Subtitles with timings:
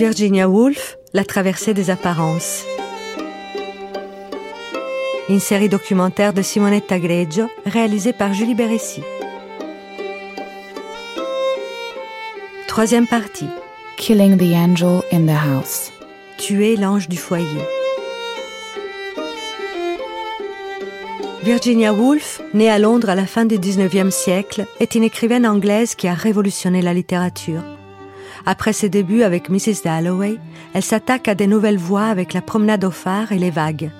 [0.00, 2.64] Virginia Woolf, La traversée des apparences.
[5.28, 9.02] Une série documentaire de Simonetta Greggio réalisée par Julie Beressi.
[12.66, 13.50] Troisième partie.
[13.98, 15.92] Killing the Angel in the House.
[16.38, 17.60] Tuer l'ange du foyer.
[21.42, 25.94] Virginia Woolf, née à Londres à la fin du 19e siècle, est une écrivaine anglaise
[25.94, 27.60] qui a révolutionné la littérature.
[28.46, 29.82] Après ses débuts avec Mrs.
[29.84, 30.38] Dalloway,
[30.74, 33.90] elle s'attaque à des nouvelles voies avec La promenade au phare et Les vagues.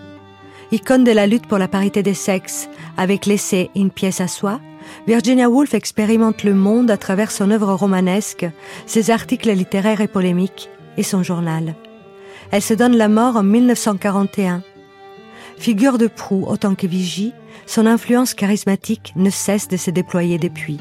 [0.72, 4.60] Icône de la lutte pour la parité des sexes, avec l'essai Une pièce à soi,
[5.06, 8.46] Virginia Woolf expérimente le monde à travers son œuvre romanesque,
[8.86, 11.74] ses articles littéraires et polémiques et son journal.
[12.50, 14.62] Elle se donne la mort en 1941
[15.58, 17.34] Figure de proue autant que vigie,
[17.66, 20.80] son influence charismatique ne cesse de se déployer depuis.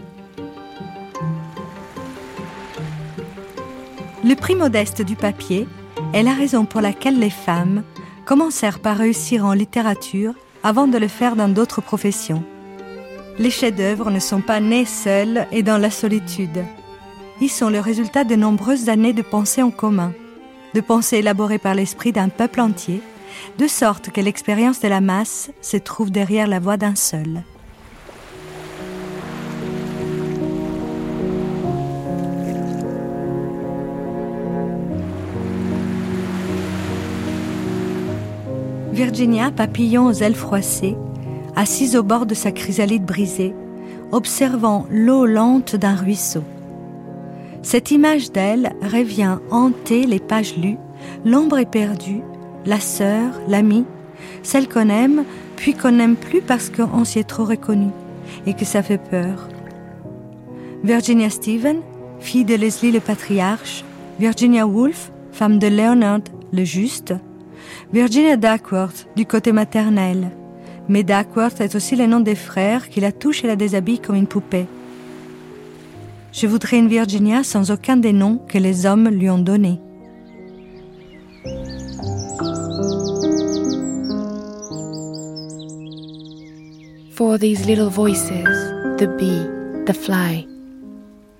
[4.23, 5.67] Le prix modeste du papier
[6.13, 7.83] est la raison pour laquelle les femmes
[8.25, 12.43] commencèrent par réussir en littérature avant de le faire dans d'autres professions.
[13.37, 16.65] Les chefs-d'œuvre ne sont pas nés seuls et dans la solitude.
[17.39, 20.11] Ils sont le résultat de nombreuses années de pensée en commun,
[20.73, 23.01] de pensées élaborées par l'esprit d'un peuple entier
[23.57, 27.43] de sorte que l'expérience de la masse se trouve derrière la voix d'un seul.
[38.99, 40.97] Virginia, papillon aux ailes froissées,
[41.55, 43.53] assise au bord de sa chrysalide brisée,
[44.11, 46.43] observant l'eau lente d'un ruisseau.
[47.61, 50.75] Cette image d'elle revient hanter les pages lues,
[51.23, 52.19] l'ombre est perdue,
[52.65, 53.85] la sœur, l'amie,
[54.43, 55.23] celle qu'on aime,
[55.55, 57.91] puis qu'on n'aime plus parce qu'on s'y est trop reconnu
[58.45, 59.47] et que ça fait peur.
[60.83, 61.77] Virginia Stephen,
[62.19, 63.85] fille de Leslie le patriarche,
[64.19, 66.19] Virginia Woolf, femme de Leonard
[66.51, 67.13] le juste,
[67.91, 70.29] Virginia Duckworth du côté maternel.
[70.87, 74.15] Mais Duckworth est aussi le nom des frères qui la touchent et la déshabillent comme
[74.15, 74.67] une poupée.
[76.31, 79.79] Je voudrais une Virginia sans aucun des noms que les hommes lui ont donnés.
[87.15, 88.39] For these little voices,
[88.97, 89.45] the bee,
[89.85, 90.47] the fly,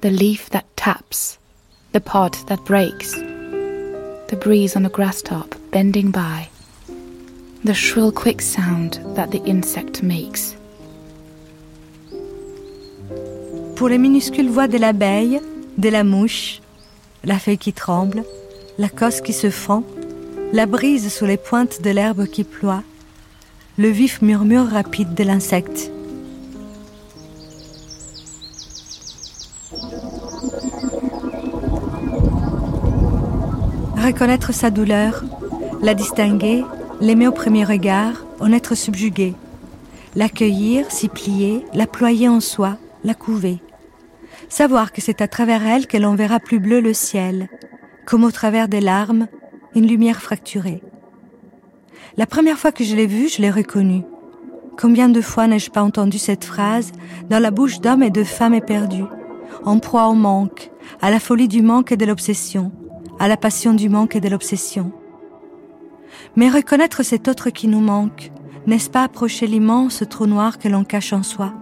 [0.02, 1.40] the leaf that taps,
[1.94, 3.14] the pod that breaks,
[4.30, 6.50] the breeze on a grass top bending by,
[7.64, 10.56] the shrill quick sound that the insect makes.
[13.76, 15.40] Pour les minuscules voix de l'abeille,
[15.78, 16.62] de la mouche,
[17.24, 18.24] la feuille qui tremble,
[18.78, 19.84] la cosse qui se fend,
[20.54, 22.84] la brise sous les pointes de l'herbe qui ploie,
[23.78, 25.92] le vif murmure rapide de l'insecte.
[33.96, 35.24] Reconnaître sa douleur,
[35.82, 36.66] la distinguer,
[37.00, 39.34] l'aimer au premier regard, en être subjugué,
[40.16, 43.60] l'accueillir, s'y plier, la ployer en soi, la couver.
[44.50, 47.48] Savoir que c'est à travers elle que l'on verra plus bleu le ciel,
[48.06, 49.28] comme au travers des larmes,
[49.76, 50.82] une lumière fracturée.
[52.18, 54.04] La première fois que je l'ai vue, je l'ai reconnue.
[54.78, 56.92] Combien de fois n'ai-je pas entendu cette phrase
[57.30, 59.06] dans la bouche d'hommes et de femmes éperdus,
[59.64, 62.72] en proie au manque, à la folie du manque et de l'obsession,
[63.20, 64.92] à la passion du manque et de l'obsession.
[66.36, 68.32] Mais reconnaître cet autre qui nous manque,
[68.68, 71.54] n'est-ce pas approcher l'immense trou noir que l'on cache en soi?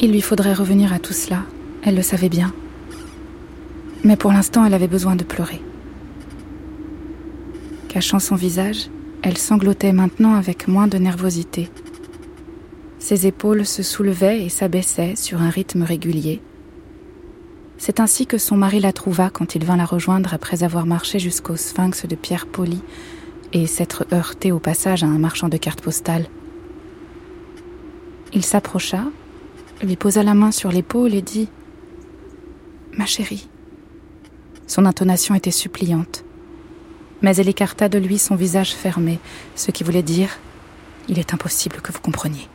[0.00, 1.44] Il lui faudrait revenir à tout cela,
[1.82, 2.52] elle le savait bien.
[4.02, 5.62] Mais pour l'instant, elle avait besoin de pleurer.
[7.88, 8.90] Cachant son visage,
[9.22, 11.70] elle sanglotait maintenant avec moins de nervosité.
[13.04, 16.40] Ses épaules se soulevaient et s'abaissaient sur un rythme régulier.
[17.76, 21.18] C'est ainsi que son mari la trouva quand il vint la rejoindre après avoir marché
[21.18, 22.80] jusqu'au sphinx de pierre polie
[23.52, 26.24] et s'être heurté au passage à un marchand de cartes postales.
[28.32, 29.04] Il s'approcha
[29.82, 31.48] lui posa la main sur l'épaule et dit⁇
[32.96, 33.48] Ma chérie⁇
[34.66, 36.24] Son intonation était suppliante.
[37.20, 39.18] Mais elle écarta de lui son visage fermé,
[39.56, 40.28] ce qui voulait dire⁇
[41.08, 42.48] Il est impossible que vous compreniez.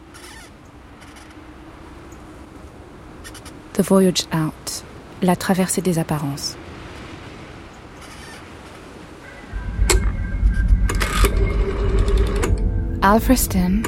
[3.73, 4.83] The Voyage Out,
[5.21, 6.57] la traversée des apparences.
[13.01, 13.83] Alfreston,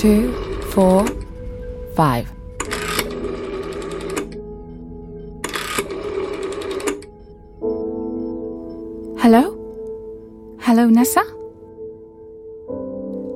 [0.00, 0.30] 2,
[0.74, 1.04] 4,
[1.96, 2.26] 5.
[9.22, 9.56] Hello?
[10.66, 11.22] Hello, Nessa?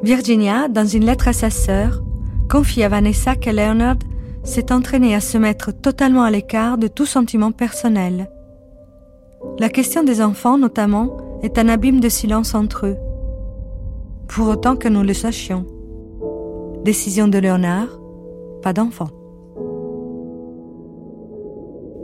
[0.02, 2.02] Virginia, dans une lettre à sa sœur,
[2.48, 3.98] confie à Vanessa que Leonard
[4.48, 8.30] s'est entraîné à se mettre totalement à l'écart de tout sentiment personnel.
[9.58, 12.96] La question des enfants, notamment, est un abîme de silence entre eux.
[14.26, 15.66] Pour autant que nous le sachions.
[16.84, 18.00] Décision de Léonard,
[18.62, 19.08] pas d'enfant.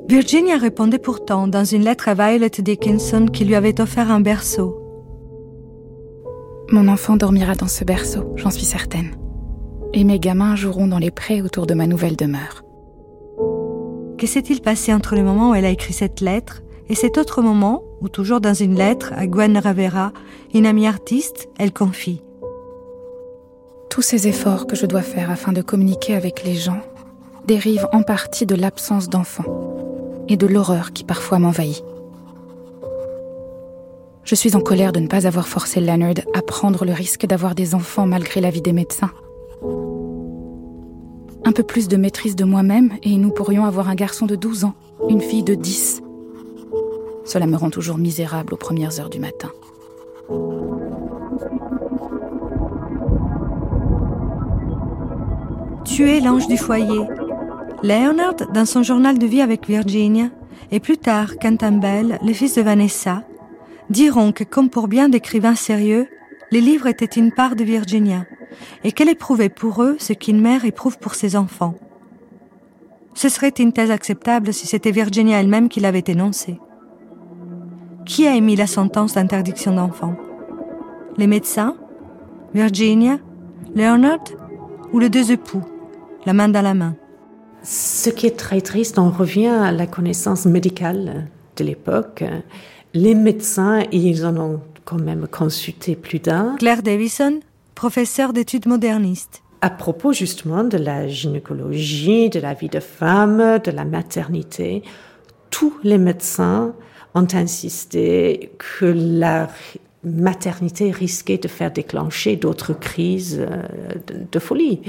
[0.08, 4.79] Virginia répondait pourtant dans une lettre à Violet Dickinson qui lui avait offert un berceau.
[6.70, 9.24] Mon enfant dormira dans ce berceau, j'en suis certaine.
[9.96, 12.64] Et mes gamins joueront dans les prés autour de ma nouvelle demeure.
[14.19, 17.43] Que s'est-il passé entre le moment où elle a écrit cette lettre et cet autre
[17.43, 20.12] moment où, toujours dans une lettre à Gwen Ravera,
[20.52, 22.23] une amie artiste, elle confie?
[23.88, 26.81] Tous ces efforts que je dois faire afin de communiquer avec les gens
[27.47, 31.85] dérivent en partie de l'absence d'enfants et de l'horreur qui parfois m'envahit.
[34.25, 37.55] Je suis en colère de ne pas avoir forcé Leonard à prendre le risque d'avoir
[37.55, 39.12] des enfants malgré l'avis des médecins.
[41.46, 44.64] Un peu plus de maîtrise de moi-même et nous pourrions avoir un garçon de 12
[44.64, 44.75] ans,
[45.08, 46.02] une fille de 10.
[47.25, 49.50] Cela me rend toujours misérable aux premières heures du matin.
[55.84, 57.06] Tu es l'ange du foyer,
[57.82, 60.31] Leonard, dans son journal de vie avec Virginia,
[60.70, 63.22] et plus tard Cantabelle, le fils de Vanessa,
[63.90, 66.08] diront que comme pour bien d'écrivains sérieux,
[66.50, 68.25] les livres étaient une part de Virginia,
[68.84, 71.74] et qu'elle éprouvait pour eux ce qu'une mère éprouve pour ses enfants.
[73.14, 76.58] Ce serait une thèse acceptable si c'était Virginia elle-même qui l'avait énoncée.
[78.04, 80.16] Qui a émis la sentence d'interdiction d'enfants
[81.16, 81.76] Les médecins?
[82.52, 83.18] Virginia?
[83.74, 84.24] Leonard?
[84.92, 85.62] Ou les deux époux,
[86.26, 86.96] la main dans la main?
[87.62, 92.22] Ce qui est très triste, on revient à la connaissance médicale de l'époque.
[92.92, 96.56] Les médecins, ils en ont quand même consulté plus d'un.
[96.58, 97.40] Claire Davison,
[97.75, 99.43] professeure d'études modernistes.
[99.61, 104.82] À propos justement de la gynécologie, de la vie de femme, de la maternité,
[105.50, 106.75] tous les médecins
[107.15, 109.49] ont insisté que la
[110.05, 113.62] maternité risquait de faire déclencher d'autres crises euh,
[114.31, 114.82] de, folie.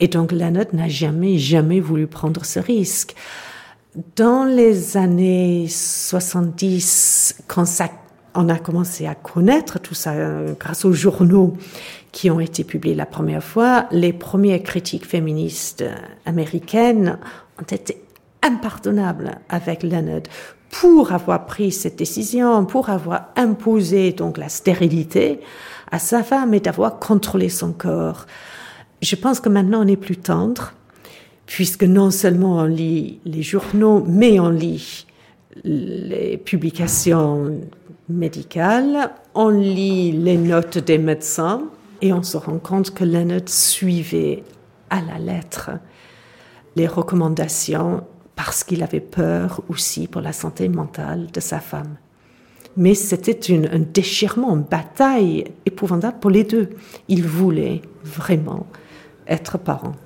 [0.00, 3.14] Et donc Leonard n'a jamais, jamais voulu prendre ce risque.
[4.16, 7.64] Dans les années 70, quand
[8.34, 11.56] on a commencé à connaître tout ça euh, grâce aux journaux
[12.14, 15.84] qui ont été publiés la première fois, les premières critiques féministes
[16.24, 17.18] américaines
[17.60, 18.04] ont été
[18.40, 20.22] impardonnables avec Leonard
[20.70, 25.40] pour avoir pris cette décision, pour avoir imposé donc la stérilité
[25.90, 28.26] à sa femme et d'avoir contrôlé son corps.
[29.02, 30.72] Je pense que maintenant on est plus tendre,
[31.46, 35.06] puisque non seulement on lit les journaux, mais on lit
[35.64, 37.60] les publications
[38.08, 41.64] médicales, on lit les notes des médecins
[42.04, 44.44] et on se rend compte que Leonard suivait
[44.90, 45.70] à la lettre
[46.76, 48.04] les recommandations
[48.36, 51.96] parce qu'il avait peur aussi pour la santé mentale de sa femme.
[52.76, 56.70] Mais c'était un déchirement, une bataille épouvantable pour les deux.
[57.08, 58.66] Ils voulaient vraiment
[59.26, 59.96] être parents.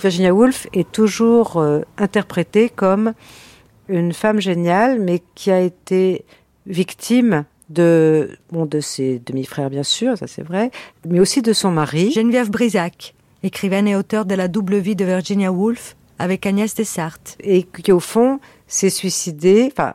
[0.00, 3.12] Virginia Woolf est toujours euh, interprétée comme
[3.88, 6.24] une femme géniale, mais qui a été
[6.66, 10.70] victime de, bon, de ses demi-frères, bien sûr, ça c'est vrai,
[11.06, 12.10] mais aussi de son mari.
[12.12, 17.36] Geneviève Brisac, écrivaine et auteure de la double vie de Virginia Woolf, avec Agnès Dessartes.
[17.40, 19.94] Et qui, au fond, s'est suicidée, enfin,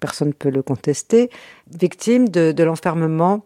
[0.00, 1.30] personne ne peut le contester,
[1.72, 3.44] victime de, l'enfermement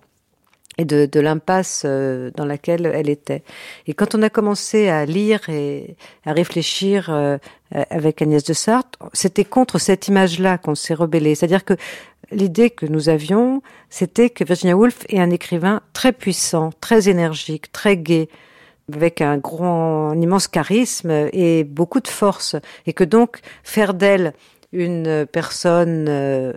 [0.78, 3.42] et de, l'impasse euh, dans laquelle elle était.
[3.86, 7.38] Et quand on a commencé à lire et à réfléchir euh,
[7.90, 11.34] avec Agnès de Sarthe, c'était contre cette image-là qu'on s'est rebellé.
[11.34, 11.74] C'est-à-dire que
[12.30, 17.70] l'idée que nous avions, c'était que Virginia Woolf est un écrivain très puissant, très énergique,
[17.72, 18.28] très gai,
[18.92, 24.34] avec un grand, un immense charisme et beaucoup de force, et que donc faire d'elle
[24.72, 26.52] une personne euh,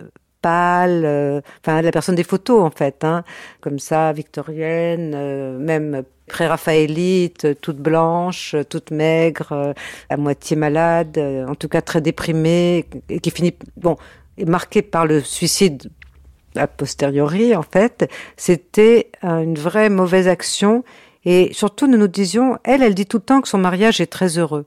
[0.48, 3.24] euh, enfin la personne des photos en fait, hein,
[3.60, 9.74] comme ça, victorienne, euh, même pré-raphaélite, toute blanche, toute maigre,
[10.10, 13.96] à moitié malade, en tout cas très déprimée, et qui finit, bon,
[14.46, 15.90] marquée par le suicide
[16.54, 20.84] a posteriori en fait, c'était une vraie mauvaise action.
[21.24, 24.06] Et surtout, nous nous disions, elle, elle dit tout le temps que son mariage est
[24.06, 24.66] très heureux.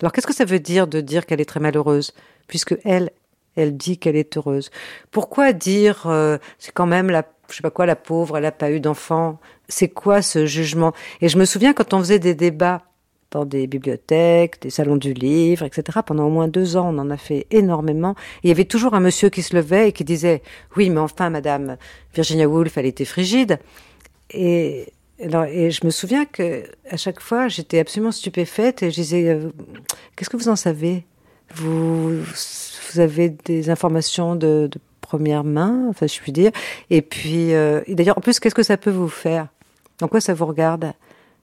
[0.00, 2.12] Alors qu'est-ce que ça veut dire de dire qu'elle est très malheureuse,
[2.46, 3.10] puisque elle,
[3.58, 4.70] elle dit qu'elle est heureuse
[5.10, 8.52] Pourquoi dire euh, c'est quand même la, je sais pas quoi, la pauvre, elle n'a
[8.52, 9.38] pas eu d'enfant
[9.68, 10.92] C'est quoi ce jugement?
[11.20, 12.82] Et je me souviens quand on faisait des débats
[13.30, 15.98] dans des bibliothèques, des salons du livre, etc.
[16.04, 18.14] Pendant au moins deux ans, on en a fait énormément.
[18.42, 20.42] Il y avait toujours un monsieur qui se levait et qui disait,
[20.76, 21.76] oui, mais enfin, madame
[22.14, 23.58] Virginia Woolf, elle était frigide.
[24.30, 29.28] Et et je me souviens que à chaque fois, j'étais absolument stupéfaite et je disais
[29.28, 29.50] euh,
[30.14, 31.04] Qu'est-ce que vous en savez?
[31.54, 32.22] Vous,
[32.92, 34.70] vous avez des informations de,
[35.08, 36.52] première main, enfin, je puis dire.
[36.90, 39.48] Et puis, euh, d'ailleurs, en plus, qu'est-ce que ça peut vous faire?
[40.02, 40.92] En quoi ça vous regarde?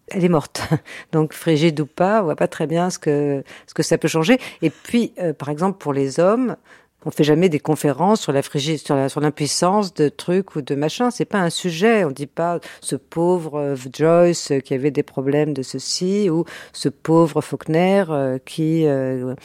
[0.10, 0.62] Elle est morte.
[1.12, 4.08] Donc frigide ou pas, on voit pas très bien ce que ce que ça peut
[4.08, 4.38] changer.
[4.62, 6.58] Et puis, euh, par exemple, pour les hommes,
[7.06, 11.10] on fait jamais des conférences sur la sur l'impuissance de trucs ou de machins.
[11.12, 12.04] C'est pas un sujet.
[12.04, 16.90] On dit pas ce pauvre euh, Joyce qui avait des problèmes de ceci ou ce
[16.90, 19.36] pauvre Faulkner euh, qui, euh,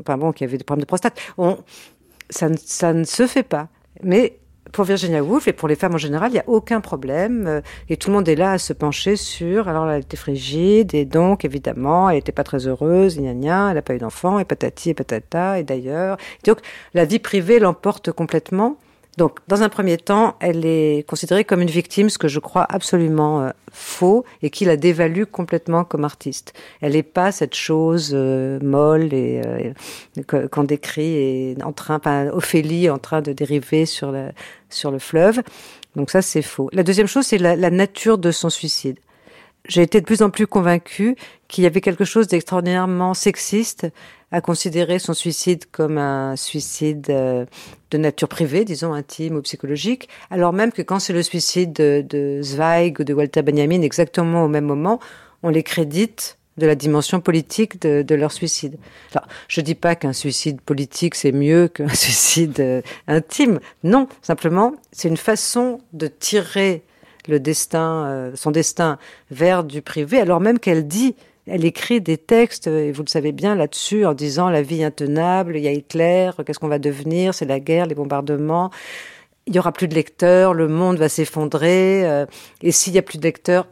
[0.00, 1.18] enfin bon, qui avait des problèmes de prostate.
[1.38, 1.58] On,
[2.30, 3.68] ça, ça ne se fait pas.
[4.02, 4.38] Mais
[4.72, 7.46] pour Virginia Woolf et pour les femmes en général, il n'y a aucun problème.
[7.46, 9.68] Euh, et tout le monde est là à se pencher sur.
[9.68, 13.74] Alors, elle était frigide, et donc, évidemment, elle n'était pas très heureuse, gna gna, elle
[13.74, 16.16] n'a pas eu d'enfant, et patati et patata, et d'ailleurs.
[16.44, 16.58] Donc,
[16.94, 18.78] la vie privée l'emporte complètement.
[19.18, 22.66] Donc, dans un premier temps, elle est considérée comme une victime, ce que je crois
[22.68, 26.54] absolument euh, faux, et qui la dévalue complètement comme artiste.
[26.80, 32.28] Elle n'est pas cette chose euh, molle et euh, qu'on décrit et en train, enfin,
[32.28, 34.32] Ophélie en train de dériver sur, la,
[34.70, 35.42] sur le fleuve.
[35.94, 36.70] Donc ça, c'est faux.
[36.72, 38.98] La deuxième chose, c'est la, la nature de son suicide
[39.68, 41.16] j'ai été de plus en plus convaincue
[41.48, 43.86] qu'il y avait quelque chose d'extraordinairement sexiste
[44.32, 47.44] à considérer son suicide comme un suicide euh,
[47.90, 52.04] de nature privée, disons intime ou psychologique, alors même que quand c'est le suicide de,
[52.08, 54.98] de, Zweig ou de Walter Benjamin exactement au même moment,
[55.42, 58.76] on les crédite de la dimension politique de, de leur suicide.
[59.14, 63.60] Alors, je dis pas qu'un suicide politique c'est mieux qu'un suicide euh, intime.
[63.84, 66.82] Non, simplement, c'est une façon de tirer
[67.28, 68.98] le destin, euh, son destin
[69.30, 71.14] vers du privé, alors même qu'elle dit
[71.46, 75.56] elle écrit des textes, et vous le savez bien, là-dessus, en disant la vie intenable,
[75.56, 78.70] il y a Hitler, qu'est-ce qu'on va devenir, c'est la guerre, les bombardements,
[79.46, 82.26] il y aura plus de lecteurs, le monde va s'effondrer, euh,
[82.62, 83.66] et s'il y a plus de lecteurs,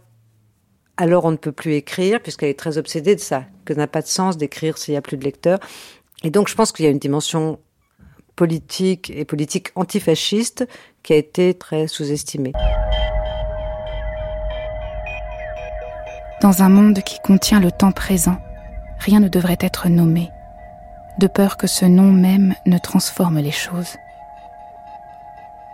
[0.96, 4.02] alors on ne peut plus écrire, puisqu'elle est très obsédée de ça, que n'a pas
[4.02, 5.60] de sens d'écrire s'il y a plus de lecteurs.
[6.24, 7.58] Et donc je pense qu'il y a une dimension
[8.36, 10.66] politique et politique antifasciste
[11.02, 12.52] qui a été très sous-estimée.
[16.40, 18.38] Dans un monde qui contient le temps présent,
[18.98, 20.30] rien ne devrait être nommé,
[21.18, 23.96] de peur que ce nom même ne transforme les choses.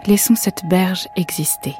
[0.06, 1.76] Laissons cette berge exister.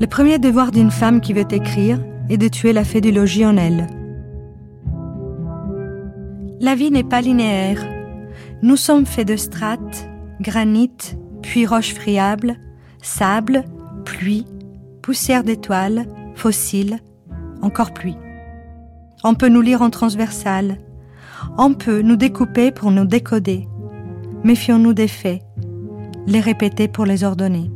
[0.00, 3.86] Le premier devoir d'une femme qui veut écrire est de tuer la fédélogie en elle.
[6.58, 7.84] La vie n'est pas linéaire.
[8.62, 10.08] Nous sommes faits de strates,
[10.40, 12.56] granit, puis roches friables,
[13.02, 13.64] sable,
[14.04, 14.46] pluie,
[15.02, 16.98] poussière d'étoiles, fossiles,
[17.62, 18.16] encore pluie.
[19.24, 20.78] On peut nous lire en transversal,
[21.58, 23.68] on peut nous découper pour nous décoder.
[24.44, 25.42] Méfions-nous des faits,
[26.26, 27.70] les répéter pour les ordonner.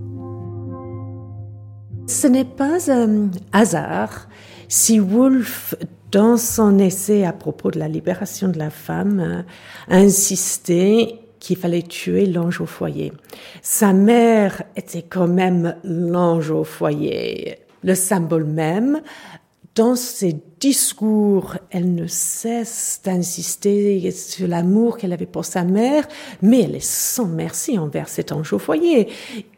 [2.06, 4.28] Ce n'est pas un hasard
[4.68, 5.75] si Woolf,
[6.11, 9.44] dans son essai à propos de la libération de la femme,
[9.88, 9.99] a
[11.44, 13.12] qu'il fallait tuer l'ange au foyer.
[13.60, 19.02] Sa mère était quand même l'ange au foyer, le symbole même.
[19.74, 26.08] Dans ses discours, elle ne cesse d'insister sur l'amour qu'elle avait pour sa mère,
[26.40, 29.08] mais elle est sans merci envers cet ange au foyer.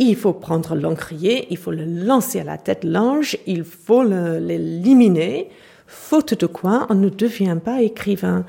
[0.00, 5.50] Il faut prendre l'encrier, il faut le lancer à la tête l'ange, il faut l'éliminer,
[5.86, 8.44] faute de quoi on ne devient pas écrivain.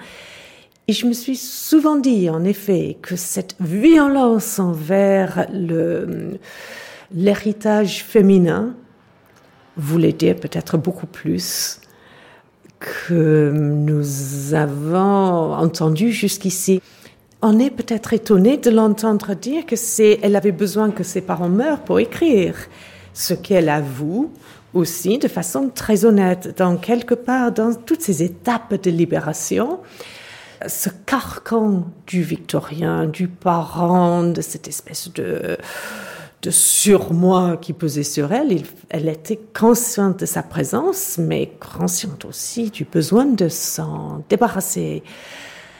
[0.89, 6.39] Et je me suis souvent dit, en effet, que cette violence envers le,
[7.13, 8.73] l'héritage féminin
[9.75, 11.81] voulait dire peut-être beaucoup plus
[12.79, 16.81] que nous avons entendu jusqu'ici.
[17.41, 21.49] On est peut-être étonné de l'entendre dire que c'est, elle avait besoin que ses parents
[21.49, 22.55] meurent pour écrire,
[23.13, 24.31] ce qu'elle avoue
[24.73, 29.79] aussi de façon très honnête, dans quelque part dans toutes ces étapes de libération
[30.65, 35.57] ce carcan du victorien, du parent, de cette espèce de,
[36.49, 42.85] surmoi qui pesait sur elle, elle était consciente de sa présence, mais consciente aussi du
[42.85, 45.03] besoin de s'en débarrasser.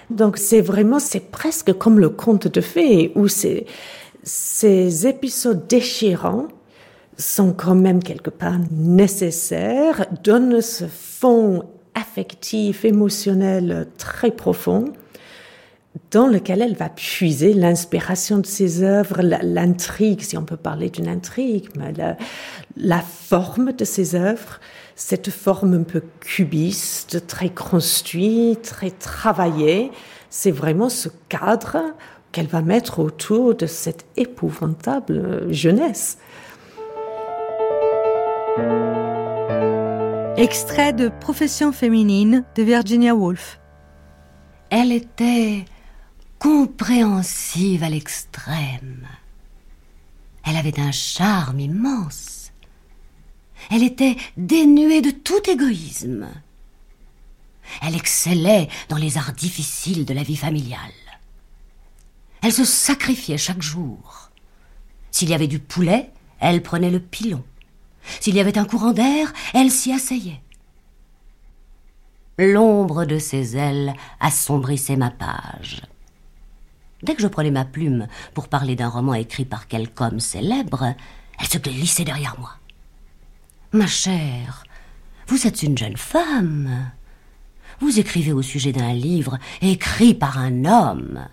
[0.10, 3.66] Donc c'est vraiment, c'est presque comme le conte de fées, où ces,
[4.24, 6.50] ces épisodes déchirants
[7.18, 11.64] sont quand même quelque part nécessaires, donnent ce fond
[11.98, 14.94] affectif, émotionnel très profond
[16.12, 21.08] dans lequel elle va puiser l'inspiration de ses œuvres, l'intrigue, si on peut parler d'une
[21.08, 21.94] intrigue, mais
[22.78, 24.60] la, forme de ses œuvres,
[24.96, 29.92] cette forme un peu cubiste, très construite, très travaillée,
[30.30, 31.78] c'est vraiment ce cadre
[32.32, 36.20] qu'elle va mettre autour de cette épouvantable jeunesse.
[40.38, 43.60] Extrait de Profession féminine de Virginia Woolf.
[44.70, 45.66] Elle était
[46.38, 49.08] compréhensive à l'extrême.
[50.46, 52.52] Elle avait un charme immense.
[53.72, 56.28] Elle était dénuée de tout égoïsme.
[57.82, 60.78] Elle excellait dans les arts difficiles de la vie familiale.
[62.44, 64.30] Elle se sacrifiait chaque jour.
[65.10, 67.44] S'il y avait du poulet, elle prenait le pilon.
[68.20, 70.42] S'il y avait un courant d'air, elle s'y asseyait.
[72.40, 75.82] L'ombre de ses ailes assombrissait ma page.
[77.04, 80.94] Dès que je prenais ma plume pour parler d'un roman écrit par quelque homme célèbre,
[81.40, 82.52] elle se glissait derrière moi.
[83.72, 84.64] Ma chère,
[85.28, 86.92] vous êtes une jeune femme.
[87.80, 91.28] Vous écrivez au sujet d'un livre écrit par un homme.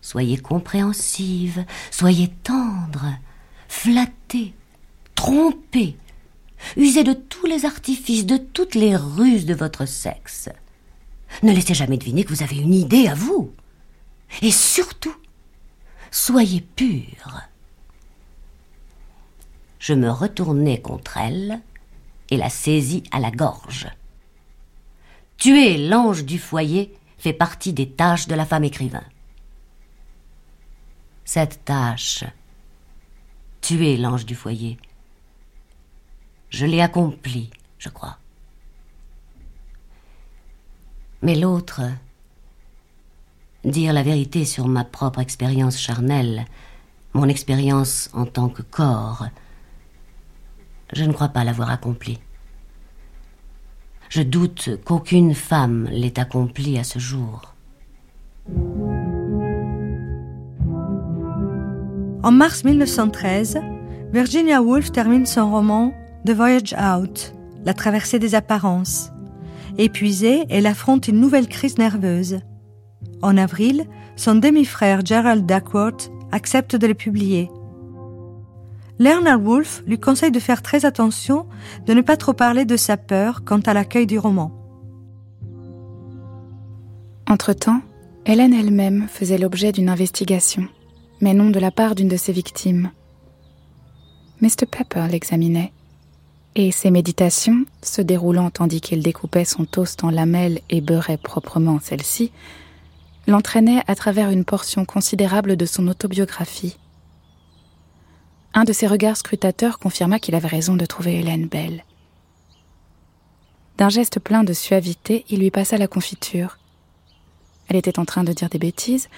[0.00, 3.06] Soyez compréhensive, soyez tendre,
[3.68, 4.54] flattez,
[5.14, 5.96] trompez,
[6.76, 10.48] usez de tous les artifices, de toutes les ruses de votre sexe.
[11.42, 13.52] Ne laissez jamais deviner que vous avez une idée à vous.
[14.42, 15.14] Et surtout,
[16.10, 17.42] soyez pure.
[19.78, 21.60] Je me retournai contre elle
[22.30, 23.88] et la saisis à la gorge.
[25.36, 29.04] Tuer l'ange du foyer fait partie des tâches de la femme écrivain.
[31.24, 32.24] Cette tâche,
[33.60, 34.78] tuer l'ange du foyer,
[36.54, 38.16] je l'ai accomplie, je crois.
[41.20, 41.82] Mais l'autre,
[43.64, 46.44] dire la vérité sur ma propre expérience charnelle,
[47.12, 49.26] mon expérience en tant que corps,
[50.92, 52.20] je ne crois pas l'avoir accomplie.
[54.08, 57.52] Je doute qu'aucune femme l'ait accompli à ce jour.
[62.22, 63.58] En mars 1913,
[64.12, 65.92] Virginia Woolf termine son roman
[66.26, 67.34] The Voyage Out,
[67.66, 69.10] La traversée des apparences.
[69.76, 72.40] Épuisée, elle affronte une nouvelle crise nerveuse.
[73.20, 73.84] En avril,
[74.16, 77.50] son demi-frère Gerald Duckworth accepte de le publier.
[78.98, 81.46] Lerner Wolf lui conseille de faire très attention
[81.84, 84.50] de ne pas trop parler de sa peur quant à l'accueil du roman.
[87.28, 87.82] Entre-temps,
[88.24, 90.68] Hélène elle-même faisait l'objet d'une investigation,
[91.20, 92.92] mais non de la part d'une de ses victimes.
[94.40, 94.64] Mr.
[94.70, 95.72] Pepper l'examinait,
[96.54, 101.80] et ses méditations, se déroulant tandis qu'il découpait son toast en lamelles et beurrait proprement
[101.80, 102.32] celle-ci,
[103.26, 106.76] l'entraînaient à travers une portion considérable de son autobiographie
[108.54, 111.84] un de ses regards scrutateurs confirma qu'il avait raison de trouver Hélène belle.
[113.76, 116.58] D'un geste plein de suavité, il lui passa la confiture.
[117.66, 119.08] Elle était en train de dire des bêtises,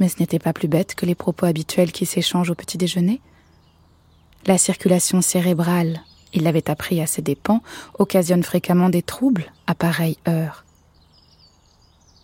[0.00, 3.20] mais ce n'était pas plus bête que les propos habituels qui s'échangent au petit déjeuner.
[4.46, 6.00] La circulation cérébrale,
[6.32, 7.62] il l'avait appris à ses dépens,
[7.98, 10.64] occasionne fréquemment des troubles à pareille heure.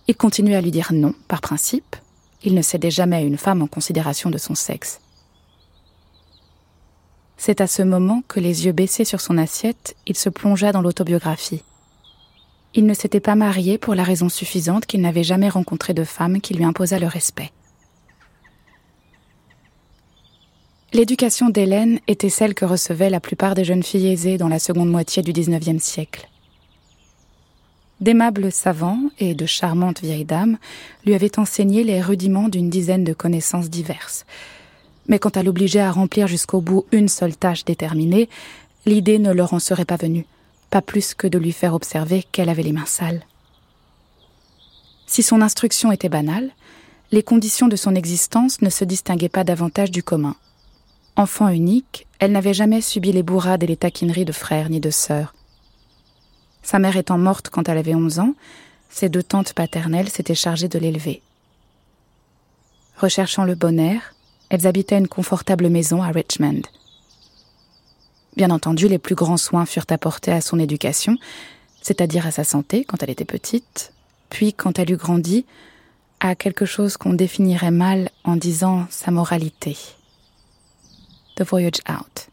[0.08, 1.96] Il continuait à lui dire non, par principe.
[2.42, 5.00] Il ne cédait jamais à une femme en considération de son sexe.
[7.36, 10.80] C'est à ce moment que, les yeux baissés sur son assiette, il se plongea dans
[10.80, 11.62] l'autobiographie.
[12.74, 16.40] Il ne s'était pas marié pour la raison suffisante qu'il n'avait jamais rencontré de femme
[16.40, 17.52] qui lui imposât le respect.
[20.96, 24.88] L'éducation d'Hélène était celle que recevaient la plupart des jeunes filles aisées dans la seconde
[24.88, 26.26] moitié du XIXe siècle.
[28.00, 30.56] D'aimables savants et de charmantes vieilles dames
[31.04, 34.24] lui avaient enseigné les rudiments d'une dizaine de connaissances diverses,
[35.06, 38.30] mais quant à l'obliger à remplir jusqu'au bout une seule tâche déterminée,
[38.86, 40.24] l'idée ne leur en serait pas venue,
[40.70, 43.26] pas plus que de lui faire observer qu'elle avait les mains sales.
[45.06, 46.52] Si son instruction était banale,
[47.12, 50.36] les conditions de son existence ne se distinguaient pas davantage du commun.
[51.18, 54.90] Enfant unique, elle n'avait jamais subi les bourrades et les taquineries de frères ni de
[54.90, 55.34] sœurs.
[56.62, 58.34] Sa mère étant morte quand elle avait onze ans,
[58.90, 61.22] ses deux tantes paternelles s'étaient chargées de l'élever.
[62.98, 64.14] Recherchant le bon air,
[64.50, 66.62] elles habitaient une confortable maison à Richmond.
[68.36, 71.16] Bien entendu, les plus grands soins furent apportés à son éducation,
[71.80, 73.94] c'est-à-dire à sa santé quand elle était petite,
[74.28, 75.46] puis quand elle eut grandi,
[76.20, 79.78] à quelque chose qu'on définirait mal en disant sa moralité.
[81.36, 82.30] The Voyage Out.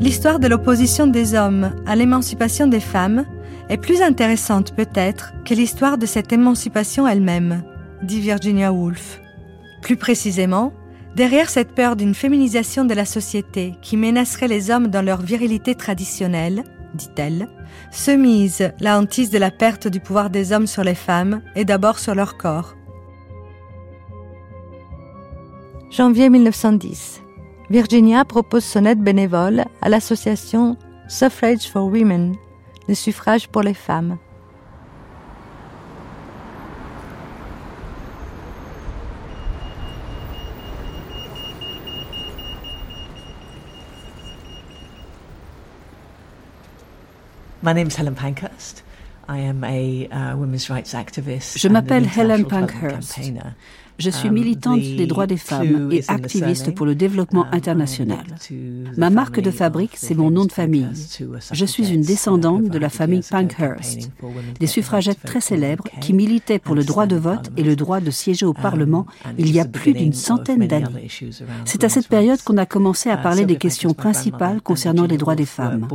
[0.00, 3.24] L'histoire de l'opposition des hommes à l'émancipation des femmes
[3.68, 7.62] est plus intéressante peut-être que l'histoire de cette émancipation elle-même,
[8.02, 9.20] dit Virginia Woolf.
[9.82, 10.72] Plus précisément,
[11.14, 15.76] derrière cette peur d'une féminisation de la société qui menacerait les hommes dans leur virilité
[15.76, 17.48] traditionnelle, dit-elle,
[17.92, 21.64] se mise la hantise de la perte du pouvoir des hommes sur les femmes et
[21.64, 22.77] d'abord sur leur corps.
[25.90, 27.22] Janvier 1910.
[27.70, 30.76] Virginia propose son aide bénévole à l'association
[31.08, 32.36] Suffrage for Women,
[32.88, 34.18] le suffrage pour les femmes.
[47.62, 48.82] My name is Helen Pankhurst.
[49.28, 51.58] I am a uh, women's rights activist.
[51.58, 53.18] Je m'appelle Helen Pankhurst.
[53.98, 58.24] Je suis um, militante des droits des femmes et activiste pour le développement um, international.
[58.96, 60.88] Ma marque de fabrique, c'est mon nom de famille.
[61.52, 64.10] Je suis une descendante de la famille Pankhurst,
[64.60, 68.10] des suffragettes très célèbres qui militaient pour le droit de vote et le droit de
[68.10, 69.06] siéger au um, Parlement
[69.36, 71.08] il y a plus d'une centaine d'années.
[71.64, 75.16] C'est à cette période qu'on a commencé à uh, parler des questions principales concernant les
[75.16, 75.88] droits des femmes.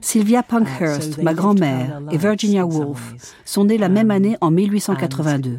[0.00, 5.56] Sylvia uh, Pankhurst, ma grand-mère, et Virginia Woolf sont nées la même année en 1882.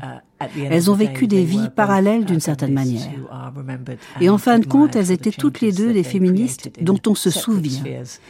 [0.69, 3.09] Elles ont vécu des vies parallèles d'une certaine manière.
[4.21, 7.29] Et en fin de compte, elles étaient toutes les deux des féministes dont on se
[7.29, 7.83] souvient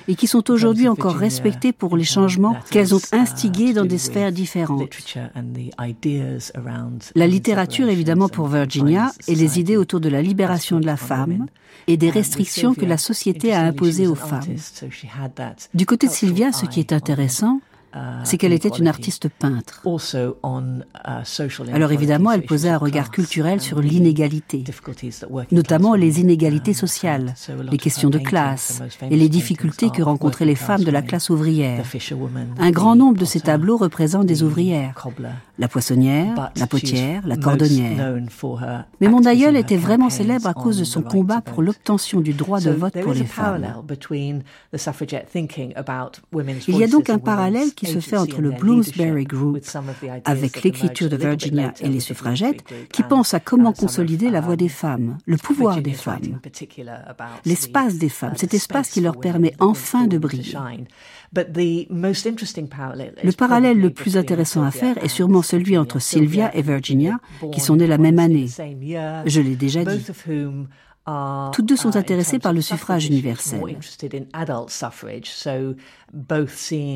[0.08, 4.32] et qui sont aujourd'hui encore respectées pour les changements qu'elles ont instigés dans des sphères
[4.32, 4.90] différentes.
[7.16, 11.46] La littérature, évidemment, pour Virginia et les idées autour de la libération de la femme
[11.88, 14.56] et des restrictions que la société a imposées aux femmes.
[15.74, 17.62] Du côté de Sylvia, ce qui est intéressant,
[18.24, 19.82] c'est qu'elle était une artiste peintre.
[19.86, 20.32] Uh,
[21.74, 24.64] Alors évidemment, elle posait un regard culturel sur l'inégalité,
[25.52, 27.34] notamment les inégalités sociales,
[27.72, 31.84] les questions de classe et les difficultés que rencontraient les femmes de la classe ouvrière.
[32.60, 34.94] Un grand nombre de ces tableaux représentent des ouvrières,
[35.58, 38.16] la poissonnière, la potière, la cordonnière.
[39.02, 42.60] Mais mon aïeul était vraiment célèbre à cause de son combat pour l'obtention du droit
[42.60, 43.68] de vote pour les femmes.
[46.68, 49.60] Il y a donc un parallèle qui se fait entre le Bloomsbury Group,
[50.26, 54.70] avec l'écriture de Virginia et les suffragettes, qui pense à comment consolider la voix des
[54.70, 56.40] femmes, le pouvoir des femmes,
[57.46, 60.56] l'espace des femmes, cet espace qui leur permet enfin de briller.
[61.34, 67.20] Le parallèle le plus intéressant à faire est sûrement celui entre Sylvia et Virginia,
[67.54, 68.48] qui sont nées la même année.
[69.26, 70.04] Je l'ai déjà dit.
[71.54, 73.62] Toutes deux sont intéressées par le suffrage universel.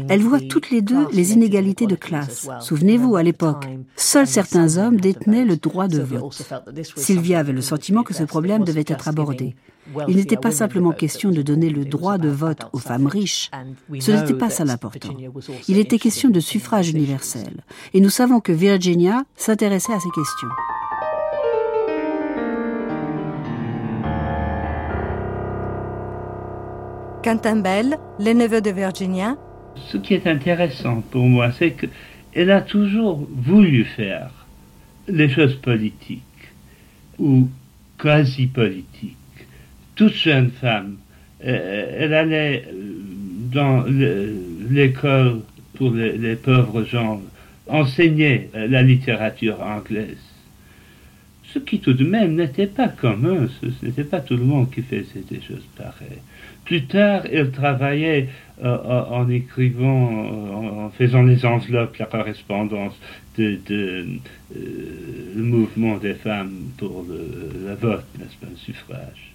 [0.10, 2.48] Elles voient toutes les deux les inégalités de classe.
[2.60, 6.42] Souvenez-vous, à l'époque, seuls certains hommes détenaient le droit de vote.
[6.96, 9.56] Sylvia avait le sentiment que ce problème devait être abordé.
[10.08, 13.52] Il n'était pas simplement question de donner le droit de vote aux femmes riches.
[14.00, 15.16] Ce n'était pas ça l'important.
[15.68, 17.64] Il était question de suffrage universel.
[17.94, 20.50] Et nous savons que Virginia s'intéressait à ces questions.
[27.24, 29.38] Quentin Bell, le neveu de Virginia.
[29.88, 34.30] Ce qui est intéressant pour moi, c'est qu'elle a toujours voulu faire
[35.08, 36.22] les choses politiques
[37.18, 37.48] ou
[37.98, 39.16] quasi politiques.
[39.96, 40.98] Toute jeune femme,
[41.46, 42.68] euh, elle allait
[43.54, 43.86] dans
[44.70, 45.40] l'école
[45.76, 47.22] pour les, pauvres gens
[47.68, 50.18] enseigner la littérature anglaise.
[51.54, 54.82] Ce qui tout de même n'était pas commun, ce n'était pas tout le monde qui
[54.82, 56.20] faisait des choses pareilles.
[56.66, 58.30] Plus tard, elle travaillait
[58.64, 62.98] euh, en écrivant, euh, en faisant les enveloppes, la correspondance
[63.38, 69.34] de, euh, mouvement des femmes pour le, vote, n'est-ce pas, le suffrage.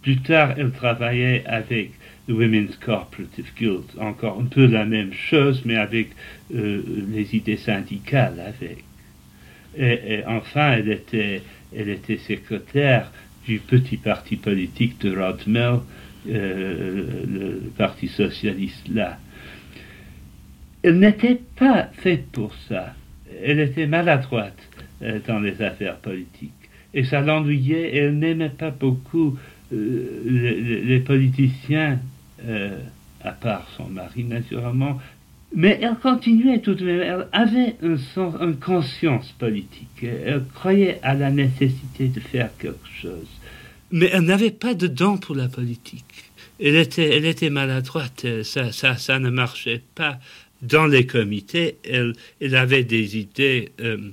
[0.00, 1.90] Plus tard, elle travaillait avec
[2.28, 6.10] le Women's Cooperative Guild, encore un peu la même chose, mais avec
[6.50, 8.84] les idées syndicales avec.
[9.76, 11.42] Et, enfin, elle était,
[11.76, 13.10] elle était secrétaire
[13.44, 15.80] du petit parti politique de Rodmell,
[16.28, 19.18] euh, le Parti socialiste là.
[20.82, 22.94] Elle n'était pas faite pour ça.
[23.42, 24.58] Elle était maladroite
[25.02, 26.52] euh, dans les affaires politiques.
[26.94, 27.96] Et ça l'ennuyait.
[27.96, 29.38] Elle n'aimait pas beaucoup
[29.72, 31.98] euh, les, politiciens,
[33.22, 34.98] à part son mari naturellement.
[35.54, 37.00] Mais elle continuait tout de même.
[37.00, 40.04] Elle avait un sens, une conscience politique.
[40.04, 43.37] Elle croyait à la nécessité de faire quelque chose.
[43.90, 46.04] Mais elle n'avait pas de dents pour la politique.
[46.60, 50.18] Elle était, maladroite, ça, ça, ne marchait pas.
[50.60, 52.14] Dans les comités, elle,
[52.54, 54.10] avait des idées euh,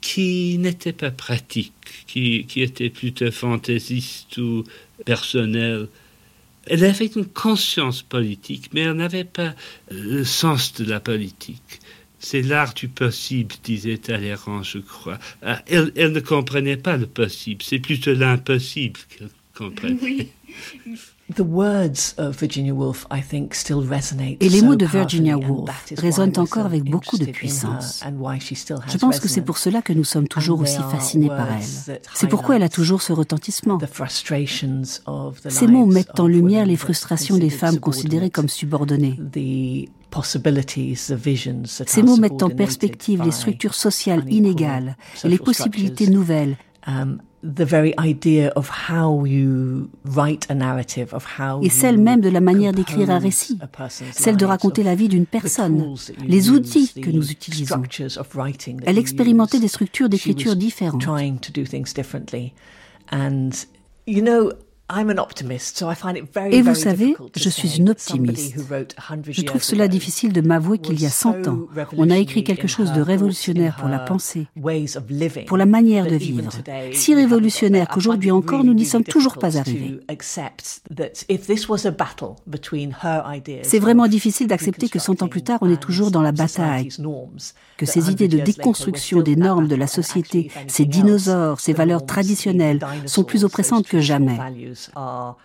[0.00, 4.64] qui n'étaient pas pratiques, qui, qui étaient plutôt fantaisistes ou
[5.04, 5.86] personnelles.
[6.66, 9.54] Elle avait une conscience politique, mais elle n'avait pas
[9.90, 11.80] le sens de la politique.
[12.20, 15.18] C'est l'art du possible, disait Talleyrand, je crois.
[15.42, 20.30] Ah, elle, elle, ne comprenait pas le possible, c'est plutôt l'impossible qu'elle comprenez.
[24.40, 28.02] Et les mots de Virginia Woolf résonnent encore avec beaucoup de puissance.
[28.88, 32.00] Je pense que c'est pour cela que nous sommes toujours aussi fascinés par elle.
[32.14, 33.78] C'est pourquoi elle a toujours ce retentissement.
[35.48, 39.18] Ces mots mettent en lumière les frustrations des femmes considérées comme subordonnées.
[41.64, 46.56] Ces mots mettent en perspective les structures sociales inégales et les possibilités nouvelles.
[46.86, 47.18] Um,
[51.62, 53.58] et celle même de la manière d'écrire un récit,
[54.12, 55.94] celle de raconter la vie d'une personne,
[56.26, 57.82] les outils que nous utilisons.
[58.84, 61.06] Elle expérimentait des structures d'écriture différentes.
[66.50, 68.56] Et vous savez, je suis une optimiste.
[69.28, 71.58] Je trouve cela difficile de m'avouer qu'il y a 100 ans,
[71.96, 74.46] on a écrit quelque chose de révolutionnaire pour la pensée,
[75.46, 76.50] pour la manière de vivre,
[76.92, 80.00] si révolutionnaire qu'aujourd'hui encore nous n'y sommes toujours pas arrivés.
[83.62, 86.88] C'est vraiment difficile d'accepter que 100 ans plus tard, on est toujours dans la bataille,
[87.76, 92.80] que ces idées de déconstruction des normes de la société, ces dinosaures, ces valeurs traditionnelles
[93.06, 94.38] sont plus oppressantes que jamais.
[94.96, 95.36] are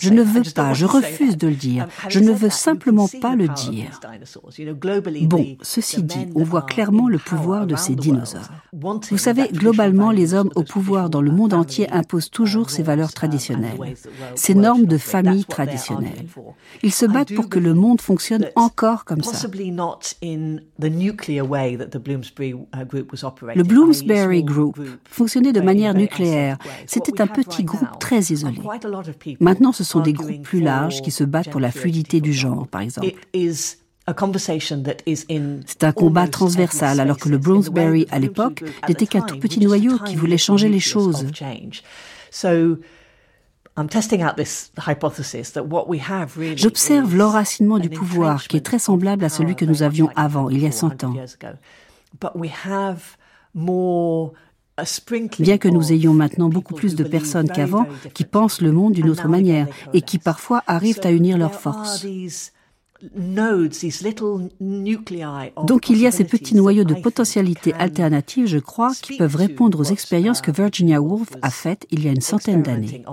[0.00, 1.84] Je ne veux pas, je refuse de le dire.
[1.84, 4.00] Um, je ne veux simplement pas le dire.
[5.22, 8.48] Bon, ceci dit, on voit clairement le pouvoir de ces dinosaures.
[8.72, 13.12] Vous savez, globalement, les hommes au pouvoir dans le monde entier imposent toujours ces valeurs
[13.12, 13.78] traditionnelles,
[14.34, 16.26] ces normes de famille traditionnelles.
[16.82, 19.46] Ils se battent pour que le monde fonctionne encore comme ça.
[23.54, 26.58] Le Bloomsbury Group fonctionnait de manière nucléaire.
[26.88, 28.60] C'était un petit groupe très isolé.
[29.40, 32.66] Maintenant, ce sont des groupes plus larges qui se battent pour la fluidité du genre,
[32.66, 33.08] par exemple.
[33.34, 33.76] C'est
[35.84, 40.16] un combat transversal, alors que le Bloomsbury, à l'époque, n'était qu'un tout petit noyau qui
[40.16, 41.26] voulait changer les choses.
[46.56, 50.62] J'observe l'enracinement du pouvoir qui est très semblable à celui que nous avions avant, il
[50.62, 51.14] y a 100 ans.
[55.38, 59.10] Bien que nous ayons maintenant beaucoup plus de personnes qu'avant qui pensent le monde d'une
[59.10, 62.06] autre manière et qui parfois arrivent à unir leurs forces.
[65.64, 69.78] Donc il y a ces petits noyaux de potentialités alternatives, je crois, qui peuvent répondre
[69.78, 73.04] aux expériences que Virginia Woolf a faites il y a une centaine d'années.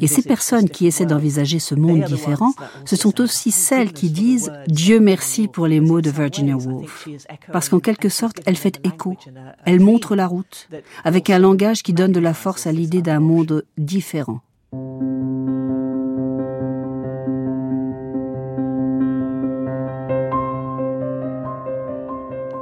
[0.00, 2.52] Et ces personnes qui essaient d'envisager ce monde différent,
[2.84, 7.08] ce sont aussi celles qui disent Dieu merci pour les mots de Virginia Woolf.
[7.52, 9.16] Parce qu'en quelque sorte, elle fait écho,
[9.64, 10.68] elle montre la route,
[11.04, 14.40] avec un langage qui donne de la force à l'idée d'un monde différent.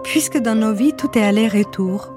[0.05, 2.16] Puisque dans nos vies tout est aller-retour,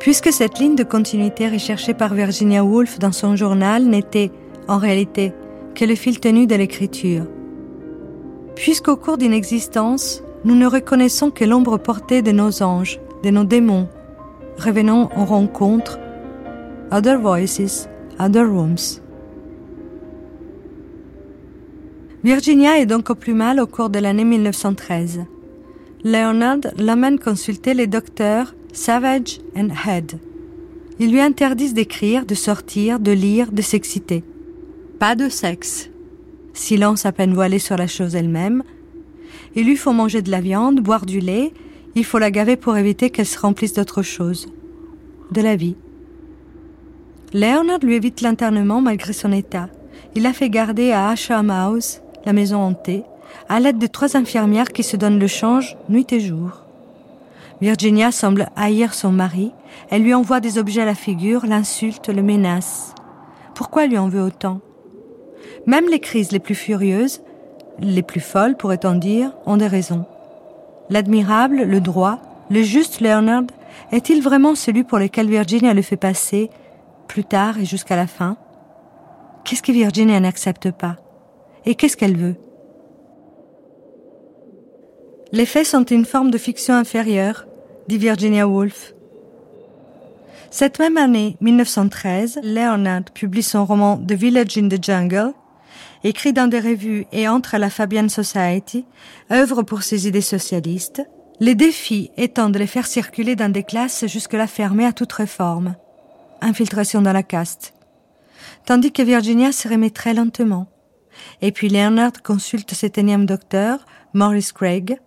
[0.00, 4.30] puisque cette ligne de continuité recherchée par Virginia Woolf dans son journal n'était,
[4.68, 5.32] en réalité,
[5.74, 7.26] que le fil tenu de l'écriture.
[8.54, 13.44] Puisqu'au cours d'une existence, nous ne reconnaissons que l'ombre portée de nos anges, de nos
[13.44, 13.88] démons,
[14.58, 15.98] revenons en rencontre,
[16.90, 19.00] other voices, other rooms.
[22.24, 25.26] Virginia est donc au plus mal au cours de l'année 1913.
[26.02, 30.18] Leonard l'amène consulter les docteurs Savage and Head.
[30.98, 34.22] Ils lui interdisent d'écrire, de sortir, de lire, de s'exciter.
[34.98, 35.88] Pas de sexe.
[36.52, 38.62] Silence à peine voilé sur la chose elle-même.
[39.54, 41.54] Il lui faut manger de la viande, boire du lait.
[41.94, 44.46] Il faut la gaver pour éviter qu'elle se remplisse d'autre chose.
[45.32, 45.76] De la vie.
[47.32, 49.70] Leonard lui évite l'internement malgré son état.
[50.14, 53.04] Il la fait garder à Asham House, la maison hantée,
[53.48, 56.65] à l'aide de trois infirmières qui se donnent le change nuit et jour.
[57.60, 59.52] Virginia semble haïr son mari.
[59.90, 62.94] Elle lui envoie des objets à la figure, l'insulte, le menace.
[63.54, 64.60] Pourquoi lui en veut autant?
[65.66, 67.22] Même les crises les plus furieuses,
[67.78, 70.04] les plus folles pourrait-on dire, ont des raisons.
[70.90, 72.18] L'admirable, le droit,
[72.50, 73.44] le juste Leonard
[73.92, 76.50] est-il vraiment celui pour lequel Virginia le fait passer,
[77.08, 78.36] plus tard et jusqu'à la fin?
[79.44, 80.96] Qu'est-ce que Virginia n'accepte pas?
[81.64, 82.36] Et qu'est-ce qu'elle veut?
[85.36, 87.46] Les faits sont une forme de fiction inférieure,
[87.88, 88.94] dit Virginia Woolf.
[90.50, 95.34] Cette même année, 1913, Leonard publie son roman The Village in the Jungle,
[96.04, 98.86] écrit dans des revues et entre à la Fabian Society,
[99.30, 101.02] œuvre pour ses idées socialistes,
[101.38, 105.74] les défis étant de les faire circuler dans des classes jusque-là fermées à toute réforme.
[106.40, 107.74] Infiltration dans la caste.
[108.64, 110.66] Tandis que Virginia se remet très lentement.
[111.42, 114.98] Et puis Leonard consulte cet énième docteur, Maurice Craig,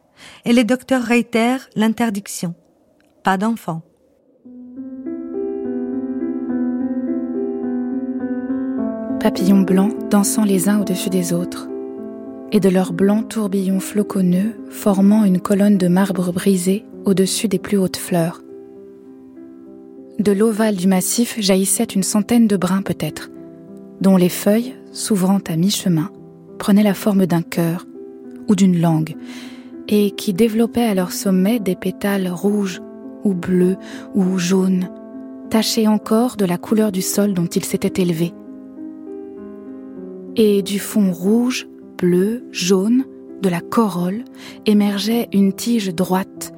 [0.45, 2.55] et les docteurs réitèrent l'interdiction.
[3.23, 3.81] pas d'enfant.
[9.19, 11.67] Papillons blancs dansant les uns au-dessus des autres,
[12.53, 17.77] et de leurs blancs tourbillons floconneux formant une colonne de marbre brisé au-dessus des plus
[17.77, 18.41] hautes fleurs.
[20.19, 23.29] De l'ovale du massif jaillissait une centaine de brins peut-être,
[24.01, 26.11] dont les feuilles, s'ouvrant à mi-chemin,
[26.57, 27.85] prenaient la forme d'un cœur
[28.47, 29.15] ou d'une langue,
[29.89, 32.81] et qui développaient à leur sommet des pétales rouges
[33.23, 33.75] ou bleus
[34.13, 34.87] ou jaunes,
[35.49, 38.33] tachés encore de la couleur du sol dont ils s'étaient élevés.
[40.35, 43.03] Et du fond rouge, bleu, jaune,
[43.41, 44.23] de la corolle,
[44.67, 46.53] émergeait une tige droite,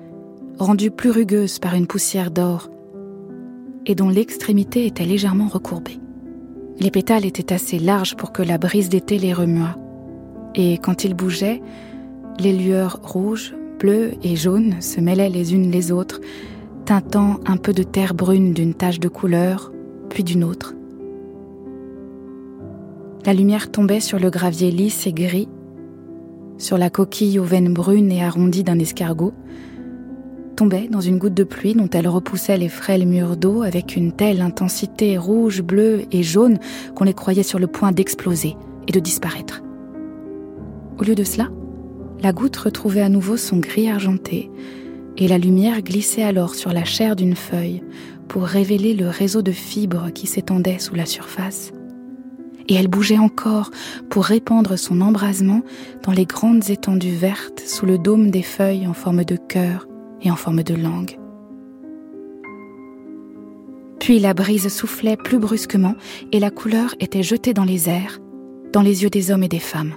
[0.59, 2.69] rendue plus rugueuse par une poussière d'or,
[3.85, 5.99] et dont l'extrémité était légèrement recourbée.
[6.79, 9.77] Les pétales étaient assez larges pour que la brise d'été les remuât,
[10.53, 11.61] et quand ils bougeaient,
[12.41, 16.19] les lueurs rouges, bleues et jaunes se mêlaient les unes les autres,
[16.85, 19.71] teintant un peu de terre brune d'une tache de couleur,
[20.09, 20.73] puis d'une autre.
[23.25, 25.47] La lumière tombait sur le gravier lisse et gris,
[26.57, 29.33] sur la coquille aux veines brunes et arrondies d'un escargot,
[30.55, 34.11] tombait dans une goutte de pluie dont elle repoussait les frêles murs d'eau avec une
[34.11, 36.57] telle intensité rouge, bleue et jaune
[36.95, 38.55] qu'on les croyait sur le point d'exploser
[38.87, 39.61] et de disparaître.
[40.99, 41.49] Au lieu de cela,
[42.21, 44.49] la goutte retrouvait à nouveau son gris argenté,
[45.17, 47.83] et la lumière glissait alors sur la chair d'une feuille
[48.27, 51.71] pour révéler le réseau de fibres qui s'étendait sous la surface.
[52.67, 53.71] Et elle bougeait encore
[54.09, 55.63] pour répandre son embrasement
[56.03, 59.87] dans les grandes étendues vertes sous le dôme des feuilles en forme de cœur
[60.21, 61.17] et en forme de langue.
[63.99, 65.95] Puis la brise soufflait plus brusquement
[66.31, 68.19] et la couleur était jetée dans les airs,
[68.71, 69.95] dans les yeux des hommes et des femmes.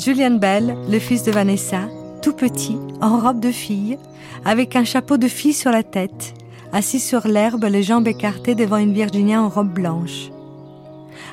[0.00, 1.82] Julian Bell, le fils de Vanessa,
[2.22, 3.98] tout petit, en robe de fille,
[4.46, 6.32] avec un chapeau de fille sur la tête,
[6.72, 10.30] assis sur l'herbe, les jambes écartées devant une Virginia en robe blanche.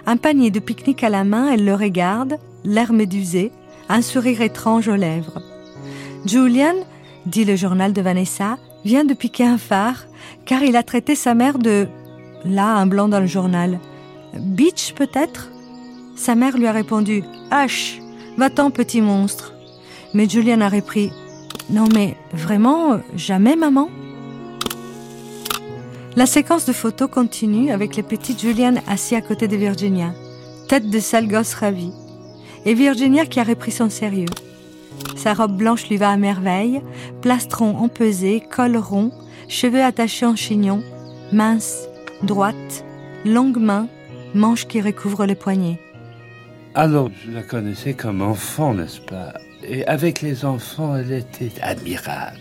[0.06, 3.54] Un panier de pique-nique à la main, elle le regarde, l'air médusé,
[3.88, 5.42] un sourire étrange aux lèvres.
[6.26, 6.76] Julian,
[7.26, 10.08] dit le journal de Vanessa, vient de piquer un phare,
[10.44, 11.88] car il a traité sa mère de...
[12.44, 13.80] Là, un blanc dans le journal.
[14.38, 15.52] Bitch, peut-être?
[16.18, 18.02] Sa mère lui a répondu Hush
[18.38, 19.54] Va-t'en, petit monstre.
[20.14, 21.12] Mais Julian a repris
[21.72, 23.90] Non, mais vraiment, jamais, maman?
[26.16, 30.14] La séquence de photos continue avec les petites Julian assis à côté de Virginia,
[30.68, 31.92] tête de sale gosse ravie,
[32.66, 34.30] et Virginia qui a repris son sérieux.
[35.16, 36.82] Sa robe blanche lui va à merveille,
[37.22, 39.12] plastron empesé, col rond,
[39.48, 40.82] cheveux attachés en chignon,
[41.32, 41.88] mince,
[42.24, 42.86] droite,
[43.26, 43.88] longue main,
[44.34, 45.80] manche qui recouvre le poignet.
[46.80, 49.34] Alors, je la connaissais comme enfant, n'est-ce pas?
[49.64, 52.38] Et avec les enfants, elle était admirable.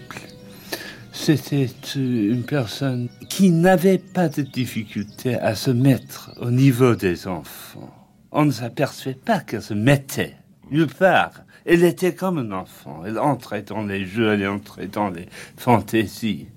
[1.10, 7.90] C'était une personne qui n'avait pas de difficulté à se mettre au niveau des enfants.
[8.30, 10.36] On ne s'apercevait pas qu'elle se mettait
[10.70, 11.32] nulle part.
[11.64, 13.04] Elle était comme un enfant.
[13.06, 16.48] Elle entrait dans les jeux, elle entrait dans les fantaisies.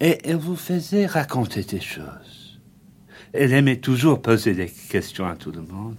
[0.00, 2.58] Et elle vous faisait raconter des choses.
[3.34, 5.98] Elle aimait toujours poser des questions à tout le monde.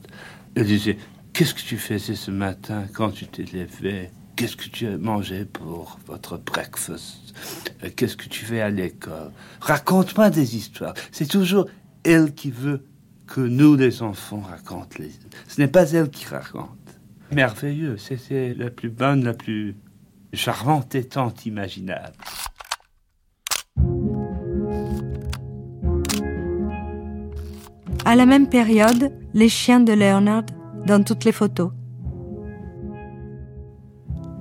[0.57, 0.97] Elle disait
[1.33, 4.09] Qu'est-ce que tu faisais ce matin quand tu t'es levé?
[4.35, 7.35] Qu'est-ce que tu as mangé pour votre breakfast?
[7.83, 9.31] Euh, Qu'est-ce que tu fais à l'école?
[9.61, 10.95] Raconte-moi des histoires.
[11.11, 11.67] C'est toujours
[12.03, 12.83] elle qui veut
[13.27, 15.11] que nous, les enfants, racontent les.
[15.47, 16.69] Ce n'est pas elle qui raconte.
[17.31, 17.97] Merveilleux.
[17.97, 19.75] C'était la plus bonne, la plus
[20.33, 22.15] charmante et tante imaginable.
[28.09, 30.45] À la même période, les chiens de Leonard
[30.85, 31.71] dans toutes les photos.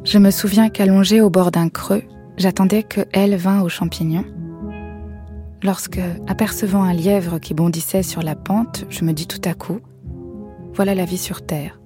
[0.05, 2.05] Je me souviens qu'allongée au bord d'un creux,
[2.37, 4.25] j'attendais que elle vînt aux champignons.
[5.65, 9.81] Lorsque, apercevant un lièvre qui bondissait sur la pente, je me dis tout à coup
[10.75, 11.81] Voilà la vie sur Terre.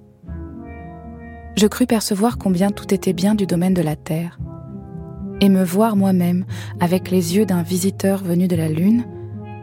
[1.57, 4.37] Je crus percevoir combien tout était bien du domaine de la Terre,
[5.39, 6.45] et me voir moi-même,
[6.79, 9.03] avec les yeux d'un visiteur venu de la Lune,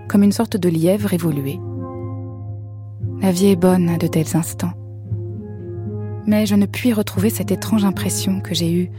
[0.08, 1.60] comme une sorte de lièvre évolué.
[3.20, 4.72] La vie est bonne à de tels instants.
[6.26, 8.90] Mais je ne puis retrouver cette étrange impression que j'ai eue,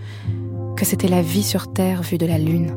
[0.76, 2.76] que c'était la vie sur Terre vue de la Lune.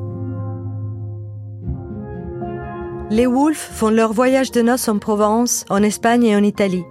[3.11, 6.85] Les Wolves font leur voyage de noces en Provence, en Espagne et en Italie.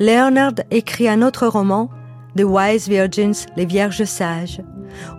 [0.00, 1.90] Leonard écrit un autre roman,
[2.36, 4.62] The Wise Virgins, les Vierges Sages,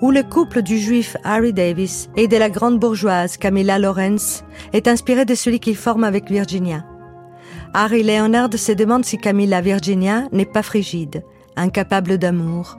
[0.01, 4.43] où le couple du juif Harry Davis et de la grande bourgeoise Camilla Lawrence
[4.74, 6.84] est inspiré de celui qu'il forme avec Virginia.
[7.76, 11.24] Harry Leonard se demande si Camilla Virginia n'est pas frigide,
[11.55, 12.78] incapable d'amour.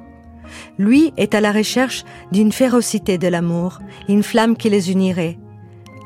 [0.79, 5.37] Lui est à la recherche d'une férocité de l'amour, une flamme qui les unirait.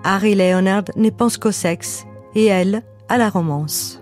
[0.05, 4.01] Harry Leonard ne pense qu'au sexe et elle à la romance.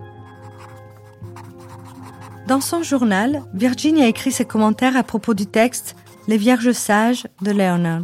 [2.47, 5.97] Dans son journal, Virginia écrit ses commentaires à propos du texte
[6.29, 8.03] Les Vierges sages de Leonard.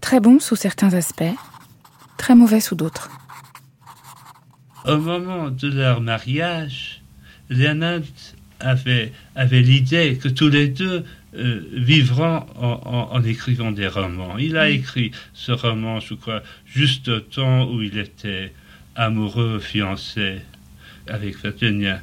[0.00, 1.34] Très bon sous certains aspects,
[2.16, 3.10] très mauvais sous d'autres.
[4.84, 7.00] Au moment de leur mariage,
[7.48, 8.02] Leonard
[8.60, 11.04] avait, avait l'idée que tous les deux
[11.36, 14.36] euh, vivront en, écrivant des romans.
[14.38, 18.52] Il a écrit ce roman, je crois, juste au temps où il était
[18.94, 20.40] amoureux, fiancé
[21.08, 22.00] avec Virginia.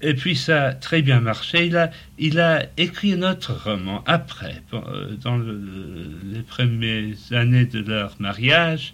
[0.00, 1.66] Et puis ça a très bien marché.
[1.66, 7.80] Il a, il a écrit un autre roman après, euh, dans les premières années de
[7.80, 8.92] leur mariage.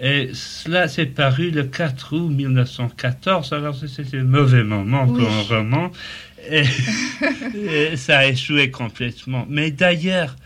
[0.00, 3.52] Et cela s'est paru le 4 août 1914.
[3.52, 5.90] Alors c'était un mauvais moment pour un roman.
[6.50, 9.46] Et, ça a échoué complètement.
[9.50, 10.36] Mais d'ailleurs,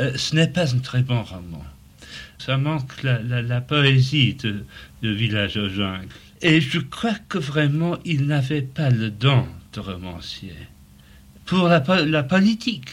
[0.00, 1.64] euh, ce n'est pas un très bon roman.
[2.38, 4.64] Ça manque la, poésie de,
[5.02, 6.08] de Village aux jungles.
[6.42, 10.56] Et je crois que vraiment, il n'avait pas le don de romancier.
[11.46, 12.90] Pour la, la politique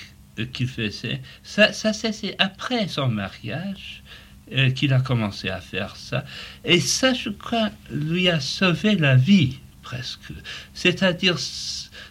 [0.54, 4.04] qu'il faisait, ça, ça c'est après son mariage
[4.52, 6.24] euh, qu'il a commencé à faire ça.
[6.64, 10.32] Et ça, je crois, lui a sauvé la vie, presque.
[10.74, 11.38] C'est-à-dire,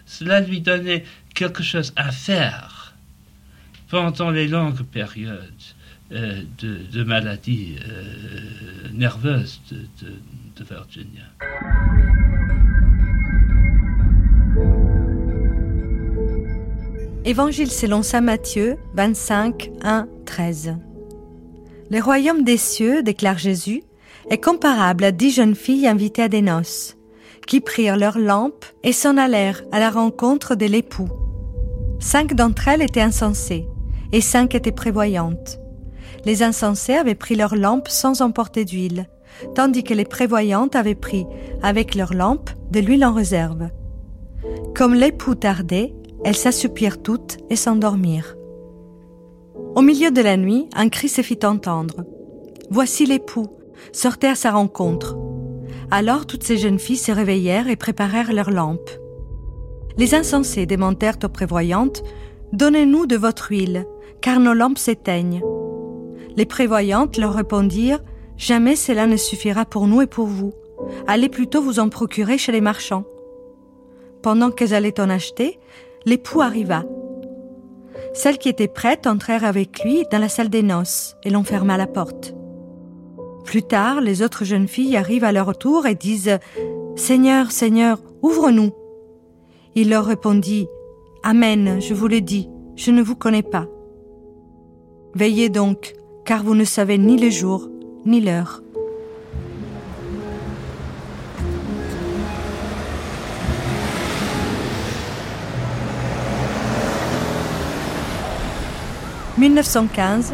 [0.05, 2.95] cela lui donnait quelque chose à faire
[3.89, 5.63] pendant les longues périodes
[6.11, 9.87] euh, de, maladie euh, nerveuse de,
[10.55, 11.23] de Virginia.
[17.25, 20.77] Évangile selon saint Matthieu 25, 1, 13.
[21.89, 23.83] Le royaume des cieux, déclare Jésus,
[24.29, 26.97] est comparable à dix jeunes filles invitées à des noces,
[27.47, 31.09] qui prirent leurs lampes et s'en allèrent à la rencontre de l'époux.
[31.99, 33.67] Cinq d'entre elles étaient insensées,
[34.11, 35.59] et cinq étaient prévoyantes.
[36.25, 39.07] Les insensés avaient pris leurs lampes sans emporter d'huile,
[39.55, 41.25] tandis que les prévoyantes avaient pris,
[41.63, 43.69] avec leurs lampes, de l'huile en réserve.
[44.75, 45.93] Comme l'époux tardait,
[46.25, 48.36] elles s'assoupirent toutes et s'endormirent.
[49.77, 52.03] Au milieu de la nuit, un cri se fit entendre.
[52.71, 53.45] Voici l'époux,
[53.91, 55.15] sortez à sa rencontre.
[55.91, 58.89] Alors toutes ces jeunes filles se réveillèrent et préparèrent leurs lampes.
[59.95, 62.01] Les insensés demandèrent aux prévoyantes,
[62.53, 63.85] Donnez-nous de votre huile,
[64.19, 65.43] car nos lampes s'éteignent.
[66.35, 68.03] Les prévoyantes leur répondirent,
[68.35, 70.53] Jamais cela ne suffira pour nous et pour vous.
[71.05, 73.05] Allez plutôt vous en procurer chez les marchands.
[74.23, 75.59] Pendant qu'elles allaient en acheter,
[76.07, 76.83] l'époux arriva.
[78.13, 81.77] Celles qui étaient prêtes entrèrent avec lui dans la salle des noces et l'on ferma
[81.77, 82.33] la porte.
[83.45, 86.37] Plus tard, les autres jeunes filles arrivent à leur tour et disent
[86.95, 88.71] Seigneur, Seigneur, ouvre-nous.
[89.75, 90.67] Il leur répondit
[91.23, 93.67] Amen, je vous le dis, je ne vous connais pas.
[95.13, 95.95] Veillez donc,
[96.25, 97.69] car vous ne savez ni le jour
[98.05, 98.61] ni l'heure.
[109.37, 110.33] «1915,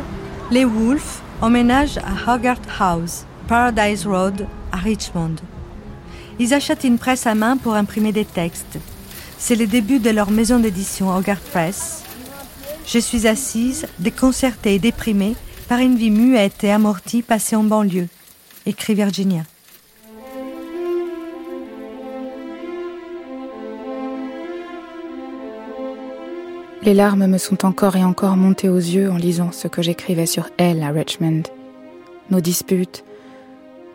[0.49, 5.35] les Wolves emménagent à Hogarth House, Paradise Road, à Richmond.
[6.39, 8.79] Ils achètent une presse à main pour imprimer des textes.
[9.37, 12.03] C'est le début de leur maison d'édition Hogarth Press.
[12.87, 15.35] Je suis assise, déconcertée et déprimée
[15.67, 18.07] par une vie muette et amortie passée en banlieue,
[18.65, 19.43] écrit Virginia.
[26.85, 30.25] Les larmes me sont encore et encore montées aux yeux en lisant ce que j'écrivais
[30.25, 31.43] sur elle à Richmond.
[32.29, 33.05] Nos disputes,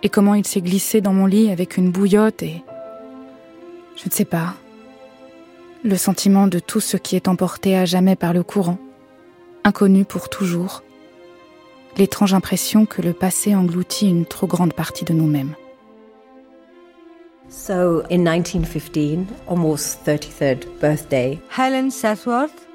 [0.03, 2.62] et comment il s'est glissé dans mon lit avec une bouillotte et...
[3.97, 4.55] Je ne sais pas.
[5.84, 8.78] Le sentiment de tout ce qui est emporté à jamais par le courant,
[9.64, 10.82] inconnu pour toujours,
[11.99, 15.55] l'étrange impression que le passé engloutit une trop grande partie de nous-mêmes.
[17.51, 22.67] So, in 1915, almost 33rd birthday, Helen Sathworth,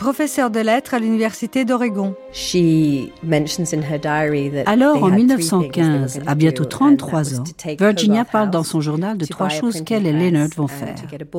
[0.00, 2.16] professeure de lettres à l'université d'Oregon.
[4.66, 7.44] Alors, en 1915, à bientôt 33 ans,
[7.78, 10.96] Virginia parle dans son journal de trois choses qu'elle et Leonard vont faire.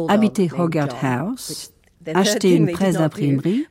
[0.09, 1.73] Habiter Hogarth House,
[2.13, 3.65] acheter une presse d'imprimerie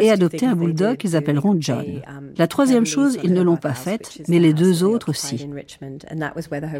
[0.00, 1.84] et adopter un bulldog qu'ils appelleront John.
[2.08, 5.46] Um, La troisième chose, ils ne l'ont pas faite, mais les deux autres aussi.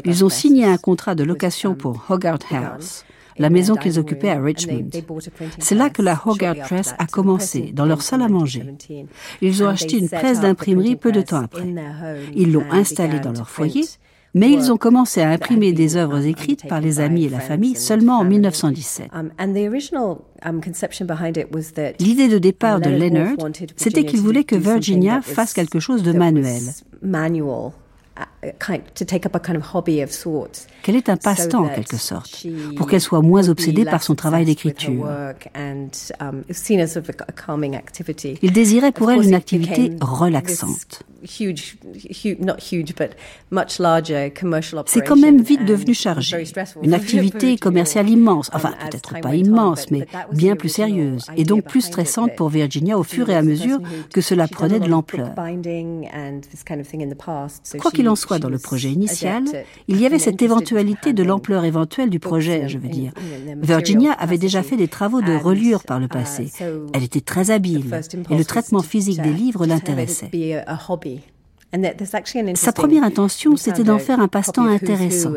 [0.05, 3.05] Ils ont signé un contrat de location pour Hogarth House
[3.37, 4.89] la maison qu'ils occupaient à Richmond.
[5.59, 8.63] C'est là que la Hogarth Press a commencé, dans leur salle à manger.
[9.41, 11.65] Ils ont acheté une presse d'imprimerie peu de temps après.
[12.35, 13.83] Ils l'ont installée dans leur foyer
[14.35, 17.75] Mais ils ont commencé à imprimer des œuvres écrites par les amis et la famille
[17.75, 19.09] seulement en 1917.
[21.99, 23.35] L'idée de départ de Leonard,
[23.75, 26.63] c'était qu'il voulait que Virginia fasse quelque chose de manuel
[30.83, 32.45] qu'elle est un passe-temps en quelque sorte,
[32.75, 35.07] pour qu'elle soit moins obsédée par son travail d'écriture?
[35.55, 35.89] Um,
[38.41, 41.03] Il désirait pour elle une activité relaxante.
[44.85, 46.43] C'est quand même vite devenu chargé.
[46.81, 51.63] Une activité commerciale immense, enfin um, peut-être pas immense, mais bien plus sérieuse, et donc
[51.63, 53.79] plus stressante pour Virginia au fur et à mesure
[54.13, 55.31] que cela prenait de l'ampleur.
[58.03, 59.43] Qu'il en soit dans le projet initial,
[59.87, 63.13] il y avait cette éventualité de l'ampleur éventuelle du projet, je veux dire.
[63.61, 66.51] Virginia avait déjà fait des travaux de reliure par le uh, passé.
[66.93, 67.85] Elle était très habile,
[68.29, 70.29] et le traitement physique des livres l'intéressait.
[72.55, 75.33] Sa première intention, c'était d'en faire un passe-temps intéressant.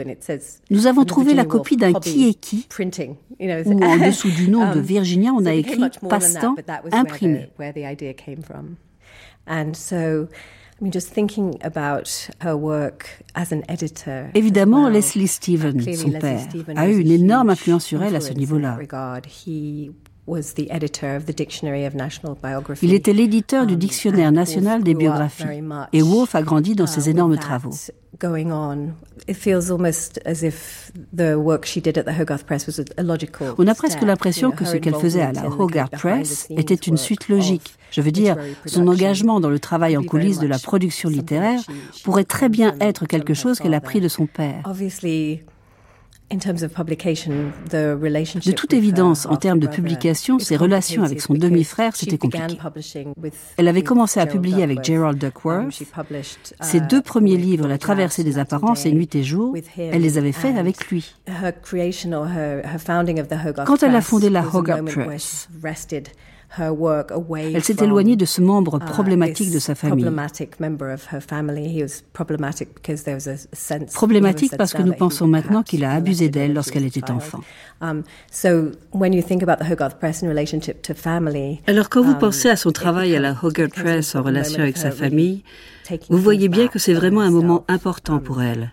[0.71, 2.67] Nous avons trouvé la copie d'un qui est qui,
[3.41, 6.57] où en dessous du nom de um, Virginia, on a écrit passe-temps
[6.93, 7.49] imprimé.
[14.35, 16.41] Évidemment, Leslie Stephen, son père,
[16.77, 18.79] a eu une énorme influence sur elle à ce niveau-là.
[22.83, 25.45] Il était l'éditeur du um, Dictionnaire national des biographies
[25.93, 27.71] et Wolfe a grandi dans ses énormes travaux.
[33.59, 37.29] On a presque l'impression que ce qu'elle faisait à la Hogarth Press était une suite
[37.29, 37.75] logique.
[37.91, 41.61] Je veux dire, son engagement dans le travail en coulisses de la production littéraire
[42.05, 44.63] pourrait très bien être quelque chose qu'elle a pris de son père.
[46.31, 52.59] De toute évidence, en termes de publication, ses relations avec son demi-frère, c'était compliqué.
[53.57, 55.83] Elle avait commencé à publier avec Gerald Duckworth.
[56.61, 60.33] Ses deux premiers livres, La traversée des apparences et Nuit et jour, elle les avait
[60.33, 61.15] faits avec lui.
[63.67, 65.49] Quand elle a fondé la Hogarth Press,
[66.59, 70.05] elle s'est éloignée de ce membre uh, problématique de sa famille.
[73.95, 77.41] Problématique parce que nous pensons maintenant qu'il a abusé d'elle lorsqu'elle était enfant.
[77.81, 78.03] Um,
[81.67, 84.77] Alors quand vous um, pensez à son travail à la Hogarth Press en relation avec
[84.77, 85.43] sa famille,
[86.09, 88.73] vous voyez bien que c'est vraiment un moment important pour elle.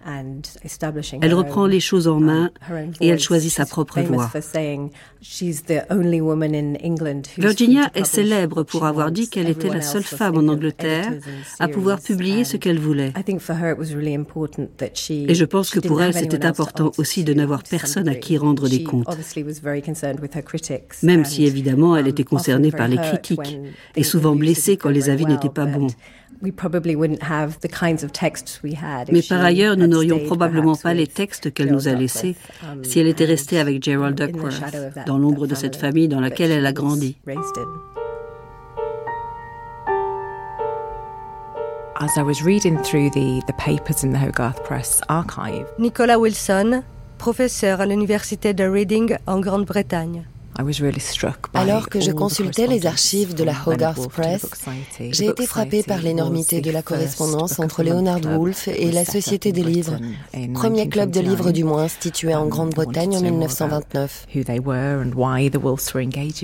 [1.21, 2.51] Elle reprend les choses en main
[3.01, 4.29] et elle choisit sa propre voie.
[7.37, 11.13] Virginia est célèbre pour avoir dit qu'elle était la seule femme en Angleterre
[11.59, 13.13] à pouvoir publier ce qu'elle voulait.
[15.09, 18.67] Et je pense que pour elle, c'était important aussi de n'avoir personne à qui rendre
[18.67, 19.07] des comptes.
[21.03, 23.59] Même si évidemment elle était concernée par les critiques
[23.95, 25.87] et souvent blessée quand les avis n'étaient pas bons.
[29.11, 32.99] Mais par ailleurs, nous n'aurions probablement pas les textes qu'elle nous a laissés um, si
[32.99, 34.61] elle était restée avec Gerald Duckworth,
[35.05, 37.17] dans l'ombre de cette famille dans laquelle elle a grandi.
[45.79, 46.83] Nicola Wilson,
[47.17, 50.25] professeur à l'université de Reading en Grande-Bretagne.
[51.53, 54.45] Alors que je consultais les archives de la Hogarth Press,
[54.99, 59.63] j'ai été frappé par l'énormité de la correspondance entre Leonard Woolf et la Société des
[59.63, 59.97] livres,
[60.53, 64.27] premier club de livres du moins institué en Grande-Bretagne en 1929.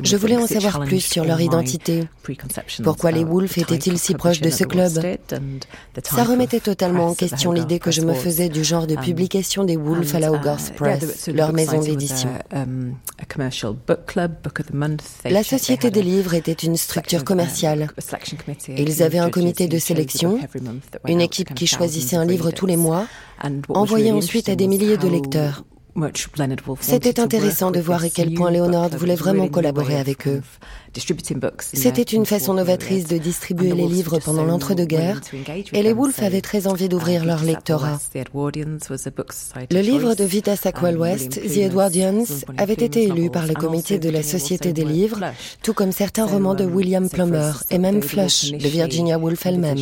[0.03, 2.07] Je voulais en savoir plus sur leur identité.
[2.83, 4.91] Pourquoi les Woolf étaient-ils si proches de ce club
[6.03, 9.63] Ça remettait totalement en question l'idée que je me faisais du genre de um, publication
[9.63, 12.29] des Woolf à la Hogarth Press, leur maison d'édition.
[15.25, 17.89] La Société des livres était une structure commerciale.
[18.67, 20.39] Ils avaient un comité de sélection,
[21.07, 23.07] une équipe qui choisissait un livre tous les mois,
[23.69, 25.63] envoyait ensuite à des milliers de lecteurs.
[26.81, 30.41] C'était intéressant de voir à quel point Leonard voulait vraiment collaborer avec eux.
[31.73, 35.21] C'était une façon novatrice de distribuer les livres pendant l'entre-deux-guerres
[35.73, 37.99] et les Woolf avaient très envie d'ouvrir leur lectorat.
[39.71, 42.25] Le livre de Vita Sackwell West, The Edwardians,
[42.57, 45.19] avait été élu par le comité de la Société des livres,
[45.63, 49.79] tout comme certains romans de William Plummer et même Flush de Virginia Woolf elle-même.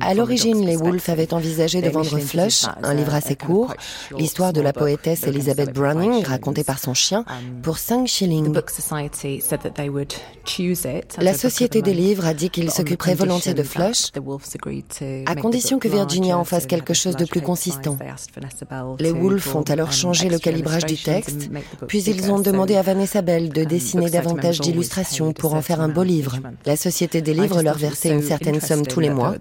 [0.00, 3.74] À l'origine, les Woolf avaient envisagé de vendre Flush, un livre assez court,
[4.16, 8.35] l'histoire de la poétesse Elizabeth Browning racontée par son chien, um, pour 5 shillings.
[11.18, 14.12] La Société des livres a dit qu'il s'occuperait volontiers de Flush,
[15.26, 17.96] à condition que Virginia en fasse quelque chose de plus consistant.
[18.98, 21.50] Les Wolves ont alors changé le calibrage du texte,
[21.88, 25.88] puis ils ont demandé à Vanessa Bell de dessiner davantage d'illustrations pour en faire un
[25.88, 26.38] beau livre.
[26.64, 29.34] La Société des livres leur versait une certaine somme tous les mois.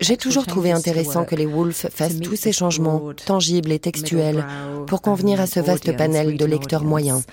[0.00, 4.44] J'ai toujours trouvé intéressant que les Wolves fassent tous ces changements tangibles et textuels
[4.86, 7.24] pour convenir à ce vaste panel de lecteurs moyens.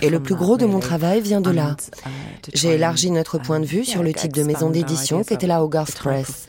[0.00, 1.76] Et le plus gros de mon travail vient de là.
[2.06, 5.64] Uh, J'ai élargi notre point de vue sur le type de maison d'édition qu'était la
[5.64, 6.46] Hogarth Press.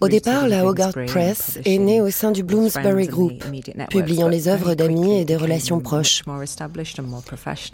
[0.00, 3.44] Au départ, la Hogarth Press est née au sein du Bloomsbury Group,
[3.90, 6.22] publiant les œuvres d'amis et des relations proches.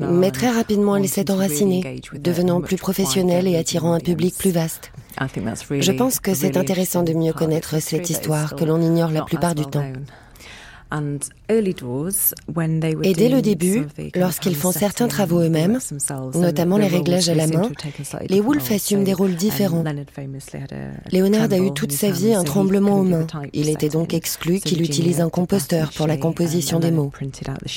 [0.00, 4.92] Mais très rapidement, elle s'est enracinée, devenant plus professionnelle et attirant un public plus vaste.
[5.18, 9.54] Je pense que c'est intéressant de mieux connaître cette histoire que l'on ignore la plupart
[9.54, 9.84] du temps.
[10.90, 15.78] Et dès le début, lorsqu'ils font certains travaux eux-mêmes,
[16.34, 17.70] notamment les réglages à la main,
[18.28, 19.84] les Wolf assument des rôles différents.
[21.12, 23.26] Leonard a eu toute sa vie un tremblement aux mains.
[23.52, 27.12] Il était donc exclu qu'il utilise un composteur pour la composition des mots.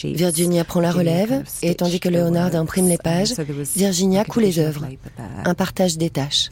[0.04, 3.34] Virginia prend la relève, et tandis que Leonard imprime les pages,
[3.76, 4.88] Virginia coule les œuvres.
[5.46, 6.50] Un partage des tâches.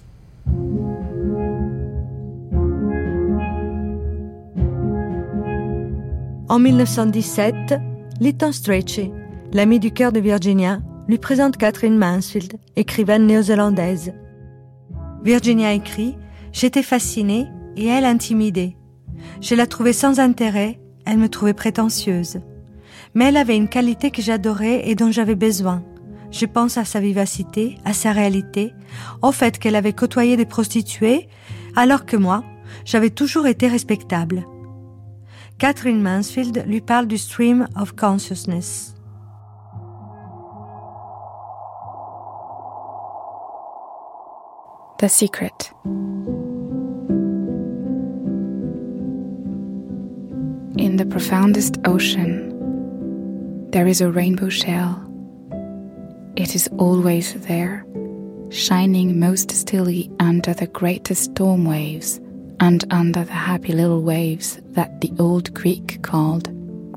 [6.50, 7.76] En 1917,
[8.20, 9.12] Lytton Strachey,
[9.54, 14.14] l'ami du cœur de Virginia, lui présente Catherine Mansfield, écrivaine néo-zélandaise.
[15.24, 16.16] Virginia écrit
[16.52, 17.45] J'étais fascinée
[17.78, 18.76] et elle intimidée.
[19.41, 22.39] Je la trouvais sans intérêt, elle me trouvait prétentieuse.
[23.14, 25.84] Mais elle avait une qualité que j'adorais et dont j'avais besoin.
[26.32, 28.74] Je pense à sa vivacité, à sa réalité,
[29.22, 31.30] au fait qu'elle avait côtoyé des prostituées,
[31.76, 32.43] alors que moi,
[32.86, 34.47] j'avais toujours été respectable.
[35.60, 38.95] Catherine Mansfield lui parle du stream of consciousness.
[44.99, 45.74] The Secret.
[50.78, 52.55] In the profoundest ocean,
[53.72, 55.05] there is a rainbow shell.
[56.38, 57.86] It is always there,
[58.49, 62.22] shining most stilly under the greatest storm waves
[62.60, 66.49] and under the happy little waves that the old Greek called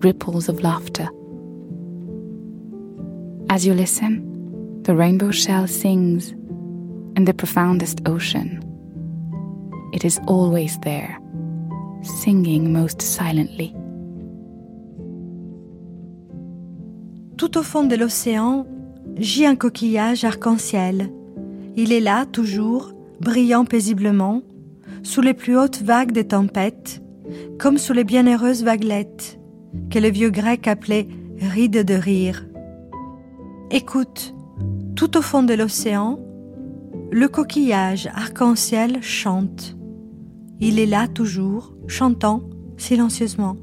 [0.05, 1.09] ripples of laughter.
[3.49, 6.31] As you listen, the rainbow shell sings
[7.17, 8.61] in the profoundest ocean.
[9.93, 11.19] It is always there,
[12.03, 13.75] singing most silently.
[17.37, 18.67] Tout au fond de l'océan
[19.17, 21.11] gît un coquillage arc-en-ciel.
[21.77, 24.43] Il est là, toujours, brillant paisiblement,
[25.03, 27.03] sous les plus hautes vagues des tempêtes,
[27.59, 29.39] comme sous les bienheureuses vaguelettes
[29.91, 32.47] que le vieux grec appelait rides de rire.
[33.71, 34.35] Écoute,
[34.97, 36.19] tout au fond de l'océan,
[37.11, 39.77] le coquillage arc-en-ciel chante.
[40.61, 42.43] Il est là toujours, chantant
[42.77, 43.57] silencieusement.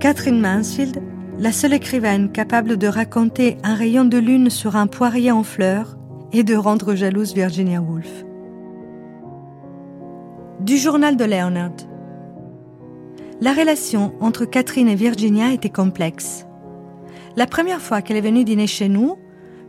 [0.00, 1.02] Catherine Mansfield
[1.38, 5.96] la seule écrivaine capable de raconter un rayon de lune sur un poirier en fleurs
[6.32, 8.24] et de rendre jalouse Virginia Woolf.
[10.60, 11.76] Du journal de Leonard.
[13.40, 16.44] La relation entre Catherine et Virginia était complexe.
[17.36, 19.16] La première fois qu'elle est venue dîner chez nous,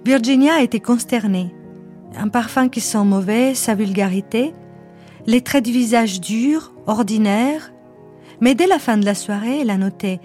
[0.03, 1.53] Virginia était consternée.
[2.17, 4.53] Un parfum qui sent mauvais, sa vulgarité,
[5.27, 7.71] les traits du visage durs, ordinaires.
[8.41, 10.19] Mais dès la fin de la soirée, elle a noté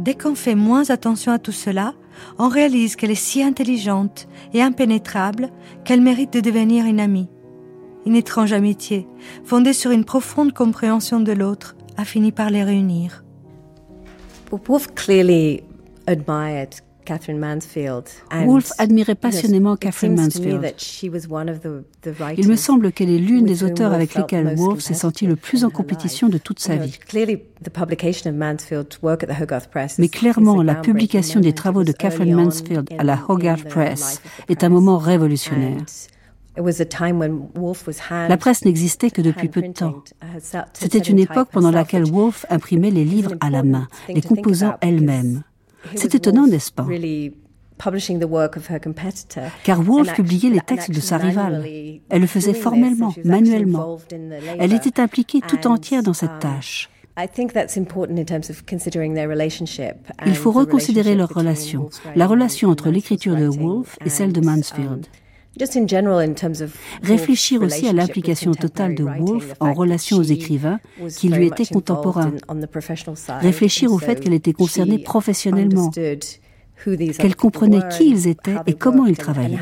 [0.00, 1.94] Dès qu'on fait moins attention à tout cela,
[2.38, 5.50] on réalise qu'elle est si intelligente et impénétrable
[5.84, 7.28] qu'elle mérite de devenir une amie.
[8.04, 9.06] Une étrange amitié,
[9.44, 13.22] fondée sur une profonde compréhension de l'autre, a fini par les réunir.
[18.44, 20.74] Woolf admirait passionnément Catherine Mansfield.
[22.36, 25.64] Il me semble qu'elle est l'une des auteurs avec lesquels Woolf s'est senti le plus
[25.64, 26.98] en compétition de toute sa vie.
[29.98, 34.68] Mais clairement, la publication des travaux de Catherine Mansfield à la Hogarth Press est un
[34.68, 35.82] moment révolutionnaire.
[38.28, 40.02] La presse n'existait que depuis peu de temps.
[40.74, 45.44] C'était une époque pendant laquelle Woolf imprimait les livres à la main, les composant elle-même.
[45.96, 46.86] C'est étonnant, n'est-ce pas?
[49.64, 51.64] car Woolf publiait les textes de sa rivale.
[52.08, 53.98] Elle le faisait formellement, manuellement.
[54.58, 56.88] Elle était impliquée tout entière dans cette tâche.
[60.26, 65.06] Il faut reconsidérer leur relation, la relation entre l'écriture de Woolf et celle de Mansfield.
[67.02, 70.80] Réfléchir aussi à l'implication totale de Woolf en relation aux écrivains
[71.18, 72.32] qui lui étaient contemporains.
[73.40, 79.16] Réfléchir au fait qu'elle était concernée professionnellement, qu'elle comprenait qui ils étaient et comment ils
[79.16, 79.58] travaillaient.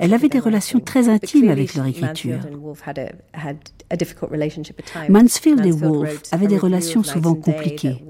[0.00, 2.40] Elle avait des relations très intimes avec leur écriture.
[5.08, 8.02] Mansfield et Woolf avaient des relations souvent compliquées.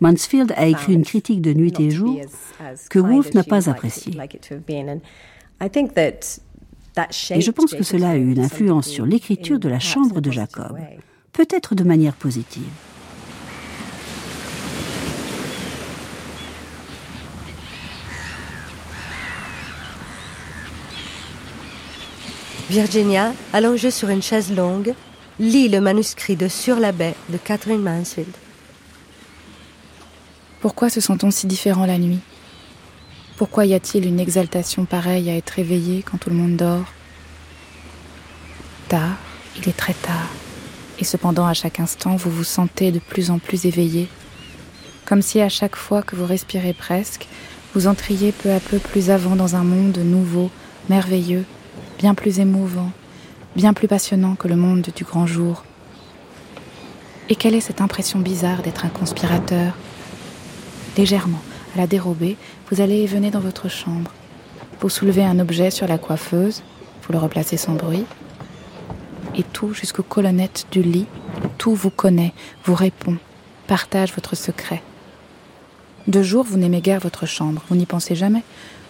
[0.00, 2.20] Mansfield a écrit une critique de Nuit et Jour
[2.90, 4.12] que Woolf n'a pas appréciée.
[5.62, 10.30] Et je pense que cela a eu une influence sur l'écriture de la chambre de
[10.30, 10.78] Jacob,
[11.32, 12.62] peut-être de manière positive.
[22.70, 24.94] Virginia, allongée sur une chaise longue,
[25.40, 28.30] lit le manuscrit de Sur la baie de Catherine Mansfield.
[30.60, 32.20] Pourquoi se sent-on si différent la nuit?
[33.40, 36.84] Pourquoi y a-t-il une exaltation pareille à être éveillé quand tout le monde dort?
[38.88, 39.16] Tard,
[39.56, 40.28] il est très tard,
[40.98, 44.08] et cependant à chaque instant vous vous sentez de plus en plus éveillé,
[45.06, 47.28] comme si à chaque fois que vous respirez presque,
[47.74, 50.50] vous entriez peu à peu plus avant dans un monde nouveau,
[50.90, 51.46] merveilleux,
[51.98, 52.92] bien plus émouvant,
[53.56, 55.64] bien plus passionnant que le monde du grand jour.
[57.30, 59.72] Et quelle est cette impression bizarre d'être un conspirateur?
[60.98, 61.40] Légèrement,
[61.74, 62.36] à la dérobée,
[62.70, 64.12] vous allez et venez dans votre chambre.
[64.80, 66.62] Vous soulevez un objet sur la coiffeuse,
[67.02, 68.04] vous le replacez sans bruit,
[69.34, 71.06] et tout jusqu'aux colonnettes du lit,
[71.58, 72.32] tout vous connaît,
[72.64, 73.16] vous répond,
[73.66, 74.82] partage votre secret.
[76.06, 78.42] De jour, vous n'aimez guère votre chambre, vous n'y pensez jamais,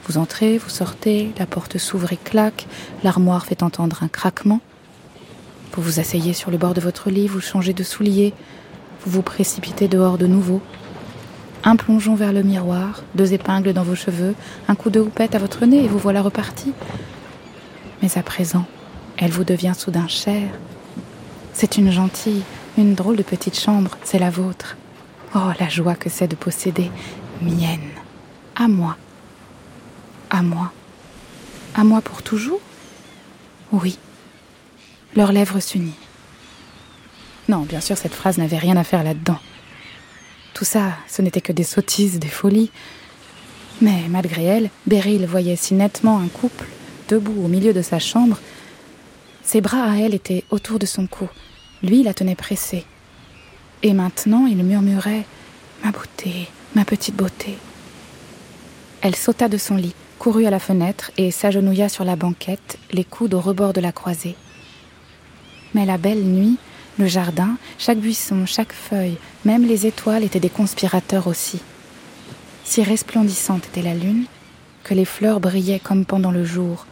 [0.07, 2.67] vous entrez, vous sortez, la porte s'ouvre et claque,
[3.03, 4.61] l'armoire fait entendre un craquement.
[5.73, 8.35] Vous vous asseyez sur le bord de votre lit, vous changez de soulier,
[9.05, 10.61] vous vous précipitez dehors de nouveau.
[11.63, 14.35] Un plongeon vers le miroir, deux épingles dans vos cheveux,
[14.69, 16.73] un coup de houppette à votre nez et vous voilà reparti.
[18.03, 18.65] Mais à présent,
[19.19, 20.51] elle vous devient soudain chère.
[21.53, 22.43] C'est une gentille,
[22.79, 24.79] une drôle de petite chambre, c'est la vôtre.
[25.35, 26.91] Oh, la joie que c'est de posséder
[27.43, 27.91] mienne,
[28.57, 28.97] à moi.
[30.31, 30.73] À moi
[31.75, 32.61] À moi pour toujours?
[33.73, 33.99] Oui.
[35.15, 35.95] Leurs lèvres s'unissent.
[37.49, 39.39] Non, bien sûr, cette phrase n'avait rien à faire là-dedans.
[40.61, 42.71] Tout ça, ce n'était que des sottises, des folies.
[43.81, 46.67] Mais malgré elle, Beryl voyait si nettement un couple,
[47.09, 48.39] debout au milieu de sa chambre.
[49.43, 51.31] Ses bras à elle étaient autour de son cou.
[51.83, 52.85] Lui la tenait pressée.
[53.83, 55.25] Et maintenant, il murmurait
[55.83, 57.57] Ma beauté, ma petite beauté.
[59.01, 63.05] Elle sauta de son lit, courut à la fenêtre et s'agenouilla sur la banquette, les
[63.05, 64.37] coudes au rebord de la croisée.
[65.73, 66.59] Mais la belle nuit,
[67.01, 71.61] le jardin, chaque buisson, chaque feuille, même les étoiles étaient des conspirateurs aussi.
[72.65, 74.27] Si resplendissante était la lune,
[74.85, 76.87] que les fleurs brillaient comme pendant le jour.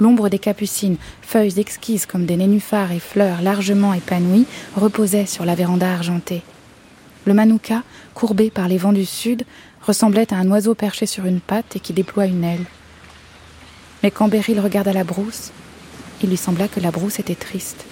[0.00, 4.46] L'ombre des capucines, feuilles exquises comme des nénuphars et fleurs largement épanouies,
[4.76, 6.42] reposait sur la véranda argentée.
[7.24, 7.82] Le manuka,
[8.14, 9.44] courbé par les vents du sud,
[9.82, 12.64] ressemblait à un oiseau perché sur une patte et qui déploie une aile.
[14.02, 15.52] Mais quand Beryl regarda la brousse,
[16.22, 17.84] il lui sembla que la brousse était triste.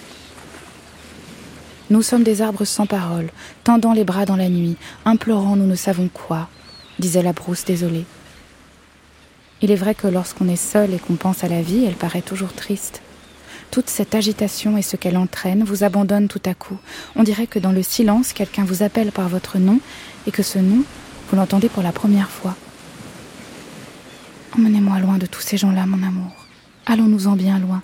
[1.89, 3.29] Nous sommes des arbres sans parole,
[3.63, 4.75] tendant les bras dans la nuit,
[5.05, 6.49] implorant nous ne savons quoi,
[6.99, 8.05] disait la brousse désolée.
[9.61, 12.21] Il est vrai que lorsqu'on est seul et qu'on pense à la vie, elle paraît
[12.21, 13.01] toujours triste.
[13.71, 16.77] Toute cette agitation et ce qu'elle entraîne vous abandonne tout à coup.
[17.15, 19.79] On dirait que dans le silence, quelqu'un vous appelle par votre nom
[20.25, 20.83] et que ce nom,
[21.29, 22.55] vous l'entendez pour la première fois.
[24.57, 26.45] Emmenez-moi loin de tous ces gens-là, mon amour.
[26.85, 27.81] Allons-nous-en bien loin.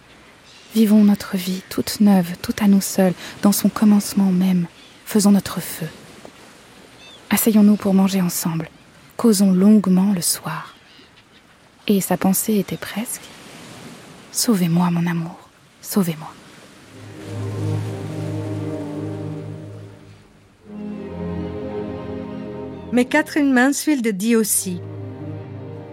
[0.73, 3.13] Vivons notre vie toute neuve, toute à nous seuls,
[3.43, 4.65] dans son commencement même.
[5.05, 5.87] Faisons notre feu.
[7.29, 8.69] Asseyons-nous pour manger ensemble.
[9.15, 10.75] Causons longuement le soir.
[11.87, 13.21] Et sa pensée était presque
[14.31, 15.49] Sauvez-moi, mon amour,
[15.81, 16.33] sauvez-moi.
[22.91, 24.81] Mais Catherine Mansfield dit aussi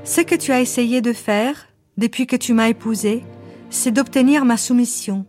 [0.04, 1.66] Ce que tu as essayé de faire
[1.98, 3.24] depuis que tu m'as épousée,
[3.70, 5.24] c'est d'obtenir ma soumission,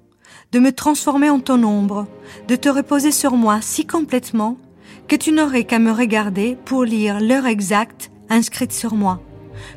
[0.51, 2.07] de me transformer en ton ombre,
[2.47, 4.57] de te reposer sur moi si complètement
[5.07, 9.21] que tu n'aurais qu'à me regarder pour lire l'heure exacte inscrite sur moi,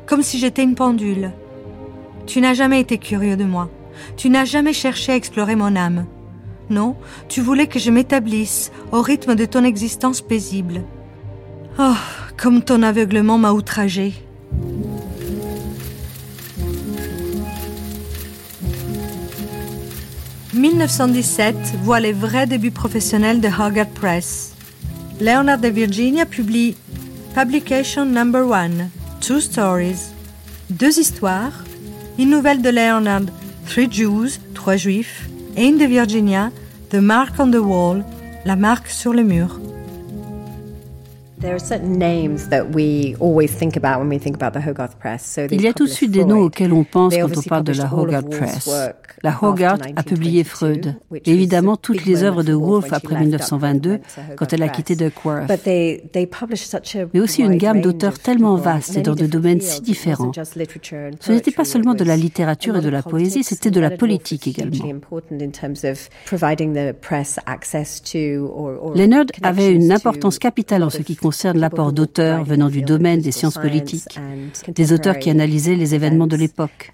[0.05, 1.31] comme si j'étais une pendule.
[2.25, 3.69] Tu n'as jamais été curieux de moi.
[4.17, 6.05] Tu n'as jamais cherché à explorer mon âme.
[6.69, 6.95] Non,
[7.29, 10.83] tu voulais que je m'établisse au rythme de ton existence paisible.
[11.77, 11.93] Oh,
[12.37, 14.13] comme ton aveuglement m'a outragé.
[20.55, 24.53] 1917 voit les vrais débuts professionnels de Hogarth Press.
[25.19, 26.75] Leonard de Virginia publie
[27.33, 28.89] Publication Number One,
[29.19, 30.13] Two Stories,
[30.69, 31.65] deux histoires,
[32.17, 33.25] une nouvelle de Leonard,
[33.67, 35.27] Three Jews, trois juifs,
[35.57, 36.51] et une de Virginia,
[36.89, 38.05] The Mark on the Wall,
[38.45, 39.59] la marque sur le mur.
[45.51, 47.73] Il y a tout de suite des noms auxquels on pense quand on parle de
[47.73, 48.69] la Hogarth Press.
[49.21, 53.99] La Hogarth a publié Freud, et évidemment toutes les œuvres de Woolf après 1922,
[54.35, 55.51] quand elle a quitté Duckworth.
[57.13, 60.31] Mais aussi une gamme d'auteurs tellement vaste et dans des domaines si différents.
[60.33, 64.47] Ce n'était pas seulement de la littérature et de la poésie, c'était de la politique
[64.47, 64.85] également.
[68.95, 73.31] Leonard avait une importance capitale en ce qui concerne l'apport d'auteurs venant du domaine des
[73.31, 74.19] sciences politiques,
[74.67, 76.91] des auteurs qui analysaient les événements de l'époque.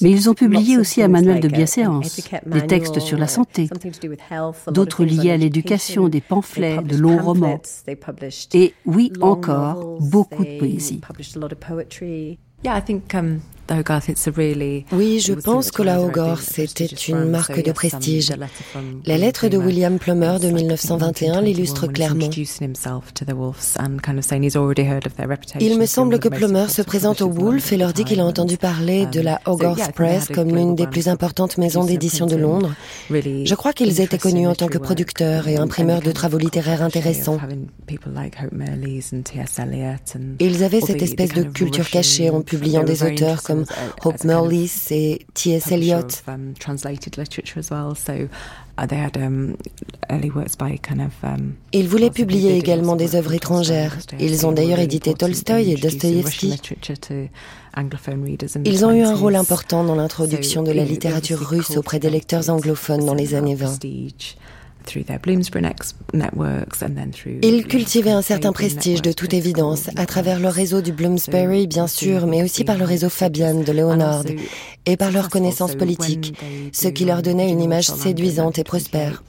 [0.00, 3.68] Mais ils ont publié aussi un manuel de bienséance, des textes sur la santé,
[4.68, 7.60] d'autres liés à l'éducation, des pamphlets, de longs romans,
[8.54, 11.00] et oui encore, beaucoup de poésie.
[14.92, 18.32] Oui, je pense que la Hogarth c'était une marque de prestige.
[19.06, 22.28] La lettre de William Plummer de 1921 l'illustre clairement.
[25.60, 28.56] Il me semble que Plummer se présente au Wolf et leur dit qu'il a entendu
[28.56, 32.74] parler de la Hogarth Press comme l'une des plus importantes maisons d'édition de Londres.
[33.10, 37.38] Je crois qu'ils étaient connus en tant que producteurs et imprimeurs de travaux littéraires intéressants.
[40.40, 43.61] Ils avaient cette espèce de culture cachée en publiant des auteurs comme
[44.04, 45.70] Hope Merlis et T.S.
[45.70, 46.06] Eliot.
[51.72, 53.98] Ils voulaient publier également des œuvres étrangères.
[54.18, 56.60] Ils ont d'ailleurs édité Tolstoï et Dostoïevski.
[58.64, 62.50] Ils ont eu un rôle important dans l'introduction de la littérature russe auprès des lecteurs
[62.50, 63.78] anglophones dans les années 20.
[67.42, 71.86] Ils cultivaient un certain prestige de toute évidence à travers le réseau du Bloomsbury, bien
[71.86, 74.24] sûr, mais aussi par le réseau Fabian de Leonard
[74.86, 76.34] et par leur connaissance politique,
[76.72, 79.22] ce qui leur donnait une image séduisante et prospère.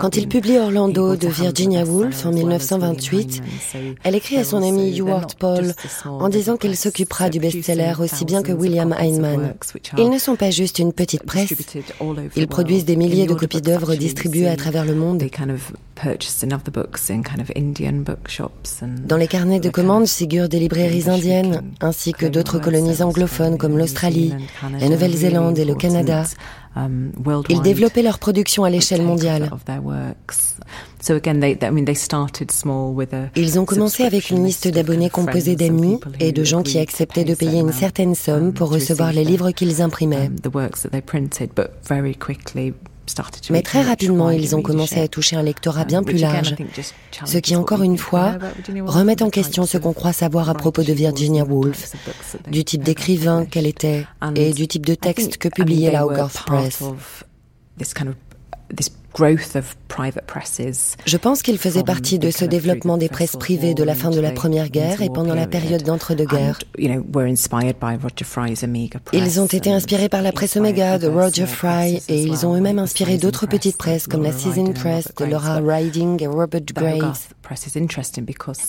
[0.00, 3.42] Quand il publie Orlando de Virginia Woolf en 1928,
[4.02, 5.06] elle écrit à son ami Hugh
[5.38, 5.72] Paul
[6.06, 9.54] en disant qu'il s'occupera du best-seller aussi bien que William Heinemann.
[9.98, 11.54] Ils ne sont pas juste une petite presse,
[12.36, 15.22] ils produisent des milliers de copies d'œuvres distribuées à travers le monde.
[19.06, 23.78] Dans les carnets de commandes figurent des librairies indiennes, ainsi que d'autres colonies anglophones comme
[23.78, 24.34] l'Australie,
[24.80, 26.24] la Nouvelle-Zélande et le Canada.
[26.76, 27.12] Um,
[27.48, 29.48] Ils développaient leur production à l'échelle mondiale.
[33.36, 37.34] Ils ont commencé avec une liste d'abonnés composée d'amis et de gens qui acceptaient de
[37.34, 40.30] payer une certaine somme pour recevoir les livres qu'ils imprimaient.
[43.50, 46.54] Mais très rapidement, ils ont commencé à toucher un lectorat bien plus large,
[47.24, 48.38] ce qui, encore une fois,
[48.86, 51.92] remet en question ce qu'on croit savoir à propos de Virginia Woolf,
[52.50, 56.82] du type d'écrivain qu'elle était et du type de texte que publiait la Hogarth Press.
[61.06, 64.20] Je pense qu'il faisait partie de ce développement des presses privées de la fin de
[64.20, 66.58] la Première Guerre et pendant la période d'entre-deux-guerres.
[69.12, 72.80] Ils ont été inspirés par la presse Omega de Roger Fry et ils ont eux-mêmes
[72.80, 77.28] inspiré d'autres petites presses comme la Season Press de Laura Riding et Robert Graves.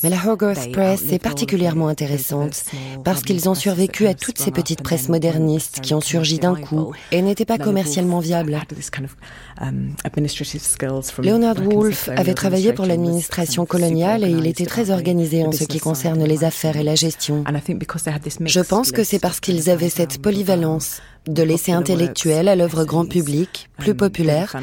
[0.04, 2.66] Mais la Hogarth Press est particulièrement intéressante
[3.04, 6.94] parce qu'ils ont survécu à toutes ces petites presses modernistes qui ont surgi d'un coup
[7.12, 8.60] et n'étaient pas commercialement viables.
[11.20, 15.80] Leonard Woolf avait travaillé pour l'administration coloniale et il était très organisé en ce qui
[15.80, 17.44] concerne les affaires et la gestion.
[18.46, 23.06] Je pense que c'est parce qu'ils avaient cette polyvalence de l'essai intellectuel à l'œuvre grand
[23.06, 24.56] public, plus populaire,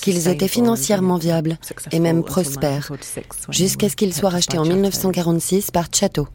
[0.00, 1.58] qu'ils étaient financièrement viables
[1.92, 2.92] et même prospères,
[3.50, 6.28] jusqu'à ce qu'ils soient rachetés en 1946 par Chatto.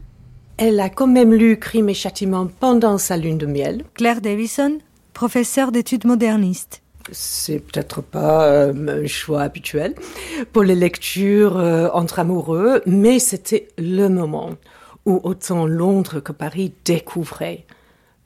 [0.57, 3.83] Elle a quand même lu Crime et Châtiment pendant sa lune de miel.
[3.93, 4.79] Claire Davison,
[5.13, 6.81] professeure d'études modernistes
[7.11, 9.95] c'est peut-être pas euh, un choix habituel
[10.53, 14.55] pour les lectures euh, entre amoureux, mais c'était le moment
[15.05, 17.65] où autant Londres que Paris découvraient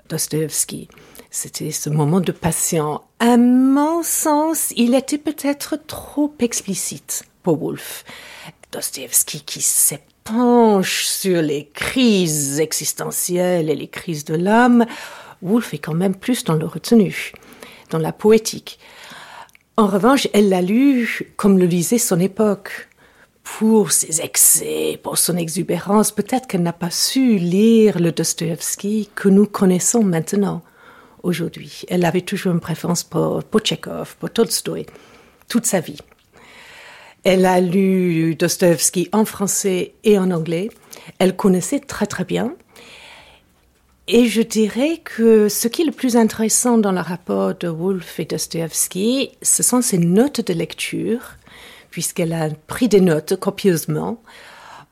[0.09, 0.89] Dostoevsky.
[1.31, 3.01] C'était ce moment de passion.
[3.19, 8.03] À mon sens, il était peut-être trop explicite pour Woolf.
[8.71, 14.85] Dostoevsky qui s'épanche sur les crises existentielles et les crises de l'âme,
[15.41, 17.33] Woolf est quand même plus dans le retenu
[17.93, 18.79] dans la poétique.
[19.77, 22.89] En revanche, elle l'a lu comme le lisait son époque.
[23.43, 29.29] Pour ses excès, pour son exubérance, peut-être qu'elle n'a pas su lire le Dostoevsky que
[29.29, 30.61] nous connaissons maintenant.
[31.23, 31.83] aujourd'hui.
[31.87, 34.85] Elle avait toujours une préférence pour, pour Tchekhov, pour Tolstoï,
[35.47, 35.99] toute sa vie.
[37.23, 40.69] Elle a lu Dostoevsky en français et en anglais.
[41.19, 42.53] Elle connaissait très très bien.
[44.07, 48.19] Et je dirais que ce qui est le plus intéressant dans le rapport de Woolf
[48.19, 51.37] et Dostoevsky, ce sont ses notes de lecture,
[51.89, 54.21] puisqu'elle a pris des notes copieusement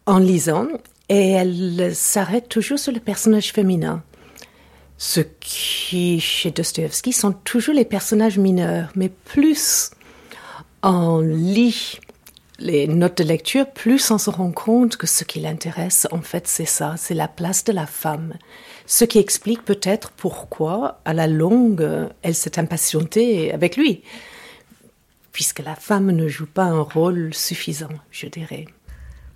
[0.05, 0.67] en lisant,
[1.09, 4.01] et elle s'arrête toujours sur le personnage féminin.
[4.97, 9.91] Ce qui, chez Dostoevsky, sont toujours les personnages mineurs, mais plus
[10.83, 11.99] on lit
[12.59, 16.47] les notes de lecture, plus on se rend compte que ce qui l'intéresse, en fait,
[16.47, 18.35] c'est ça, c'est la place de la femme.
[18.91, 24.01] Ce qui explique peut-être pourquoi, à la longue, elle s'est impatientée avec lui,
[25.31, 28.65] puisque la femme ne joue pas un rôle suffisant, je dirais.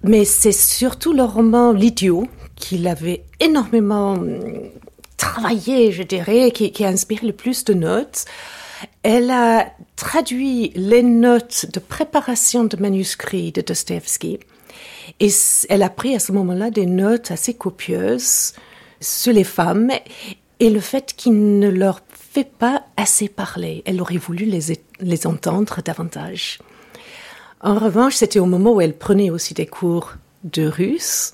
[0.04, 2.28] Mais c'est surtout le roman L'idiot
[2.58, 4.42] qu'il avait énormément hum,
[5.16, 8.26] travaillé, je dirais, qui, qui a inspiré le plus de notes.
[9.04, 14.38] Elle a traduit les notes de préparation de manuscrits de Dostoevsky
[15.22, 15.30] et
[15.70, 18.52] elle a pris à ce moment-là des notes assez copieuses
[19.06, 19.92] sur les femmes
[20.60, 23.84] et le fait qu'il ne leur fait pas assez parler.
[23.86, 26.60] Elle aurait voulu les, les entendre davantage.
[27.62, 31.32] En revanche, c'était au moment où elle prenait aussi des cours de russe.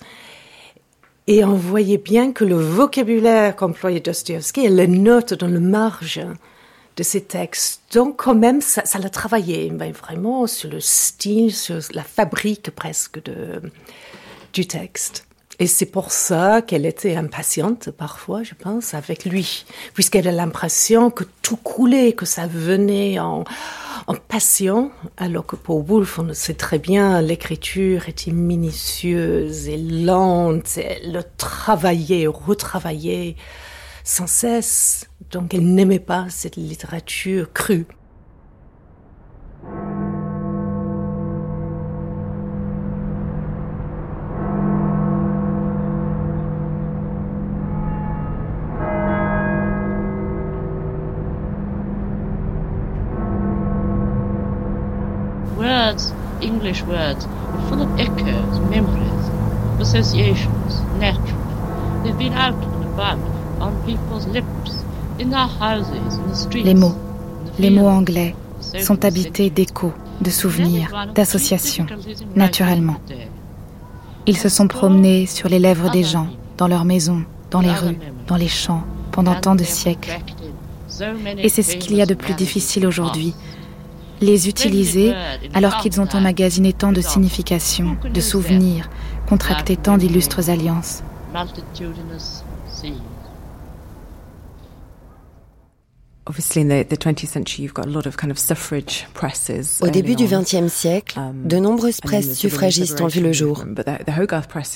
[1.27, 6.21] Et on voyait bien que le vocabulaire qu'employait Dostoevsky et les notes dans le marge
[6.97, 7.81] de ces textes.
[7.93, 13.61] Donc quand même, ça, l'a travaillé, vraiment sur le style, sur la fabrique presque de,
[14.53, 15.25] du texte.
[15.61, 21.11] Et c'est pour ça qu'elle était impatiente parfois, je pense, avec lui, puisqu'elle a l'impression
[21.11, 23.43] que tout coulait, que ça venait en,
[24.07, 30.79] en passion, alors que pour Woolf, on sait très bien, l'écriture était minutieuse et lente,
[30.79, 33.35] elle le travaillait, retravaillait
[34.03, 35.05] sans cesse.
[35.29, 37.85] Donc elle n'aimait pas cette littérature crue.
[56.71, 59.29] English words, are full of echoes, memories,
[59.81, 61.35] associations, naturally.
[62.03, 63.17] They've been out and about
[66.63, 66.95] les mots,
[67.59, 68.35] les mots anglais
[68.79, 69.91] sont habités d'échos,
[70.21, 71.85] de souvenirs, d'associations,
[72.35, 72.95] naturellement.
[74.25, 77.99] Ils se sont promenés sur les lèvres des gens, dans leurs maisons, dans les rues,
[78.27, 80.19] dans les champs, pendant tant de siècles.
[81.37, 83.35] Et c'est ce qu'il y a de plus difficile aujourd'hui,
[84.21, 85.13] les utiliser
[85.53, 88.89] alors qu'ils ont emmagasiné tant de significations, de souvenirs,
[89.27, 91.03] contracté tant d'illustres alliances.
[99.81, 103.65] Au début du XXe siècle, um, de nombreuses presses suffragistes ont vu le jour.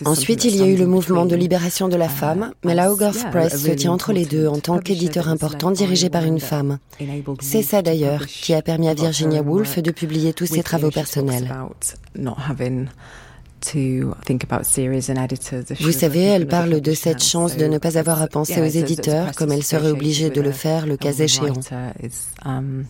[0.06, 2.92] Ensuite, il y a eu le mouvement de libération de la uh, femme, mais la
[2.92, 6.80] Hogarth Press se tient entre les deux en tant qu'éditeur important dirigé par une femme.
[7.40, 11.54] C'est ça d'ailleurs qui a permis à Virginia Woolf de publier tous ses travaux personnels.
[15.80, 19.32] Vous savez, elle parle de cette chance de ne pas avoir à penser aux éditeurs
[19.36, 21.54] comme elle serait obligée de le faire le cas échéant.
[22.46, 22.86] Um,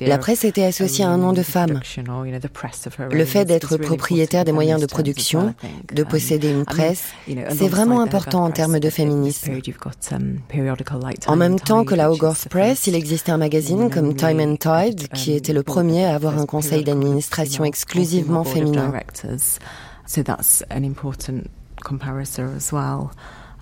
[0.00, 1.80] La presse était associée à un nom de femme.
[3.10, 5.54] Le fait d'être propriétaire des moyens de production,
[5.92, 9.52] de um, posséder une presse, c'est vraiment important en termes de féminisme.
[10.12, 10.38] Um,
[11.26, 15.08] en même temps que la Hogarth Press, il existait un magazine comme Time and Tide
[15.08, 18.92] qui était le premier à avoir un conseil d'administration exclusivement féminin.
[20.06, 21.50] So that's an important
[21.82, 23.10] comparator as well.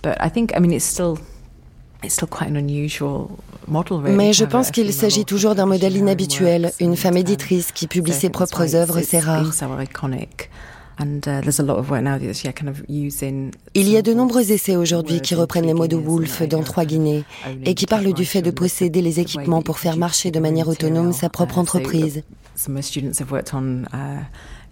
[0.01, 1.17] But I think, I mean, it's still
[4.03, 6.71] mais je pense qu'il s'agit toujours d'un modèle inhabituel.
[6.79, 9.45] Une femme éditrice qui publie ses propres œuvres, c'est rare.
[13.73, 16.85] Il y a de nombreux essais aujourd'hui qui reprennent les mots de Woolf dans Trois
[16.85, 17.23] Guinées
[17.65, 21.13] et qui parlent du fait de posséder les équipements pour faire marcher de manière autonome
[21.13, 22.23] sa propre entreprise.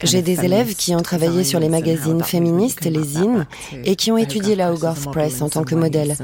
[0.03, 3.47] J'ai des élèves qui ont travaillé sur les magazines féministes, les zines,
[3.85, 6.15] et qui ont étudié la Hogarth Press en tant que modèle.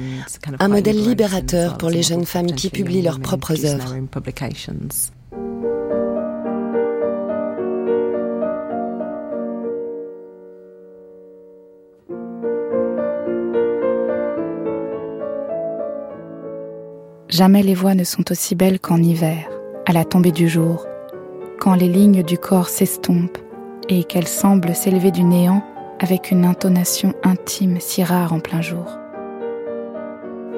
[0.60, 3.96] Un modèle libérateur pour les jeunes femmes qui publient leurs propres œuvres.
[17.30, 19.48] Jamais les voix ne sont aussi belles qu'en hiver,
[19.86, 20.88] à la tombée du jour,
[21.60, 23.38] quand les lignes du corps s'estompent
[23.90, 25.64] et qu'elle semble s'élever du néant
[26.00, 28.86] avec une intonation intime si rare en plein jour.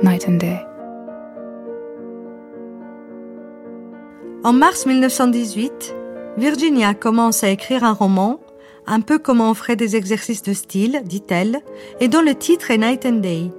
[0.03, 0.59] Night and Day.
[4.43, 5.95] En mars 1918,
[6.37, 8.39] Virginia commence à écrire un roman,
[8.87, 11.59] un peu comme on ferait des exercices de style, dit-elle,
[11.99, 13.51] et dont le titre est Night and Day.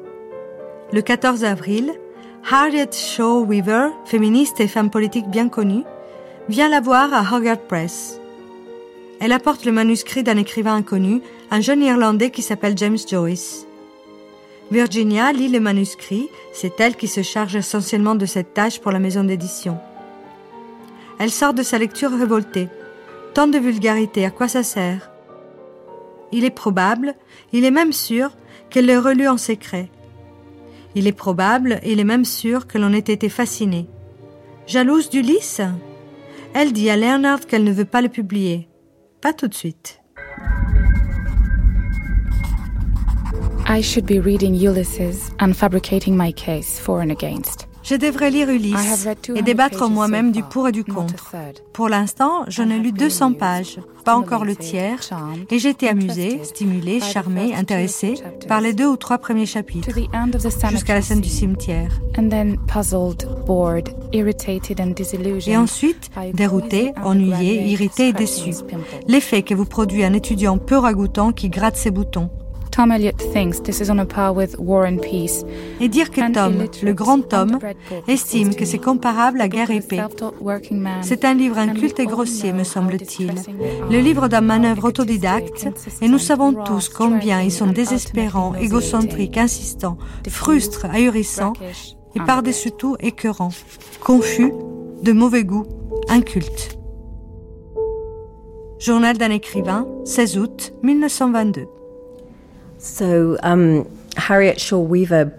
[0.92, 1.92] Le 14 avril,
[2.50, 5.84] Harriet Shaw Weaver, féministe et femme politique bien connue,
[6.48, 8.19] vient la voir à Hogarth Press.
[9.20, 13.66] Elle apporte le manuscrit d'un écrivain inconnu, un jeune Irlandais qui s'appelle James Joyce.
[14.70, 18.98] Virginia lit le manuscrit, c'est elle qui se charge essentiellement de cette tâche pour la
[18.98, 19.78] maison d'édition.
[21.18, 22.68] Elle sort de sa lecture révoltée.
[23.34, 25.10] Tant de vulgarité, à quoi ça sert?
[26.32, 27.14] Il est probable,
[27.52, 28.30] il est même sûr,
[28.70, 29.90] qu'elle le relu en secret.
[30.94, 33.86] Il est probable, il est même sûr que l'on ait été fasciné.
[34.66, 35.60] Jalouse d'Ulysse?
[36.54, 38.69] Elle dit à Leonard qu'elle ne veut pas le publier.
[39.20, 40.00] Pas tout de suite.
[43.66, 47.66] I should be reading Ulysses and fabricating my case for and against.
[47.90, 51.34] Je devrais lire Ulysse et débattre moi-même du pour et du contre.
[51.72, 55.00] Pour l'instant, je n'ai lu 200 pages, pas encore le tiers,
[55.50, 58.14] et été amusée, stimulée, charmée, intéressée
[58.46, 59.90] par les deux ou trois premiers chapitres,
[60.70, 62.00] jusqu'à la scène du cimetière.
[65.46, 68.54] Et ensuite, dérouté, ennuyé, irrité et déçu.
[69.08, 72.30] L'effet que vous produit un étudiant peu ragoûtant qui gratte ses boutons.
[72.70, 72.92] Tom
[73.32, 75.44] thinks this is on a par with War and Peace.
[75.80, 77.58] Et dire que Tom, le grand Tom,
[78.08, 80.02] estime que c'est comparable à Guerre et Paix.
[81.02, 83.32] C'est un livre inculte et grossier, me semble-t-il.
[83.90, 85.68] Le livre d'un manœuvre autodidacte,
[86.00, 89.98] et nous savons tous combien ils sont désespérants, égocentriques, insistants,
[90.28, 91.54] frustres, ahurissants,
[92.14, 93.52] et par-dessus tout écœurants,
[94.00, 94.52] confus,
[95.02, 95.64] de mauvais goût,
[96.08, 96.76] incultes.
[98.78, 101.66] Journal d'un écrivain, 16 août 1922.
[102.80, 103.84] So, um,
[104.16, 105.32] Harriet Shaw Weaver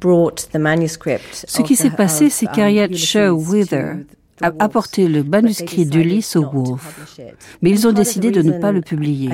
[0.00, 1.44] brought the manuscript.
[1.46, 4.04] Ce qui s'est passé, c'est qu'Harriet Shaw Weaver
[4.42, 7.18] a apporté le manuscrit d'Ulysse au Wolf,
[7.62, 9.28] mais ils ont décidé de ne pas le publier.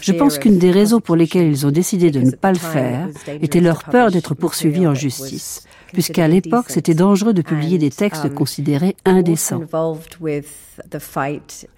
[0.00, 3.08] Je pense qu'une des raisons pour lesquelles ils ont décidé de ne pas le faire
[3.40, 5.64] était leur peur d'être poursuivis en justice,
[5.96, 9.62] puisqu'à l'époque c'était dangereux de publier des textes um, considérés indécents.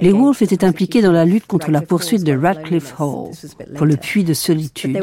[0.00, 3.30] Les Wolves étaient impliqués dans la lutte contre la poursuite de Radcliffe Hall
[3.76, 4.98] pour le puits de solitude.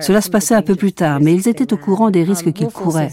[0.00, 2.52] Cela se passait un peu plus tard, mais ils étaient au courant des risques um,
[2.54, 3.12] qu'ils couraient.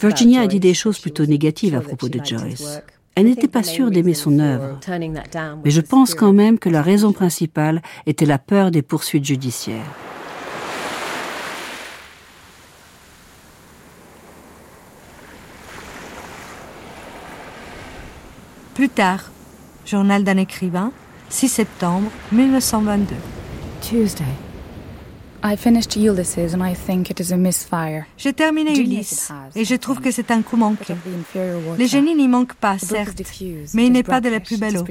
[0.00, 2.82] Virginia a dit des choses plutôt négatives à propos de Joyce.
[3.14, 4.80] Elle n'était pas sûre d'aimer son œuvre,
[5.64, 9.86] mais je pense quand même que la raison principale était la peur des poursuites judiciaires.
[18.74, 19.30] Plus tard,
[19.84, 20.92] journal d'un écrivain,
[21.28, 23.14] 6 septembre 1922.
[23.82, 24.24] Tuesday.
[25.44, 28.06] I finished Ulysses and I think it is a misfire.
[28.16, 30.94] J'ai terminé Ulysse et je trouve que c'est un coup manqué.
[31.76, 33.20] Les génies n'y manquent pas, certes,
[33.74, 34.84] mais il n'est pas de la plus belle eau.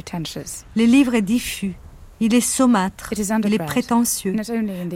[0.75, 1.73] Le livre est diffus,
[2.19, 4.35] il est saumâtre, il est prétentieux,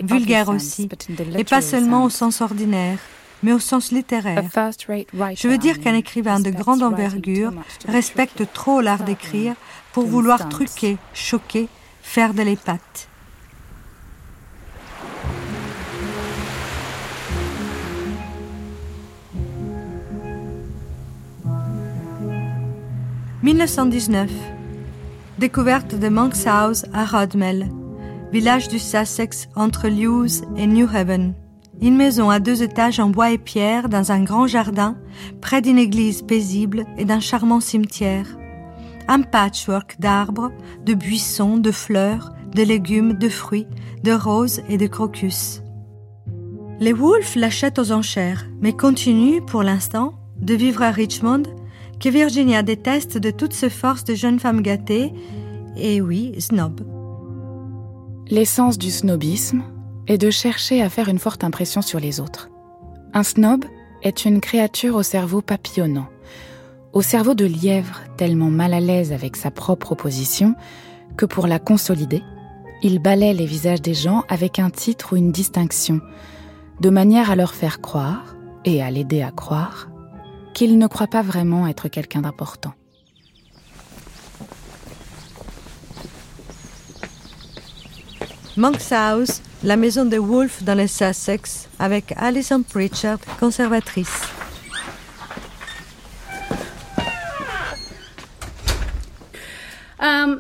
[0.03, 0.89] vulgaire aussi,
[1.35, 2.99] et pas seulement au sens ordinaire,
[3.43, 4.43] mais au sens littéraire.
[4.53, 7.53] Je veux dire qu'un écrivain de grande envergure
[7.87, 9.55] respecte trop l'art d'écrire
[9.93, 11.67] pour vouloir truquer, choquer,
[12.01, 13.09] faire de l'épate.
[23.45, 24.31] «1919.
[25.37, 27.69] Découverte de Monk's House à Rodmell,
[28.31, 31.35] village du Sussex entre Lewes et New Haven.
[31.81, 34.95] Une maison à deux étages en bois et pierre dans un grand jardin,
[35.41, 38.37] près d'une église paisible et d'un charmant cimetière.
[39.07, 40.51] Un patchwork d'arbres,
[40.85, 43.67] de buissons, de fleurs, de légumes, de fruits,
[44.03, 45.61] de roses et de crocus.
[46.79, 51.43] Les Wolves l'achètent aux enchères, mais continuent, pour l'instant, de vivre à Richmond,
[51.99, 55.13] que Virginia déteste de toutes ses forces de jeune femme gâtée,
[55.77, 56.81] et oui, snob.
[58.29, 59.63] L'essence du snobisme,
[60.07, 62.49] et de chercher à faire une forte impression sur les autres.
[63.13, 63.65] Un snob
[64.03, 66.07] est une créature au cerveau papillonnant,
[66.93, 70.55] au cerveau de lièvre tellement mal à l'aise avec sa propre opposition
[71.17, 72.23] que pour la consolider,
[72.83, 76.01] il balaie les visages des gens avec un titre ou une distinction,
[76.81, 79.89] de manière à leur faire croire, et à l'aider à croire,
[80.53, 82.73] qu'il ne croit pas vraiment être quelqu'un d'important.
[88.57, 94.21] Monk's House, la maison de Wolfe dans le Sussex, avec Alison Pritchard, conservatrice.
[100.01, 100.39] Um,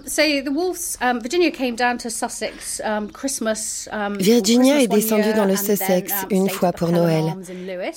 [4.17, 7.25] Virginia est descendue dans le Sussex une fois pour Noël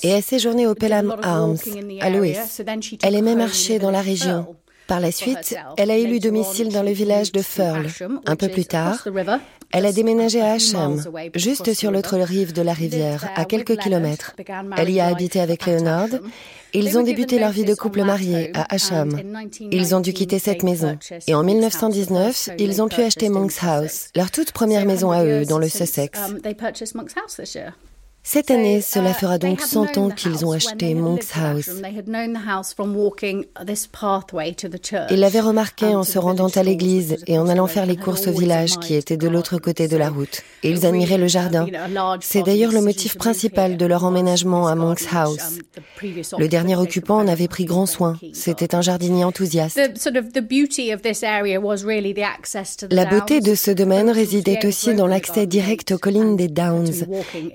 [0.02, 1.58] et a séjourné au Pelham Arms
[2.00, 2.36] à Lewis.
[3.02, 4.46] Elle aimait marcher dans la région.
[4.88, 7.88] Par la suite, elle a élu domicile dans le village de Firle.
[8.26, 9.06] Un peu plus tard,
[9.70, 11.02] elle a déménagé à Asham,
[11.34, 14.34] juste sur l'autre rive de la rivière, à quelques kilomètres.
[14.78, 16.08] Elle y a habité avec Leonard.
[16.72, 19.20] Ils ont débuté leur vie de couple marié à Asham.
[19.60, 20.98] Ils ont dû quitter cette maison.
[21.26, 25.44] Et en 1919, ils ont pu acheter Monk's House, leur toute première maison à eux
[25.44, 26.18] dans le Sussex.
[28.30, 31.70] Cette année, cela fera donc 100 ans qu'ils ont acheté Monk's House.
[35.10, 38.32] Ils l'avaient remarqué en se rendant à l'église et en allant faire les courses au
[38.32, 40.42] village qui était de l'autre côté de la route.
[40.62, 41.66] Et ils admiraient le jardin.
[42.20, 45.60] C'est d'ailleurs le motif principal de leur emménagement à Monk's House.
[46.02, 48.18] Le dernier occupant en avait pris grand soin.
[48.34, 49.80] C'était un jardinier enthousiaste.
[52.90, 56.92] La beauté de ce domaine résidait aussi dans l'accès direct aux collines des Downs.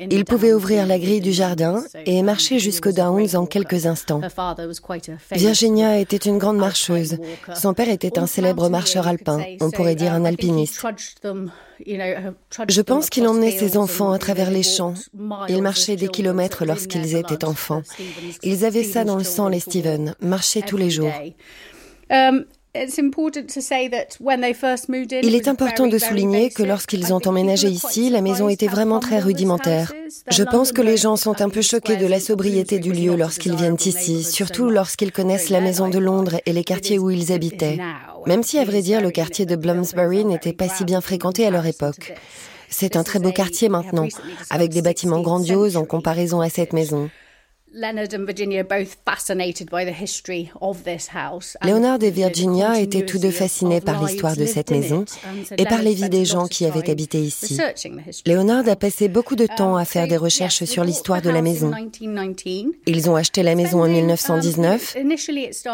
[0.10, 4.22] Ils pouvaient ouvrir la grille du jardin et marcher jusqu'aux Downs en quelques instants.
[5.32, 7.18] Virginia était une grande marcheuse.
[7.54, 10.86] Son père était un célèbre marcheur alpin, on pourrait dire un alpiniste.
[11.86, 14.94] Je pense qu'il emmenait ses enfants à travers les champs.
[15.50, 17.82] Ils marchaient des kilomètres lorsqu'ils étaient enfants.
[18.42, 21.12] Ils avaient ça dans le sang, les Stevens, marcher tous les jours.
[25.22, 29.20] Il est important de souligner que lorsqu'ils ont emménagé ici, la maison était vraiment très
[29.20, 29.94] rudimentaire.
[30.32, 33.56] Je pense que les gens sont un peu choqués de la sobriété du lieu lorsqu'ils
[33.56, 37.78] viennent ici, surtout lorsqu'ils connaissent la maison de Londres et les quartiers où ils habitaient.
[38.26, 41.52] Même si, à vrai dire, le quartier de Bloomsbury n'était pas si bien fréquenté à
[41.52, 42.14] leur époque.
[42.70, 44.08] C'est un très beau quartier maintenant,
[44.50, 47.12] avec des bâtiments grandioses en comparaison à cette maison.
[51.64, 55.06] Leonard et Virginia étaient tous deux fascinés par l'histoire de cette maison
[55.58, 57.60] et par les vies des gens qui avaient habité ici.
[58.28, 61.72] Leonard a passé beaucoup de temps à faire des recherches sur l'histoire de la maison.
[62.86, 64.98] Ils ont acheté la maison en 1919.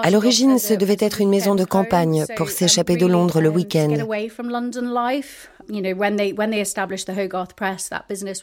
[0.02, 3.94] À l'origine, ce devait être une maison de campagne pour s'échapper de Londres le week-end.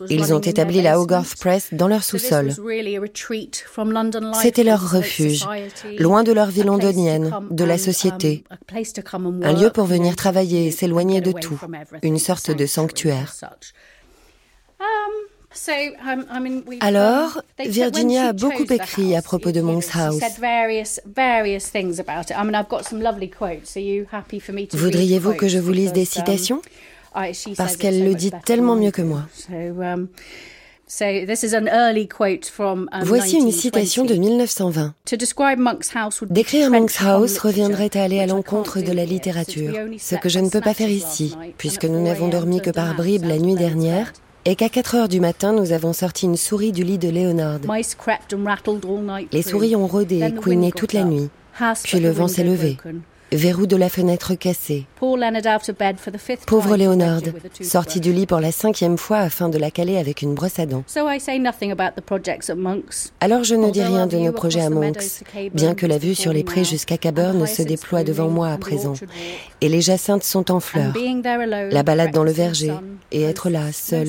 [0.09, 2.53] Ils ont établi la Hogarth Press dans leur sous-sol.
[4.41, 5.47] C'était leur refuge,
[5.99, 8.45] loin de leur vie londonienne, de la société.
[9.43, 11.61] Un lieu pour venir travailler et s'éloigner de tout.
[12.03, 13.35] Une sorte de sanctuaire.
[16.81, 20.21] Alors, Virginia a beaucoup écrit à propos de Monk's House.
[24.73, 26.61] Voudriez-vous que je vous lise des citations?
[27.57, 29.23] Parce qu'elle le dit tellement mieux que moi.
[33.03, 34.95] Voici une citation de 1920.
[36.31, 40.49] Décrire Monk's House reviendrait à aller à l'encontre de la littérature, ce que je ne
[40.49, 44.13] peux pas faire ici, puisque nous n'avons dormi que par bribes la nuit dernière
[44.45, 47.59] et qu'à 4 heures du matin, nous avons sorti une souris du lit de Leonard.
[49.33, 51.31] Les souris ont rôdé et couiné toute la nuit.
[51.83, 52.77] Puis le vent s'est levé.
[53.33, 54.87] Verrou de la fenêtre cassé.
[56.47, 57.21] Pauvre Léonard,
[57.61, 60.67] sorti du lit pour la cinquième fois afin de la caler avec une brosse à
[60.67, 60.85] dents.
[63.21, 66.33] Alors je ne dis rien de nos projets à Monks, bien que la vue sur
[66.33, 68.95] les prés jusqu'à Caburn se déploie devant moi à présent.
[69.61, 70.95] Et les jacinthes sont en fleurs.
[71.71, 72.73] La balade dans le verger,
[73.11, 74.09] et être là, seul.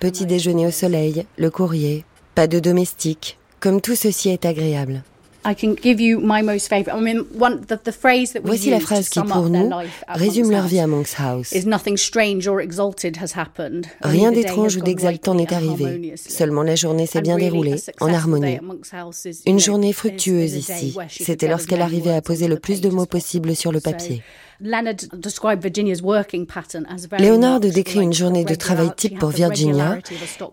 [0.00, 2.04] Petit déjeuner au soleil, le courrier,
[2.34, 3.38] pas de domestique.
[3.60, 5.02] Comme tout ceci est agréable.
[8.44, 9.70] Voici la phrase qui, pour nous,
[10.08, 11.54] résume leur vie à Monk's House.
[14.02, 16.14] Rien d'étrange ou d'exaltant n'est arrivé.
[16.16, 18.58] Seulement la journée s'est bien déroulée, en harmonie.
[19.46, 20.96] Une journée fructueuse ici.
[21.08, 24.22] C'était lorsqu'elle arrivait à poser le plus de mots possible sur le papier.
[27.18, 29.98] Léonard décrit une journée de travail type pour Virginia.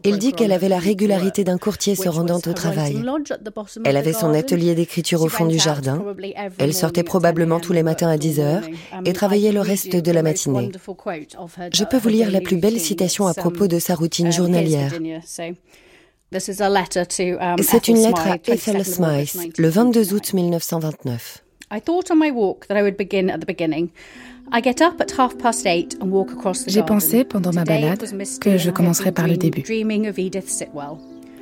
[0.03, 3.03] Il dit qu'elle avait la régularité d'un courtier se rendant au travail.
[3.83, 6.05] Elle avait son atelier d'écriture au fond du jardin.
[6.59, 8.63] Elle sortait probablement tous les matins à 10 heures
[9.05, 10.71] et travaillait le reste de la matinée.
[11.73, 14.93] Je peux vous lire la plus belle citation à propos de sa routine journalière.
[16.37, 21.44] C'est une lettre à Ethel Smythe, le 22 août 1929.
[26.67, 28.05] J'ai pensé pendant ma balade
[28.39, 29.63] que je commencerai par le début.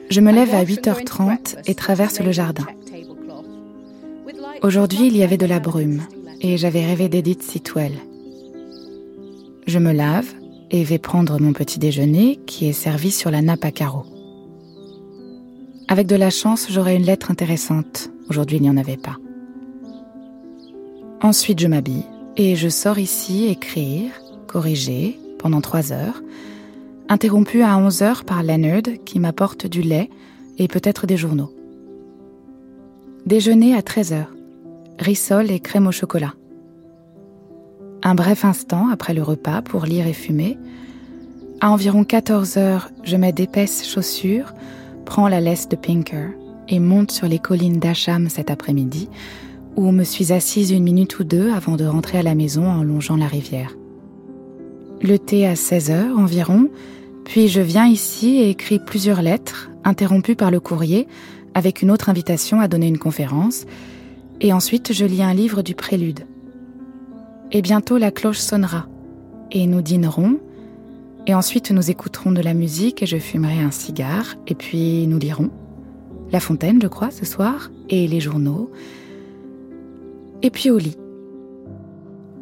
[0.09, 2.65] Je me lève à 8h30 et traverse le jardin.
[4.61, 6.03] Aujourd'hui, il y avait de la brume
[6.39, 7.93] et j'avais rêvé d'Edith Sitwell.
[9.67, 10.27] Je me lave
[10.71, 14.05] et vais prendre mon petit déjeuner qui est servi sur la nappe à carreaux.
[15.89, 18.09] Avec de la chance, j'aurai une lettre intéressante.
[18.29, 19.17] Aujourd'hui, il n'y en avait pas.
[21.23, 22.03] Ensuite, je m'habille,
[22.35, 24.11] Et je sors ici écrire,
[24.47, 26.21] corriger, pendant trois heures,
[27.07, 30.09] interrompu à 11 heures par Leonard qui m'apporte du lait
[30.57, 31.53] et peut-être des journaux.
[33.25, 34.33] Déjeuner à 13 heures,
[34.99, 36.33] rissol et crème au chocolat.
[38.03, 40.57] Un bref instant après le repas pour lire et fumer.
[41.61, 44.53] À environ 14 heures, je mets d'épaisses chaussures,
[45.05, 46.31] prends la laisse de Pinker
[46.67, 49.07] et monte sur les collines d'Acham cet après-midi,
[49.75, 52.83] où me suis assise une minute ou deux avant de rentrer à la maison en
[52.83, 53.75] longeant la rivière
[55.03, 56.69] le thé à 16 heures environ,
[57.25, 61.07] puis je viens ici et écris plusieurs lettres, interrompues par le courrier,
[61.53, 63.65] avec une autre invitation à donner une conférence,
[64.39, 66.21] et ensuite je lis un livre du prélude.
[67.51, 68.87] Et bientôt la cloche sonnera,
[69.51, 70.39] et nous dînerons,
[71.27, 75.19] et ensuite nous écouterons de la musique et je fumerai un cigare, et puis nous
[75.19, 75.49] lirons.
[76.31, 78.71] La Fontaine, je crois, ce soir, et les journaux.
[80.43, 80.97] Et puis au lit.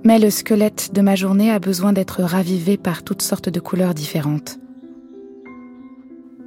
[0.03, 3.93] Mais le squelette de ma journée a besoin d'être ravivé par toutes sortes de couleurs
[3.93, 4.57] différentes.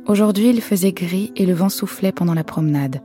[0.07, 3.01] Aujourd'hui, il faisait gris et le vent soufflait pendant la promenade.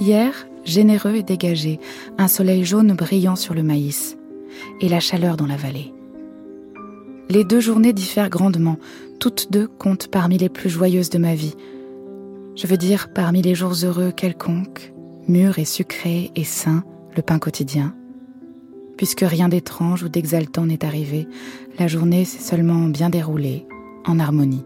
[0.00, 1.80] Hier, généreux et dégagé,
[2.16, 4.16] un soleil jaune brillant sur le maïs
[4.80, 5.92] et la chaleur dans la vallée.
[7.28, 8.78] Les deux journées diffèrent grandement,
[9.18, 11.54] toutes deux comptent parmi les plus joyeuses de ma vie.
[12.54, 14.92] Je veux dire parmi les jours heureux quelconques,
[15.26, 16.84] mûrs et sucrés et sains,
[17.16, 17.94] le pain quotidien
[18.96, 21.26] puisque rien d'étrange ou d'exaltant n'est arrivé,
[21.78, 23.66] la journée s'est seulement bien déroulée,
[24.06, 24.64] en harmonie.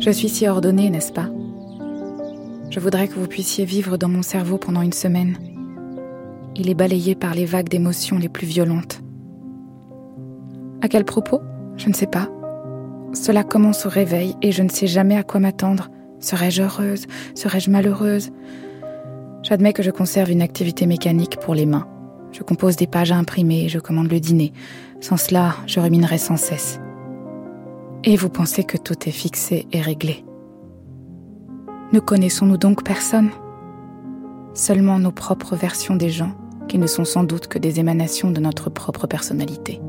[0.00, 1.28] Je suis si ordonnée, n'est-ce pas?
[2.76, 5.36] Je voudrais que vous puissiez vivre dans mon cerveau pendant une semaine
[6.58, 9.02] il est balayé par les vagues d'émotions les plus violentes.
[10.80, 11.40] À quel propos?
[11.76, 12.30] Je ne sais pas.
[13.12, 15.90] Cela commence au réveil et je ne sais jamais à quoi m'attendre.
[16.20, 17.06] Serais-je heureuse?
[17.34, 18.30] Serais-je malheureuse?
[19.42, 21.86] J'admets que je conserve une activité mécanique pour les mains.
[22.32, 24.52] Je compose des pages à imprimer et je commande le dîner.
[25.00, 26.80] Sans cela, je ruminerais sans cesse.
[28.04, 30.24] Et vous pensez que tout est fixé et réglé?
[31.92, 33.30] Ne connaissons-nous donc personne?
[34.54, 36.32] Seulement nos propres versions des gens
[36.68, 39.80] qui ne sont sans doute que des émanations de notre propre personnalité.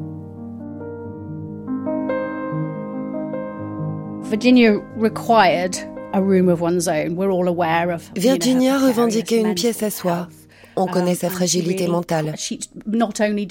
[8.16, 10.28] Virginia revendiquait une pièce à soi.
[10.78, 12.36] On connaît sa fragilité mentale.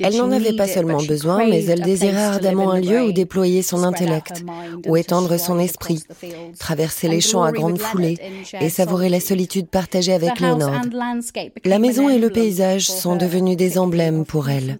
[0.01, 3.83] Elle n'en avait pas seulement besoin, mais elle désirait ardemment un lieu où déployer son
[3.83, 4.45] intellect,
[4.87, 6.03] où étendre son esprit,
[6.59, 8.19] traverser les champs à grande foulée
[8.61, 10.83] et savourer la solitude partagée avec Léonard.
[11.65, 14.79] La maison et le paysage sont devenus des emblèmes pour elle,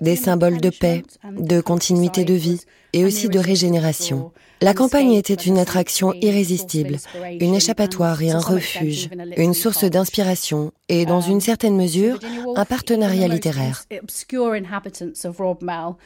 [0.00, 1.02] des symboles de paix,
[1.38, 2.60] de continuité de vie
[2.92, 4.30] et aussi de régénération.
[4.62, 6.98] La campagne était une attraction irrésistible,
[7.40, 12.18] une échappatoire et un refuge, une source d'inspiration et, dans une certaine mesure,
[12.56, 13.84] un partenariat littéraire.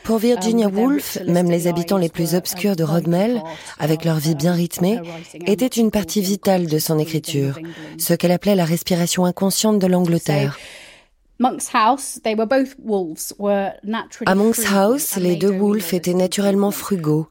[0.04, 3.42] Pour Virginia Woolf, même les habitants les plus obscurs de Rodmell,
[3.78, 5.00] avec leur vie bien rythmée,
[5.46, 7.58] étaient une partie vitale de son écriture,
[7.98, 10.58] ce qu'elle appelait la respiration inconsciente de l'Angleterre.
[14.26, 17.26] À Monk's House, les deux Wolves étaient naturellement frugaux.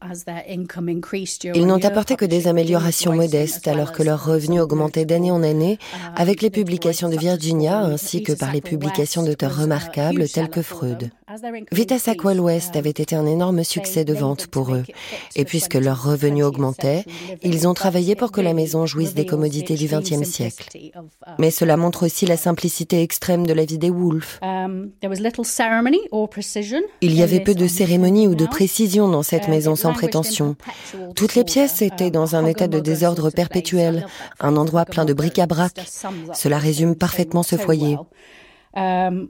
[1.54, 5.78] Ils n'ont apporté que des améliorations modestes alors que leurs revenus augmentaient d'année en année
[5.80, 10.60] uh, avec les publications de Virginia ainsi que par les publications d'auteurs remarquables tels que
[10.60, 11.10] Freud.
[11.72, 14.84] Vita Sackwell West avait été un énorme succès de vente pour eux.
[15.36, 17.04] Et puisque leurs revenus augmentaient,
[17.42, 20.68] ils ont travaillé pour que la maison jouisse des commodités du XXe siècle.
[21.38, 24.40] Mais cela montre aussi la simplicité extrême de la vie des Woolf.
[27.00, 30.56] Il y avait peu de cérémonie ou de précision dans cette maison sans prétention.
[31.16, 34.06] Toutes les pièces étaient dans un état de désordre perpétuel,
[34.40, 35.72] un endroit plein de bric-à-brac.
[36.34, 37.96] Cela résume parfaitement ce foyer.
[38.76, 39.28] Um,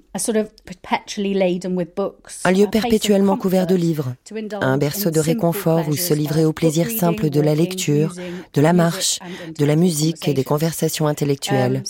[2.45, 4.15] un lieu perpétuellement couvert de livres,
[4.63, 8.15] un berceau de réconfort où se livrer au plaisir simple de la lecture,
[8.55, 9.19] de la marche,
[9.59, 11.83] de la musique et des conversations intellectuelles.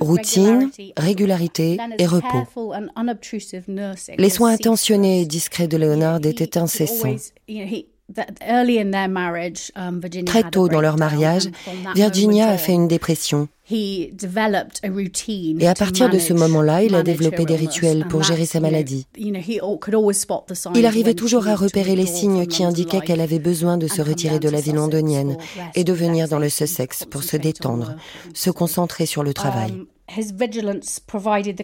[0.00, 2.72] Routine, régularité et repos.
[4.16, 7.16] Les soins attentionnés et discrets de Léonard étaient incessants.
[9.76, 11.48] Um, Très tôt dans leur mariage,
[11.94, 13.48] Virginia a fait une dépression.
[13.70, 14.10] Et
[15.68, 19.06] à partir de ce moment-là, il a développé des rituels pour gérer sa maladie.
[19.16, 24.40] Il arrivait toujours à repérer les signes qui indiquaient qu'elle avait besoin de se retirer
[24.40, 25.36] de la vie londonienne
[25.74, 27.94] et de venir dans le Sussex pour se détendre,
[28.34, 29.86] se concentrer sur le travail.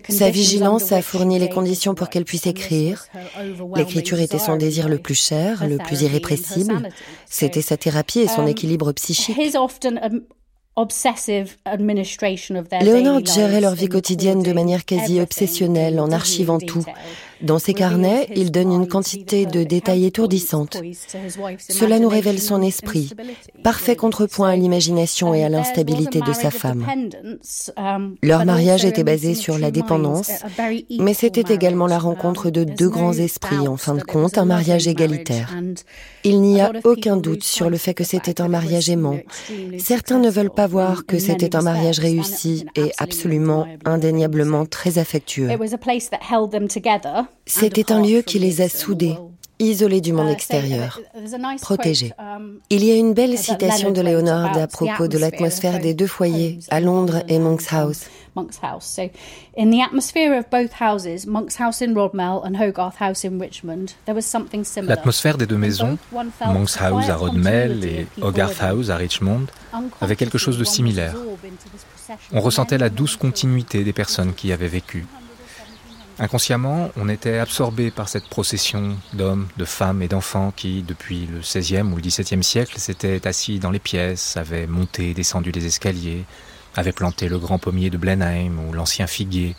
[0.08, 3.06] Sa vigilance a fourni les conditions pour qu'elle puisse écrire.
[3.74, 6.88] L'écriture était son désir le plus cher, le plus irrépressible.
[7.26, 9.36] C'était sa thérapie et son um, équilibre psychique.
[12.82, 16.84] Léonard gérait leur vie quotidienne de manière quasi obsessionnelle en archivant tout.
[17.42, 20.78] Dans ses carnets, il donne une quantité de détails étourdissantes.
[21.58, 23.10] Cela nous révèle son esprit,
[23.62, 26.86] parfait contrepoint à l'imagination et à l'instabilité de sa femme.
[28.22, 30.30] Leur mariage était basé sur la dépendance,
[30.98, 34.88] mais c'était également la rencontre de deux grands esprits, en fin de compte, un mariage
[34.88, 35.54] égalitaire.
[36.24, 39.18] Il n'y a aucun doute sur le fait que c'était un mariage aimant.
[39.78, 45.48] Certains ne veulent pas voir que c'était un mariage réussi et absolument, indéniablement très affectueux.
[47.46, 49.16] C'était un lieu qui les a soudés,
[49.58, 51.00] isolés du monde extérieur,
[51.60, 52.12] protégés.
[52.70, 56.58] Il y a une belle citation de Leonard à propos de l'atmosphère des deux foyers,
[56.70, 58.06] à Londres et Monk's House.
[64.82, 69.46] L'atmosphère des deux maisons, Monk's House à Rodmell et Hogarth House à Richmond,
[70.00, 71.14] avait quelque chose de similaire.
[72.32, 75.06] On ressentait la douce continuité des personnes qui y avaient vécu.
[76.18, 81.40] Inconsciemment, on était absorbé par cette procession d'hommes, de femmes et d'enfants qui, depuis le
[81.40, 85.66] XVIe ou le XVIIe siècle, s'étaient assis dans les pièces, avaient monté et descendu les
[85.66, 86.24] escaliers,
[86.74, 89.56] avaient planté le grand pommier de Blenheim ou l'ancien figuier.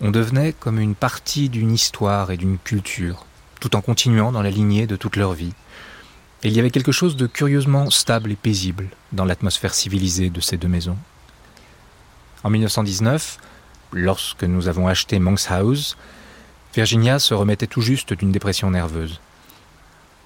[0.00, 3.26] On devenait comme une partie d'une histoire et d'une culture,
[3.60, 5.52] tout en continuant dans la lignée de toute leur vie.
[6.42, 10.40] Et il y avait quelque chose de curieusement stable et paisible dans l'atmosphère civilisée de
[10.40, 10.96] ces deux maisons.
[12.42, 13.36] En 1919,
[13.92, 15.96] Lorsque nous avons acheté Monk's House,
[16.74, 19.20] Virginia se remettait tout juste d'une dépression nerveuse.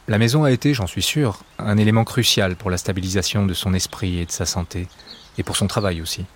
[0.07, 3.73] La maison a été, j'en suis sûr, un élément crucial pour la stabilisation de son
[3.73, 4.87] esprit et de sa santé,
[5.39, 6.27] et pour son travail aussi.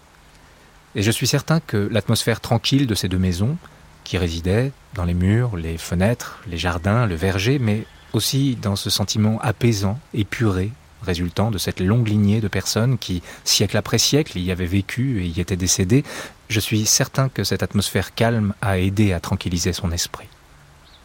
[0.95, 3.59] Et je suis certain que l'atmosphère tranquille de ces deux maisons,
[4.05, 7.85] qui résidaient dans les murs, les fenêtres, les jardins, le verger, mais
[8.15, 10.73] aussi dans ce sentiment apaisant, épuré,
[11.03, 15.27] résultant de cette longue lignée de personnes qui, siècle après siècle, y avaient vécu et
[15.27, 16.05] y étaient décédées,
[16.49, 20.29] je suis certain que cette atmosphère calme a aidé à tranquilliser son esprit.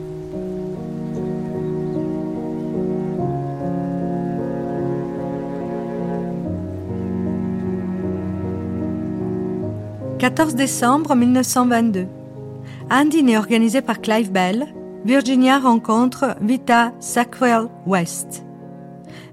[10.19, 12.09] 14 décembre 1922.
[12.91, 14.67] Un dîner organisé par Clive Bell,
[15.05, 18.45] Virginia rencontre Vita Sackwell West.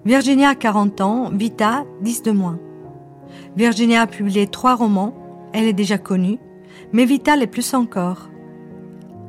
[0.05, 2.59] Virginia a 40 ans, Vita 10 de moins.
[3.55, 5.15] Virginia a publié trois romans,
[5.55, 6.37] elle est déjà connue,
[6.91, 8.29] mais Vita l'est plus encore.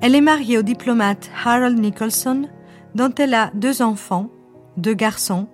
[0.00, 2.48] Elle est mariée au diplomate Harold Nicholson,
[2.96, 4.28] dont elle a deux enfants,
[4.76, 5.46] deux garçons,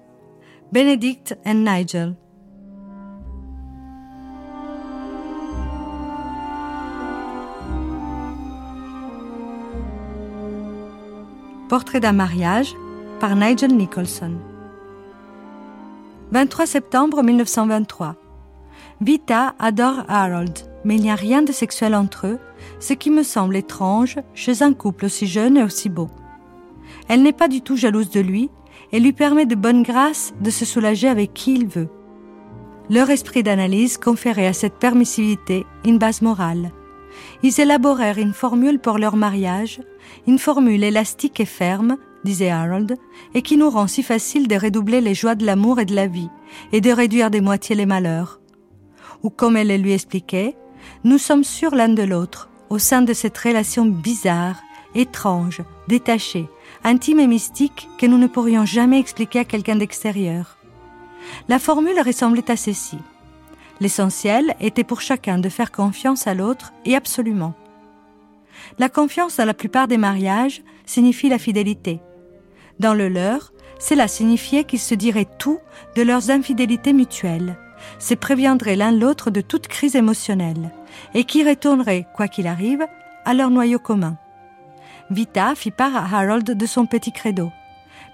[0.73, 2.17] Benedict et Nigel.
[11.69, 12.75] Portrait d'un mariage
[13.21, 14.39] par Nigel Nicholson.
[16.31, 18.22] 23 septembre 1923.
[19.05, 22.39] Vita adore Harold, mais il n'y a rien de sexuel entre eux,
[22.79, 26.07] ce qui me semble étrange chez un couple aussi jeune et aussi beau.
[27.09, 28.49] Elle n'est pas du tout jalouse de lui
[28.93, 31.89] et lui permet de bonne grâce de se soulager avec qui il veut.
[32.91, 36.71] Leur esprit d'analyse conférait à cette permissivité une base morale.
[37.43, 39.81] Ils élaborèrent une formule pour leur mariage,
[40.29, 42.97] une formule élastique et ferme disait Harold,
[43.35, 46.07] et qui nous rend si facile de redoubler les joies de l'amour et de la
[46.07, 46.31] vie,
[46.73, 48.42] et de réduire des moitiés les malheurs.
[49.23, 50.57] Ou comme elle lui expliquait,
[51.05, 54.57] nous sommes sûrs l'un de l'autre, au sein de cette relation bizarre,
[54.95, 56.47] étrange, détachée,
[56.85, 60.57] intime et mystique que nous ne pourrions jamais expliquer à quelqu'un d'extérieur.
[61.49, 62.99] La formule ressemblait à ceci.
[63.81, 67.55] L'essentiel était pour chacun de faire confiance à l'autre et absolument.
[68.79, 72.01] La confiance dans la plupart des mariages signifie la fidélité.
[72.81, 75.59] Dans le leur, cela signifiait qu'ils se diraient tout
[75.97, 77.59] de leurs infidélités mutuelles,
[77.99, 80.71] se préviendraient l'un l'autre de toute crise émotionnelle,
[81.15, 82.87] et qui retourneraient, quoi qu'il arrive,
[83.25, 84.17] à leur noyau commun.
[85.11, 87.51] Vita fit part à Harold de son petit credo.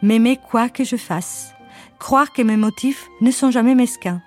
[0.02, 1.54] M'aimer quoi que je fasse.
[1.98, 4.20] Croire que mes motifs ne sont jamais mesquins.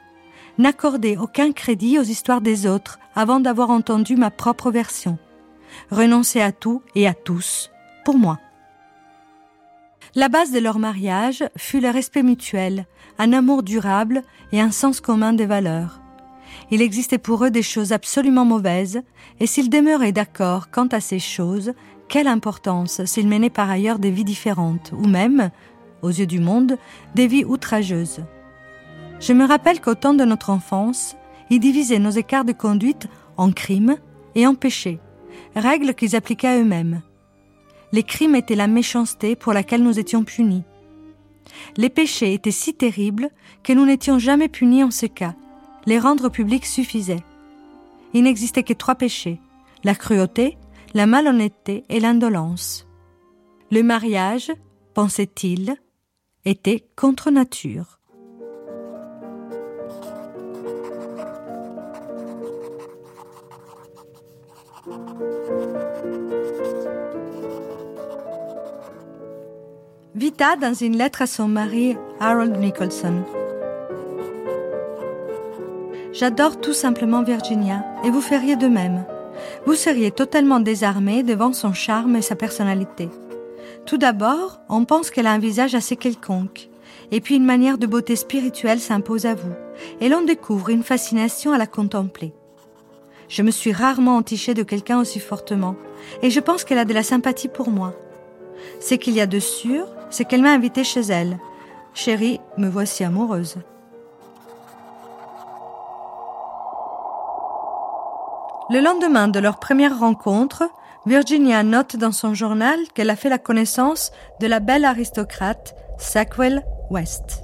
[0.58, 5.18] N'accorder aucun crédit aux histoires des autres avant d'avoir entendu ma propre version.
[5.90, 7.72] Renoncer à tout et à tous,
[8.04, 8.40] pour moi.
[10.14, 12.86] La base de leur mariage fut le respect mutuel,
[13.22, 16.02] un amour durable et un sens commun des valeurs.
[16.72, 19.04] Il existait pour eux des choses absolument mauvaises,
[19.40, 21.74] et s'ils demeuraient d'accord quant à ces choses,
[22.08, 25.52] quelle importance s'ils menaient par ailleurs des vies différentes, ou même,
[26.02, 26.80] aux yeux du monde,
[27.14, 28.22] des vies outrageuses.
[29.20, 31.16] Je me rappelle qu'au temps de notre enfance,
[31.52, 33.08] ils divisaient nos écarts de conduite
[33.38, 33.98] en crime
[34.34, 35.00] et en péché,
[35.56, 37.04] règles qu'ils appliquaient à eux-mêmes.
[37.92, 40.64] Les crimes étaient la méchanceté pour laquelle nous étions punis.
[41.78, 43.30] Les péchés étaient si terribles
[43.64, 45.36] que nous n'étions jamais punis en ce cas.
[45.86, 47.24] Les rendre publics suffisait.
[48.14, 49.40] Il n'existait que trois péchés,
[49.84, 50.58] la cruauté,
[50.94, 52.88] la malhonnêteté et l'indolence.
[53.72, 54.52] Le mariage,
[54.94, 55.76] pensait-il,
[56.44, 58.01] était contre nature.
[70.14, 73.24] Vita dans une lettre à son mari Harold Nicholson.
[76.12, 79.06] J'adore tout simplement Virginia et vous feriez de même.
[79.66, 83.08] Vous seriez totalement désarmé devant son charme et sa personnalité.
[83.86, 86.68] Tout d'abord, on pense qu'elle a un visage assez quelconque,
[87.12, 89.54] et puis une manière de beauté spirituelle s'impose à vous,
[90.02, 92.34] et l'on découvre une fascination à la contempler.
[93.30, 95.78] Je me suis rarement entichée de quelqu'un aussi fortement,
[96.22, 97.94] et je pense qu'elle a de la sympathie pour moi.
[98.82, 101.40] Ce qu'il y a de sûr, c'est qu'elle m'a invitée chez elle.
[101.94, 103.58] Chérie, me voici amoureuse.
[108.70, 110.64] Le lendemain de leur première rencontre,
[111.06, 116.64] Virginia note dans son journal qu'elle a fait la connaissance de la belle aristocrate Sackwell
[116.90, 117.44] West.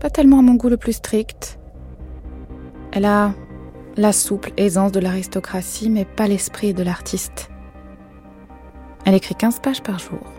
[0.00, 1.58] Pas tellement à mon goût le plus strict.
[2.92, 3.32] Elle a
[3.96, 7.50] la souple aisance de l'aristocratie, mais pas l'esprit de l'artiste.
[9.04, 10.37] Elle écrit 15 pages par jour.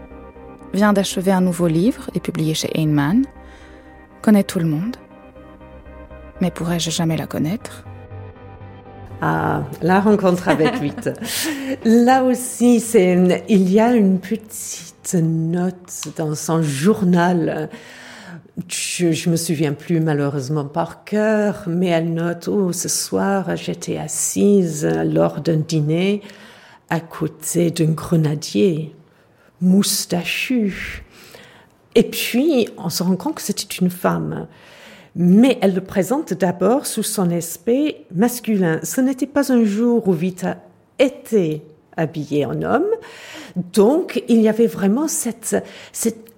[0.74, 3.26] Vient d'achever un nouveau livre et publié chez Heinemann.
[4.22, 4.98] Connaît tout le monde.
[6.42, 7.86] Mais pourrais-je jamais la connaître?
[9.22, 11.10] Ah, la rencontre avec Vite.
[11.84, 17.70] Là aussi, c'est, il y a une petite note dans son journal.
[18.68, 23.98] Je, je me souviens plus malheureusement par cœur, mais elle note, oh, ce soir, j'étais
[23.98, 26.22] assise lors d'un dîner
[26.90, 28.96] à côté d'un grenadier
[29.62, 31.04] moustachu.
[31.96, 34.48] Et puis, on se rend compte que c'était une femme
[35.16, 38.80] mais elle le présente d'abord sous son aspect masculin.
[38.84, 40.58] Ce n'était pas un jour où Vita
[40.98, 41.62] était
[41.98, 42.88] habillée en homme,
[43.74, 45.58] donc il y avait vraiment cette,
[45.92, 46.32] cette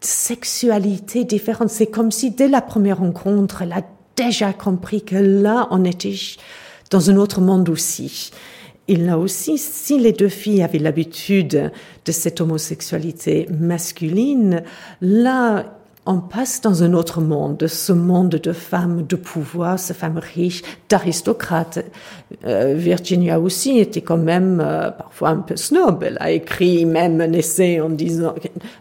[0.00, 1.70] sexualité différente.
[1.70, 3.82] C'est comme si dès la première rencontre, elle a
[4.16, 6.16] déjà compris que là, on était
[6.90, 8.30] dans un autre monde aussi.
[8.88, 11.72] Et là aussi, si les deux filles avaient l'habitude
[12.04, 14.62] de cette homosexualité masculine,
[15.00, 15.76] là,
[16.06, 20.62] on passe dans un autre monde, ce monde de femmes de pouvoir, ces femmes riches,
[20.88, 21.84] d'aristocrates.
[22.44, 26.04] Euh, Virginia aussi était quand même euh, parfois un peu snob.
[26.04, 28.36] Elle a écrit même un essai en disant,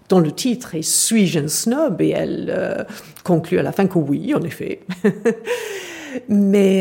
[0.08, 2.00] dont le titre Suis-je un snob?
[2.00, 2.84] Et elle euh,
[3.24, 4.82] conclut à la fin que oui, en effet.
[6.30, 6.80] Mais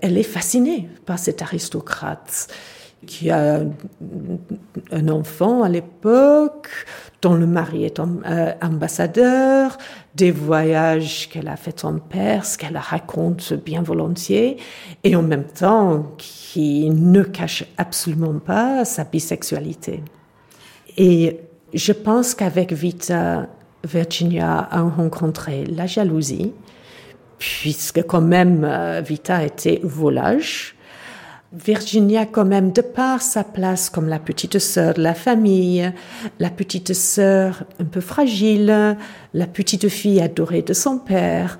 [0.00, 2.48] elle est fascinée par cet aristocrate
[3.06, 3.60] qui a
[4.90, 6.68] un enfant à l'époque,
[7.22, 9.78] dont le mari est euh, ambassadeur,
[10.14, 14.56] des voyages qu'elle a fait en Perse, qu'elle raconte bien volontiers,
[15.04, 20.02] et en même temps qui ne cache absolument pas sa bisexualité.
[20.96, 21.40] Et
[21.72, 23.46] je pense qu'avec Vita,
[23.84, 26.52] Virginia a rencontré la jalousie,
[27.38, 30.74] puisque quand même euh, Vita était volage,
[31.52, 35.90] Virginia, quand même, de par sa place comme la petite sœur de la famille,
[36.38, 38.96] la petite sœur un peu fragile,
[39.32, 41.58] la petite fille adorée de son père,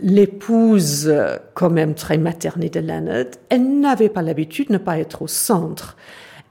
[0.00, 1.12] l'épouse
[1.54, 5.26] quand même très maternée de Leonard, elle n'avait pas l'habitude de ne pas être au
[5.26, 5.96] centre.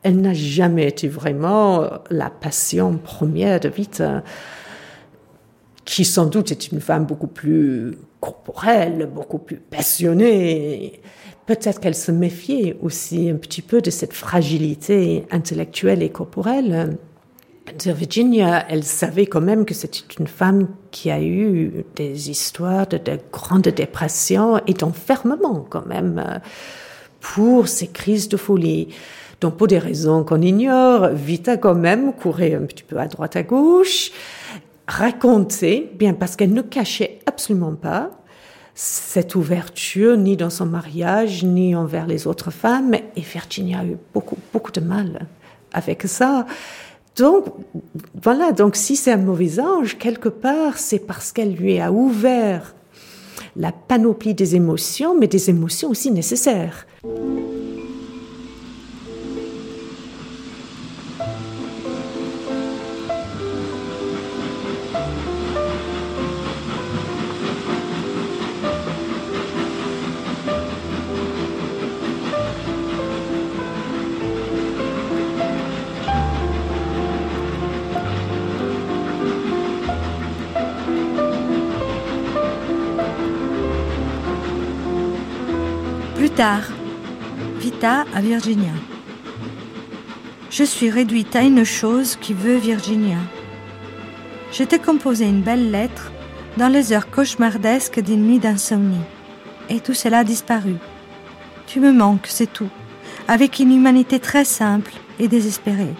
[0.03, 4.23] Elle n'a jamais été vraiment la passion première de Vita,
[5.89, 11.01] qui sans doute est une femme beaucoup plus corporelle, beaucoup plus passionnée.
[11.47, 16.97] Peut-être qu'elle se méfiait aussi un petit peu de cette fragilité intellectuelle et corporelle
[17.83, 18.65] de Virginia.
[18.69, 23.17] Elle savait quand même que c'était une femme qui a eu des histoires de, de
[23.31, 26.39] grandes dépressions et d'enfermement quand même
[27.19, 28.89] pour ces crises de folie.
[29.41, 33.35] Donc pour des raisons qu'on ignore, Vita quand même courait un petit peu à droite
[33.35, 34.11] à gauche,
[34.89, 38.11] racontait, bien parce qu'elle ne cachait absolument pas,
[38.75, 42.95] cette ouverture, ni dans son mariage, ni envers les autres femmes.
[43.15, 45.27] Et Virginia a eu beaucoup, beaucoup de mal
[45.73, 46.45] avec ça.
[47.15, 47.45] Donc,
[48.21, 52.73] voilà, donc si c'est un mauvais ange, quelque part, c'est parce qu'elle lui a ouvert
[53.55, 56.87] la panoplie des émotions, mais des émotions aussi nécessaires.
[87.59, 88.71] Vita à Virginia.
[90.49, 93.17] Je suis réduite à une chose qui veut Virginia.
[94.53, 96.13] Je t'ai composé une belle lettre
[96.55, 99.03] dans les heures cauchemardesques d'une nuit d'insomnie.
[99.67, 100.75] Et tout cela a disparu.
[101.67, 102.69] Tu me manques, c'est tout,
[103.27, 105.93] avec une humanité très simple et désespérée.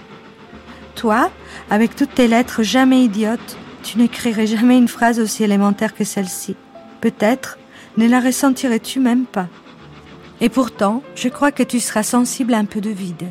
[0.96, 1.32] Toi,
[1.70, 6.56] avec toutes tes lettres jamais idiotes, tu n'écrirais jamais une phrase aussi élémentaire que celle-ci.
[7.02, 7.58] Peut-être
[7.98, 9.50] ne la ressentirais-tu même pas.
[10.42, 13.28] Et pourtant, je crois que tu seras sensible à un peu de vide.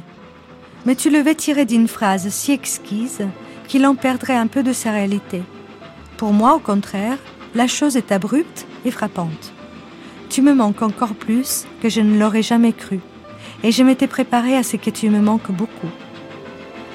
[0.86, 3.26] Mais tu le vêtirais d'une phrase si exquise
[3.66, 5.42] qu'il en perdrait un peu de sa réalité.
[6.16, 7.18] Pour moi, au contraire,
[7.54, 9.52] la chose est abrupte et frappante.
[10.28, 13.00] Tu me manques encore plus que je ne l'aurais jamais cru,
[13.62, 15.90] et je m'étais préparée à ce que tu me manques beaucoup.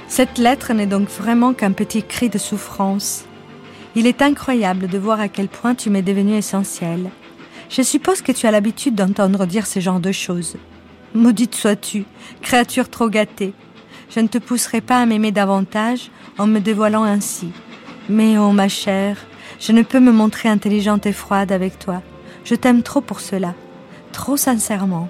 [0.08, 3.26] Cette lettre n'est donc vraiment qu'un petit cri de souffrance.
[3.96, 7.10] Il est incroyable de voir à quel point tu m'es devenu essentiel.
[7.70, 10.58] Je suppose que tu as l'habitude d'entendre dire ce genre de choses.
[11.14, 12.06] Maudite sois-tu,
[12.42, 13.54] créature trop gâtée.
[14.10, 17.52] Je ne te pousserai pas à m'aimer davantage en me dévoilant ainsi.
[18.10, 19.18] Mais oh ma chère,
[19.60, 22.02] je ne peux me montrer intelligente et froide avec toi.
[22.44, 23.54] Je t'aime trop pour cela,
[24.12, 25.10] trop sincèrement.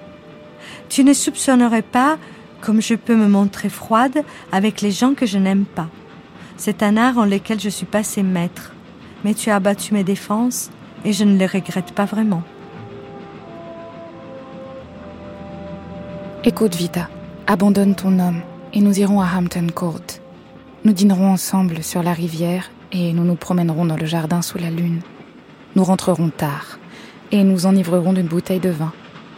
[0.89, 2.17] Tu ne soupçonnerais pas
[2.61, 5.89] comme je peux me montrer froide avec les gens que je n'aime pas.
[6.55, 8.71] C'est un art en lequel je suis passé maître.
[9.23, 10.69] Mais tu as battu mes défenses
[11.05, 12.43] et je ne les regrette pas vraiment.
[16.45, 17.09] Écoute, Vita,
[17.47, 18.41] abandonne ton homme
[18.73, 20.19] et nous irons à Hampton Court.
[20.83, 24.69] Nous dînerons ensemble sur la rivière et nous nous promènerons dans le jardin sous la
[24.69, 25.01] lune.
[25.75, 26.79] Nous rentrerons tard
[27.31, 28.91] et nous enivrerons d'une bouteille de vin.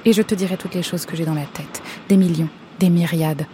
[0.04, 2.90] Et je te dirai toutes les choses que j'ai dans la tête, des millions, des
[2.90, 3.46] myriades.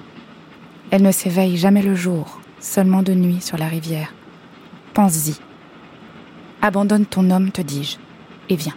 [0.89, 4.13] Elle ne s'éveille jamais le jour, seulement de nuit sur la rivière.
[4.93, 5.35] Pense-y.
[6.61, 7.97] Abandonne ton homme, te dis-je,
[8.49, 8.75] et viens.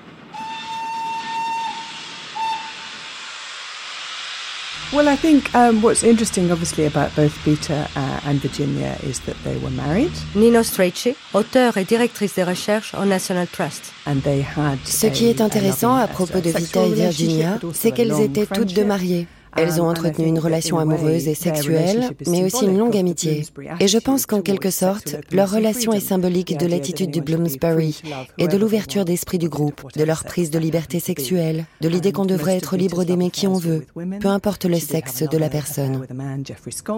[4.94, 9.56] Well, I think um, what's interesting, obviously, about both uh, and Virginia is that they
[9.56, 10.12] were married.
[10.36, 13.93] Nino Strachey, auteur et directrice de recherche au National Trust.
[14.06, 18.20] And they had Ce qui est intéressant à propos de Vita et Virginia, c'est qu'elles
[18.20, 19.27] étaient toutes deux mariées.
[19.56, 23.44] Elles ont entretenu une relation amoureuse et sexuelle, mais aussi une longue amitié.
[23.81, 28.02] Et je pense qu'en quelque sorte, leur relation est symbolique de l'attitude du Bloomsbury
[28.39, 32.24] et de l'ouverture d'esprit du groupe, de leur prise de liberté sexuelle, de l'idée qu'on
[32.24, 33.85] devrait être libre d'aimer qui on veut,
[34.20, 36.05] peu importe le sexe de la personne.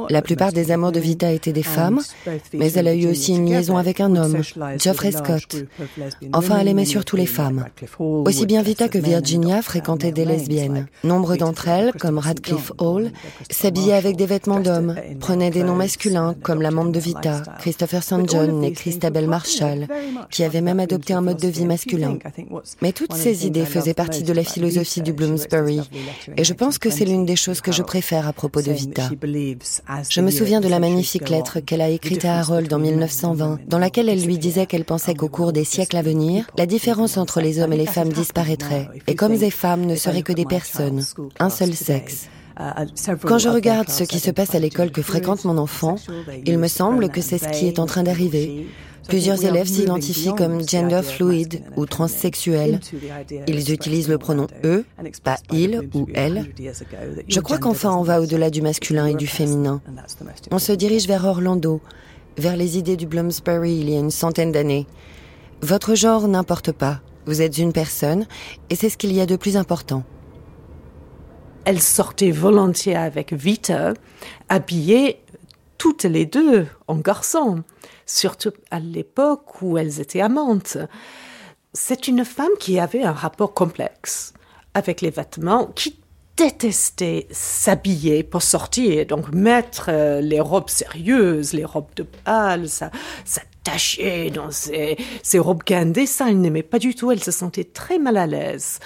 [0.09, 2.01] La plupart des amours de Vita étaient des femmes,
[2.55, 4.41] mais elle a eu aussi une liaison avec un homme,
[4.79, 5.65] Geoffrey Scott.
[6.33, 7.67] Enfin, elle aimait surtout les femmes.
[7.99, 10.87] Aussi bien Vita que Virginia fréquentaient des lesbiennes.
[11.05, 13.11] Nombre d'entre elles, comme Radcliffe Cliff Hall,
[13.51, 18.29] s'habillait avec des vêtements d'homme, prenait des noms masculins comme l'amante de Vita, Christopher St.
[18.29, 19.89] John et Christabel Marshall,
[20.31, 22.19] qui avait même adopté un mode de vie masculin.
[22.83, 25.81] Mais toutes ces idées faisaient partie de la philosophie du Bloomsbury,
[26.37, 29.11] et je pense que c'est l'une des choses que je préfère à propos de Vita.
[30.09, 33.79] Je me souviens de la magnifique lettre qu'elle a écrite à Harold en 1920, dans
[33.79, 37.41] laquelle elle lui disait qu'elle pensait qu'au cours des siècles à venir, la différence entre
[37.41, 41.05] les hommes et les femmes disparaîtrait, et comme les femmes ne seraient que des personnes,
[41.41, 42.29] un seul sexe.
[43.25, 45.97] Quand je regarde ce qui se passe à l'école que fréquente mon enfant,
[46.47, 48.67] il me semble que c'est ce qui est en train d'arriver.
[49.09, 52.81] Plusieurs élèves s'identifient comme gender fluid ou transsexuels.
[53.47, 54.85] Ils utilisent le pronom eux,
[55.23, 56.47] pas il ou elle.
[57.29, 59.81] Je crois qu'enfin on va au-delà du masculin et du féminin.
[60.51, 61.81] On se dirige vers Orlando,
[62.37, 64.87] vers les idées du Bloomsbury il y a une centaine d'années.
[65.63, 67.01] Votre genre n'importe pas.
[67.27, 68.27] Vous êtes une personne
[68.71, 70.05] et c'est ce qu'il y a de plus important
[71.67, 73.93] elle sortait volontiers avec Vita,
[74.49, 75.21] habillées
[75.79, 77.65] toutes les deux en garçon,
[78.07, 80.79] surtout à l'époque où elles étaient amantes.
[81.73, 84.33] C'est une femme qui avait un rapport complexe
[84.75, 85.99] avec les vêtements, qui
[86.37, 92.93] détestait s'habiller pour sortir, donc mettre euh, les robes sérieuses, les robes de bal, ça,
[93.25, 97.65] s'attacher dans ces, ces robes guindées, ça, elle n'aimait pas du tout, elle se sentait
[97.65, 98.79] très mal à l'aise.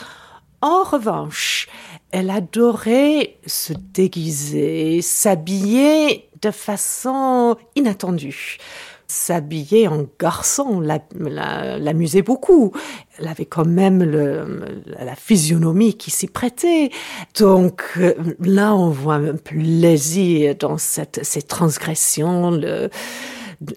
[0.63, 1.69] En revanche,
[2.13, 8.59] elle adorait se déguiser, s'habiller de façon inattendue.
[9.07, 12.73] S'habiller en garçon l'amusait beaucoup.
[13.19, 16.91] Elle avait quand même la physionomie qui s'y prêtait.
[17.37, 17.99] Donc
[18.39, 22.61] là, on voit un plaisir dans ces transgressions,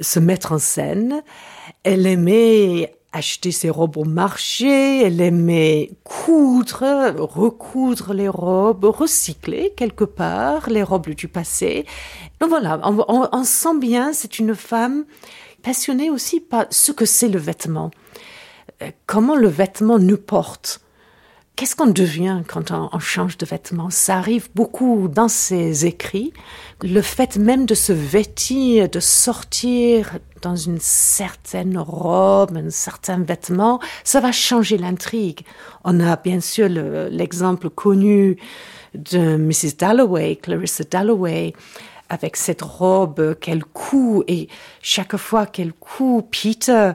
[0.02, 1.24] se mettre en scène.
[1.84, 10.04] Elle aimait acheter ses robes au marché, elle aimait coudre, recoudre les robes, recycler quelque
[10.04, 11.86] part les robes du passé.
[12.40, 15.06] Donc voilà, on, sent bien, c'est une femme
[15.62, 17.92] passionnée aussi par ce que c'est le vêtement,
[18.82, 20.83] euh, comment le vêtement nous porte.
[21.56, 23.90] Qu'est-ce qu'on devient quand on, change de vêtements?
[23.90, 26.34] Ça arrive beaucoup dans ses écrits.
[26.82, 33.80] Le fait même de se vêtir, de sortir dans une certaine robe, un certain vêtement,
[34.04, 35.42] ça va changer l'intrigue.
[35.84, 38.38] On a bien sûr l'exemple connu
[38.94, 39.78] de Mrs.
[39.78, 41.54] Dalloway, Clarissa Dalloway,
[42.10, 44.48] avec cette robe qu'elle coud et
[44.82, 46.92] chaque fois qu'elle coud, Peter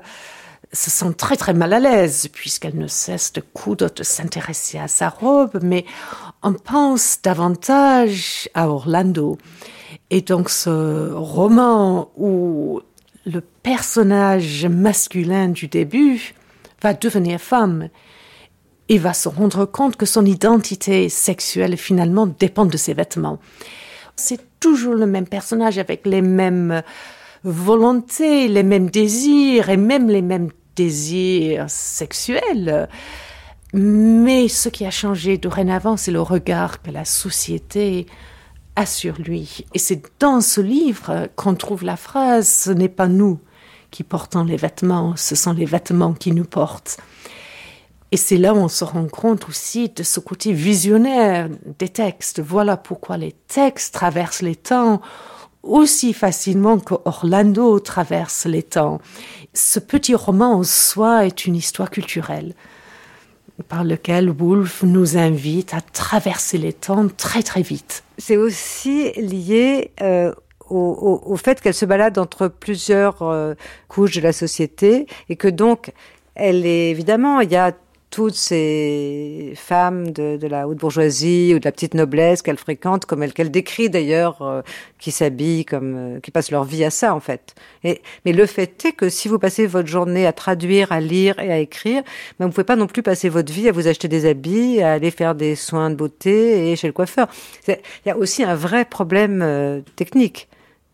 [0.72, 4.88] se sent très très mal à l'aise puisqu'elle ne cesse de coudre, de s'intéresser à
[4.88, 5.84] sa robe, mais
[6.42, 9.38] on pense davantage à Orlando.
[10.10, 12.80] Et donc ce roman où
[13.26, 16.34] le personnage masculin du début
[16.82, 17.88] va devenir femme
[18.88, 23.38] et va se rendre compte que son identité sexuelle finalement dépend de ses vêtements.
[24.16, 26.82] C'est toujours le même personnage avec les mêmes
[27.44, 32.88] volontés, les mêmes désirs et même les mêmes désirs sexuels.
[33.74, 38.06] Mais ce qui a changé dorénavant, c'est le regard que la société
[38.76, 39.66] a sur lui.
[39.74, 43.40] Et c'est dans ce livre qu'on trouve la phrase Ce n'est pas nous
[43.90, 46.98] qui portons les vêtements, ce sont les vêtements qui nous portent.
[48.10, 51.48] Et c'est là où on se rend compte aussi de ce côté visionnaire
[51.78, 52.40] des textes.
[52.40, 55.00] Voilà pourquoi les textes traversent les temps
[55.68, 59.00] aussi facilement que Orlando traverse les temps.
[59.54, 62.54] Ce petit roman en soi est une histoire culturelle
[63.68, 68.04] par lequel Woolf nous invite à traverser les temps très très vite.
[68.16, 70.32] C'est aussi lié euh,
[70.70, 73.54] au, fait qu'elle se balade entre plusieurs euh,
[73.88, 75.92] couches de la société et que donc
[76.34, 77.72] elle est évidemment il y a
[78.10, 83.22] toutes ces femmes de, la haute bourgeoisie ou de la petite noblesse qu'elle fréquente, comme
[83.22, 84.62] elle qu'elle décrit d'ailleurs, euh,
[84.98, 87.54] qui s'habillent comme, euh, qui passent leur vie à ça en fait.
[87.84, 91.38] Et, mais le fait est que si vous passez votre journée à traduire, à lire
[91.38, 92.02] et à écrire,
[92.38, 94.92] ben vous pouvez pas non plus passer votre vie à vous acheter des habits, à
[94.92, 97.28] aller faire des soins de beauté et chez le coiffeur.
[97.68, 97.76] Il
[98.06, 100.48] y a aussi un vrai problème euh, technique.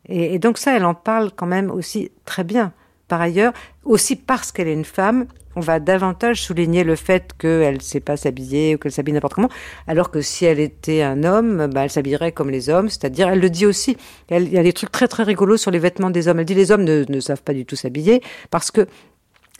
[0.06, 2.72] Et donc ça, elle en parle quand même aussi très bien.
[3.08, 3.52] Par ailleurs,
[3.84, 8.00] aussi parce qu'elle est une femme, on va davantage souligner le fait qu'elle ne sait
[8.00, 9.50] pas s'habiller ou qu'elle s'habille n'importe comment,
[9.86, 13.40] alors que si elle était un homme, bah, elle s'habillerait comme les hommes, c'est-à-dire, elle
[13.40, 13.96] le dit aussi,
[14.30, 16.40] il y a des trucs très très rigolos sur les vêtements des hommes.
[16.40, 18.86] Elle dit les hommes ne, savent pas du tout s'habiller parce que,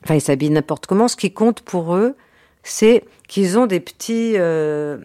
[0.05, 1.09] enfin, ils s'habillent n'importe comment.
[1.09, 2.15] Ce qui compte pour eux,
[2.63, 4.99] c'est qu'ils ont des petits, euh,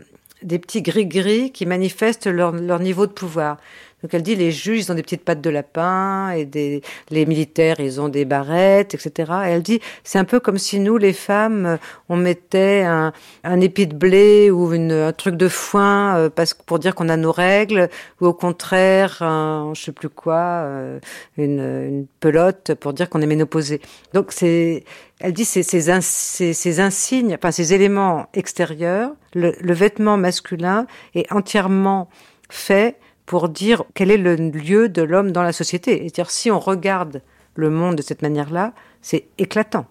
[0.43, 3.57] des petits gris-gris qui manifestent leur niveau de pouvoir.
[4.01, 7.25] Donc elle dit les juges ils ont des petites pattes de lapin et des les
[7.25, 9.31] militaires ils ont des barrettes etc.
[9.45, 11.77] Et elle dit c'est un peu comme si nous les femmes
[12.07, 13.13] on mettait un,
[13.43, 17.09] un épi de blé ou une, un truc de foin euh, parce pour dire qu'on
[17.09, 17.89] a nos règles
[18.21, 20.99] ou au contraire un, je sais plus quoi euh,
[21.37, 23.81] une, une pelote pour dire qu'on est ménopausée.
[24.13, 24.83] Donc c'est
[25.19, 31.29] elle dit ces, ces, ces, insignes, enfin ces éléments extérieurs, le, le vêtement masculin est
[31.31, 32.09] entièrement
[32.49, 32.95] fait
[33.29, 35.99] pour dire quel est le lieu de l'homme dans la société.
[35.99, 37.21] C'est-à-dire, si on regarde
[37.53, 38.73] le monde de cette manière-là,
[39.03, 39.85] c'est éclatant.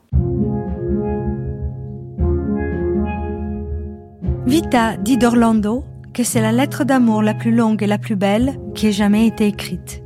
[4.44, 8.58] Vita dit d'Orlando que c'est la lettre d'amour la plus longue et la plus belle
[8.74, 10.02] qui ait jamais été écrite.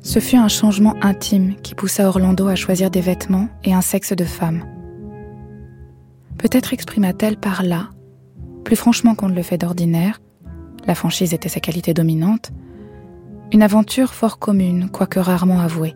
[0.00, 4.12] Ce fut un changement intime qui poussa Orlando à choisir des vêtements et un sexe
[4.12, 4.64] de femme.
[6.38, 7.88] Peut-être exprima-t-elle par là,
[8.62, 10.20] plus franchement qu'on ne le fait d'ordinaire,
[10.86, 12.52] la franchise était sa qualité dominante,
[13.52, 15.94] une aventure fort commune, quoique rarement avouée.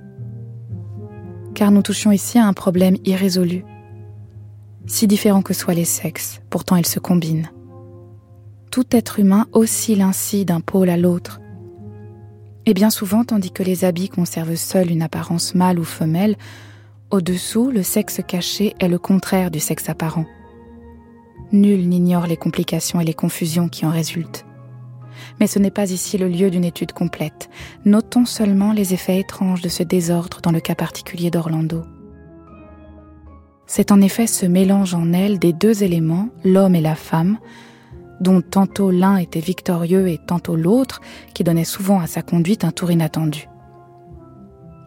[1.55, 3.65] Car nous touchions ici à un problème irrésolu.
[4.87, 7.51] Si différents que soient les sexes, pourtant ils se combinent.
[8.71, 11.41] Tout être humain oscille ainsi d'un pôle à l'autre.
[12.65, 16.37] Et bien souvent, tandis que les habits conservent seuls une apparence mâle ou femelle,
[17.11, 20.27] au-dessous, le sexe caché est le contraire du sexe apparent.
[21.53, 24.45] Nul n'ignore les complications et les confusions qui en résultent.
[25.41, 27.49] Mais ce n'est pas ici le lieu d'une étude complète.
[27.85, 31.85] Notons seulement les effets étranges de ce désordre dans le cas particulier d'Orlando.
[33.67, 37.39] C'est en effet ce mélange en elle des deux éléments, l'homme et la femme,
[38.21, 41.01] dont tantôt l'un était victorieux et tantôt l'autre,
[41.35, 43.49] qui donnait souvent à sa conduite un tour inattendu.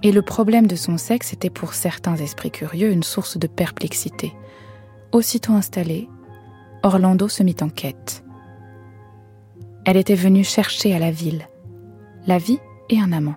[0.04, 4.34] Et le problème de son sexe était pour certains esprits curieux une source de perplexité.
[5.12, 6.10] Aussitôt installé,
[6.82, 8.21] Orlando se mit en quête.
[9.84, 11.48] Elle était venue chercher à la ville
[12.28, 12.60] la vie
[12.90, 13.36] et un amant.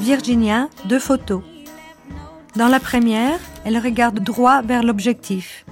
[0.00, 1.42] Virginia, deux photos.
[2.54, 5.66] Dans la première, elle regarde droit vers l'objectif.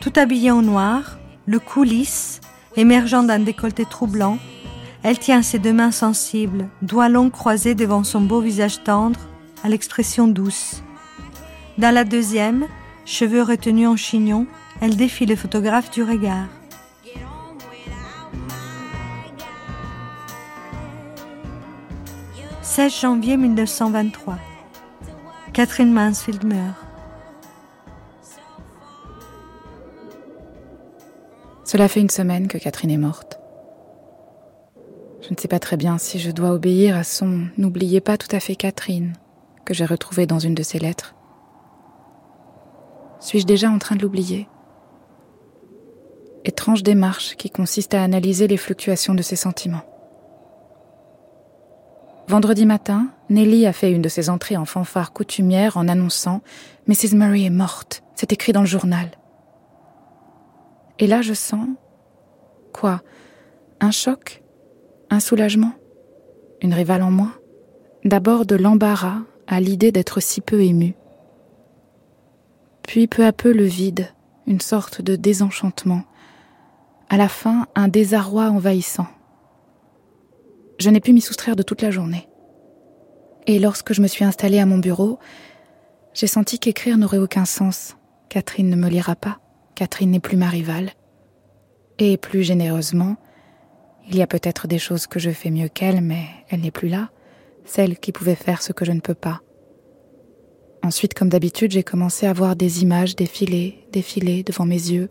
[0.00, 2.40] Tout habillée en noir, le cou lisse,
[2.76, 4.38] émergeant d'un décolleté troublant.
[5.02, 9.20] Elle tient ses deux mains sensibles, doigts longs croisés devant son beau visage tendre,
[9.62, 10.82] à l'expression douce.
[11.78, 12.66] Dans la deuxième,
[13.04, 14.46] cheveux retenus en chignon,
[14.80, 16.48] elle défie le photographe du regard.
[22.78, 24.38] 16 janvier 1923.
[25.52, 26.76] Catherine Mansfield meurt.
[31.64, 33.37] Cela fait une semaine que Catherine est morte.
[35.20, 38.34] Je ne sais pas très bien si je dois obéir à son N'oubliez pas tout
[38.34, 39.14] à fait Catherine
[39.64, 41.14] que j'ai retrouvé dans une de ses lettres.
[43.20, 44.48] Suis-je déjà en train de l'oublier?
[46.44, 49.84] Étrange démarche qui consiste à analyser les fluctuations de ses sentiments.
[52.28, 56.40] Vendredi matin, Nelly a fait une de ses entrées en fanfare coutumière en annonçant
[56.86, 57.14] Mrs.
[57.14, 58.02] Murray est morte.
[58.14, 59.10] C'est écrit dans le journal.
[60.98, 61.68] Et là, je sens.
[62.72, 63.02] Quoi
[63.80, 64.42] Un choc?
[65.10, 65.72] Un soulagement
[66.60, 67.30] Une rivale en moi
[68.04, 70.94] D'abord de l'embarras à l'idée d'être si peu ému.
[72.82, 74.08] Puis peu à peu le vide,
[74.46, 76.02] une sorte de désenchantement.
[77.08, 79.06] À la fin, un désarroi envahissant.
[80.78, 82.28] Je n'ai pu m'y soustraire de toute la journée.
[83.46, 85.18] Et lorsque je me suis installée à mon bureau,
[86.12, 87.96] j'ai senti qu'écrire n'aurait aucun sens.
[88.28, 89.38] Catherine ne me lira pas.
[89.74, 90.90] Catherine n'est plus ma rivale.
[91.98, 93.16] Et plus généreusement,
[94.08, 96.88] il y a peut-être des choses que je fais mieux qu'elle, mais elle n'est plus
[96.88, 97.10] là,
[97.64, 99.42] celle qui pouvait faire ce que je ne peux pas.
[100.82, 105.10] Ensuite, comme d'habitude, j'ai commencé à voir des images défiler, défiler devant mes yeux.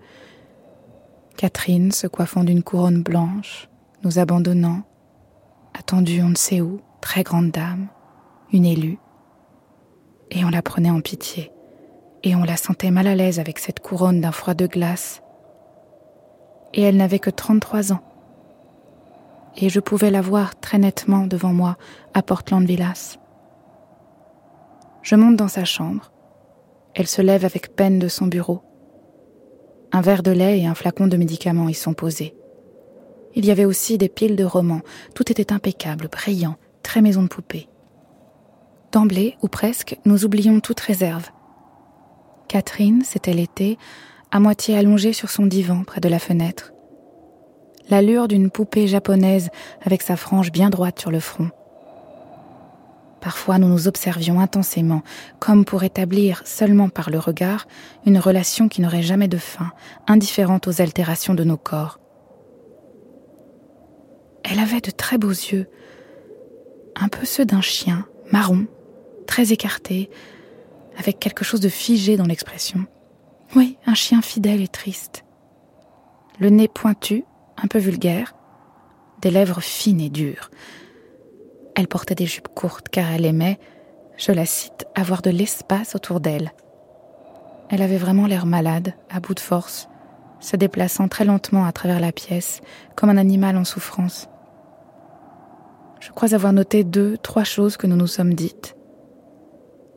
[1.35, 3.69] Catherine se coiffant d'une couronne blanche,
[4.03, 4.81] nous abandonnant,
[5.77, 7.89] attendue on ne sait où, très grande dame,
[8.51, 8.97] une élue.
[10.31, 11.51] Et on la prenait en pitié,
[12.23, 15.21] et on la sentait mal à l'aise avec cette couronne d'un froid de glace.
[16.73, 18.06] Et elle n'avait que 33 ans.
[19.57, 21.77] Et je pouvais la voir très nettement devant moi
[22.13, 23.17] à Portland Villas.
[25.01, 26.11] Je monte dans sa chambre.
[26.93, 28.61] Elle se lève avec peine de son bureau.
[29.91, 32.35] Un verre de lait et un flacon de médicaments y sont posés.
[33.33, 34.81] Il y avait aussi des piles de romans.
[35.15, 37.67] Tout était impeccable, brillant, très maison de poupée.
[38.91, 41.29] D'emblée, ou presque, nous oublions toute réserve.
[42.47, 43.77] Catherine, c'était l'été,
[44.31, 46.73] à moitié allongée sur son divan près de la fenêtre.
[47.89, 49.49] L'allure d'une poupée japonaise
[49.81, 51.49] avec sa frange bien droite sur le front.
[53.21, 55.01] Parfois, nous nous observions intensément,
[55.39, 57.67] comme pour établir, seulement par le regard,
[58.05, 59.71] une relation qui n'aurait jamais de fin,
[60.07, 61.99] indifférente aux altérations de nos corps.
[64.43, 65.67] Elle avait de très beaux yeux,
[66.95, 68.65] un peu ceux d'un chien, marron,
[69.25, 70.09] très écarté,
[70.97, 72.85] avec quelque chose de figé dans l'expression.
[73.55, 75.25] Oui, un chien fidèle et triste.
[76.39, 77.23] Le nez pointu,
[77.61, 78.35] un peu vulgaire,
[79.21, 80.51] des lèvres fines et dures.
[81.75, 83.59] Elle portait des jupes courtes car elle aimait,
[84.17, 86.51] je la cite, avoir de l'espace autour d'elle.
[87.69, 89.89] Elle avait vraiment l'air malade, à bout de force,
[90.39, 92.61] se déplaçant très lentement à travers la pièce,
[92.95, 94.27] comme un animal en souffrance.
[95.99, 98.75] Je crois avoir noté deux, trois choses que nous nous sommes dites.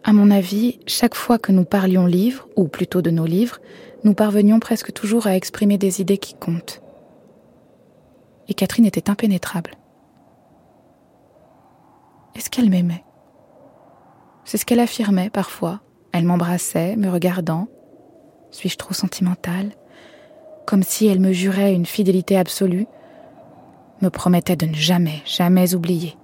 [0.03, 3.59] À mon avis, chaque fois que nous parlions livres, ou plutôt de nos livres,
[4.03, 6.83] nous parvenions presque toujours à exprimer des idées qui comptent.
[8.51, 9.71] Et Catherine était impénétrable.
[12.35, 13.05] Est-ce qu'elle m'aimait?
[14.45, 15.81] C'est ce qu'elle affirmait parfois.
[16.13, 17.69] Elle m'embrassait, me regardant.
[18.51, 19.71] Suis-je trop sentimentale?
[20.67, 22.87] Comme si elle me jurait une fidélité absolue,
[24.03, 26.17] me promettait de ne jamais, jamais oublier.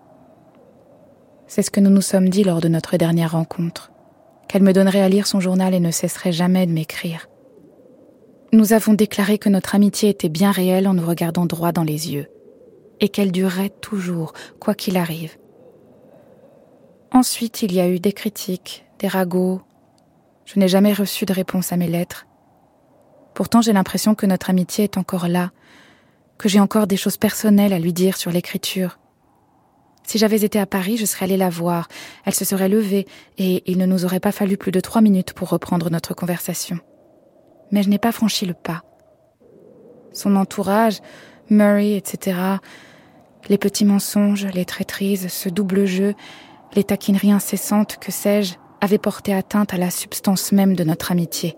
[1.46, 3.92] C'est ce que nous nous sommes dit lors de notre dernière rencontre,
[4.48, 7.28] qu'elle me donnerait à lire son journal et ne cesserait jamais de m'écrire.
[8.56, 12.14] Nous avons déclaré que notre amitié était bien réelle en nous regardant droit dans les
[12.14, 12.30] yeux,
[13.00, 15.36] et qu'elle durerait toujours, quoi qu'il arrive.
[17.12, 19.60] Ensuite, il y a eu des critiques, des ragots.
[20.46, 22.26] Je n'ai jamais reçu de réponse à mes lettres.
[23.34, 25.50] Pourtant, j'ai l'impression que notre amitié est encore là,
[26.38, 28.98] que j'ai encore des choses personnelles à lui dire sur l'écriture.
[30.02, 31.88] Si j'avais été à Paris, je serais allée la voir.
[32.24, 33.06] Elle se serait levée
[33.36, 36.80] et il ne nous aurait pas fallu plus de trois minutes pour reprendre notre conversation.
[37.70, 38.82] Mais je n'ai pas franchi le pas.
[40.12, 41.00] Son entourage,
[41.50, 42.38] Murray, etc.,
[43.48, 46.14] les petits mensonges, les traîtrises, ce double jeu,
[46.74, 51.56] les taquineries incessantes, que sais-je, avaient porté atteinte à la substance même de notre amitié.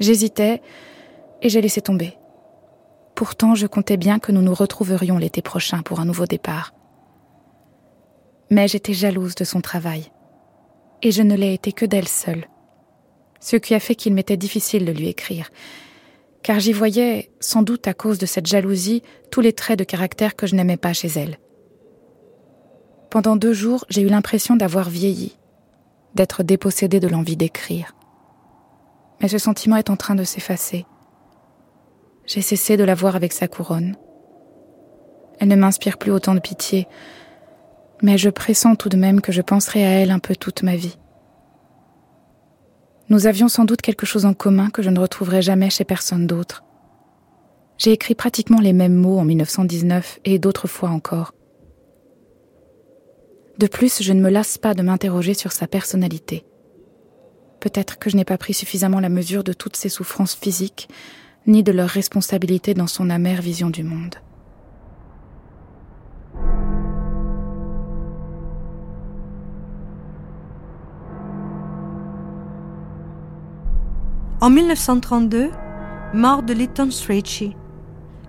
[0.00, 0.60] J'hésitais
[1.42, 2.18] et j'ai laissé tomber.
[3.14, 6.74] Pourtant, je comptais bien que nous nous retrouverions l'été prochain pour un nouveau départ.
[8.50, 10.10] Mais j'étais jalouse de son travail.
[11.02, 12.46] Et je ne l'ai été que d'elle seule.
[13.40, 15.50] Ce qui a fait qu'il m'était difficile de lui écrire.
[16.44, 20.36] car j'y voyais, sans doute à cause de cette jalousie, tous les traits de caractère
[20.36, 21.38] que je n'aimais pas chez elle.
[23.10, 25.38] Pendant deux jours, j'ai eu l'impression d'avoir vieilli,
[26.14, 27.96] d'être dépossédée de l'envie d'écrire.
[29.20, 30.84] Mais ce sentiment est en train de s'effacer.
[32.26, 33.96] J'ai cessé de la voir avec sa couronne.
[35.40, 36.86] Elle ne m'inspire plus autant de pitié,
[38.02, 40.76] mais je pressens tout de même que je penserai à elle un peu toute ma
[40.76, 40.98] vie.
[43.10, 46.26] Nous avions sans doute quelque chose en commun que je ne retrouverai jamais chez personne
[46.26, 46.64] d'autre.
[47.76, 51.34] J'ai écrit pratiquement les mêmes mots en 1919 et d'autres fois encore.
[53.58, 56.44] De plus, je ne me lasse pas de m'interroger sur sa personnalité.
[57.60, 60.88] Peut-être que je n'ai pas pris suffisamment la mesure de toutes ses souffrances physiques,
[61.46, 64.16] ni de leur responsabilité dans son amère vision du monde.
[74.44, 75.50] En 1932,
[76.12, 77.56] mort de Lytton Strachey.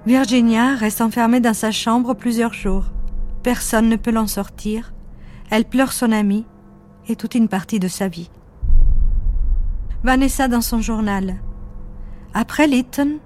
[0.06, 2.86] Virginia reste enfermée dans sa chambre plusieurs jours.
[3.44, 4.94] Personne ne peut l'en sortir.
[5.50, 6.46] Elle pleure son amie
[7.10, 8.32] et toute une partie de sa vie.
[10.06, 11.36] Vanessa dans son journal.
[12.34, 13.18] Après Lytton,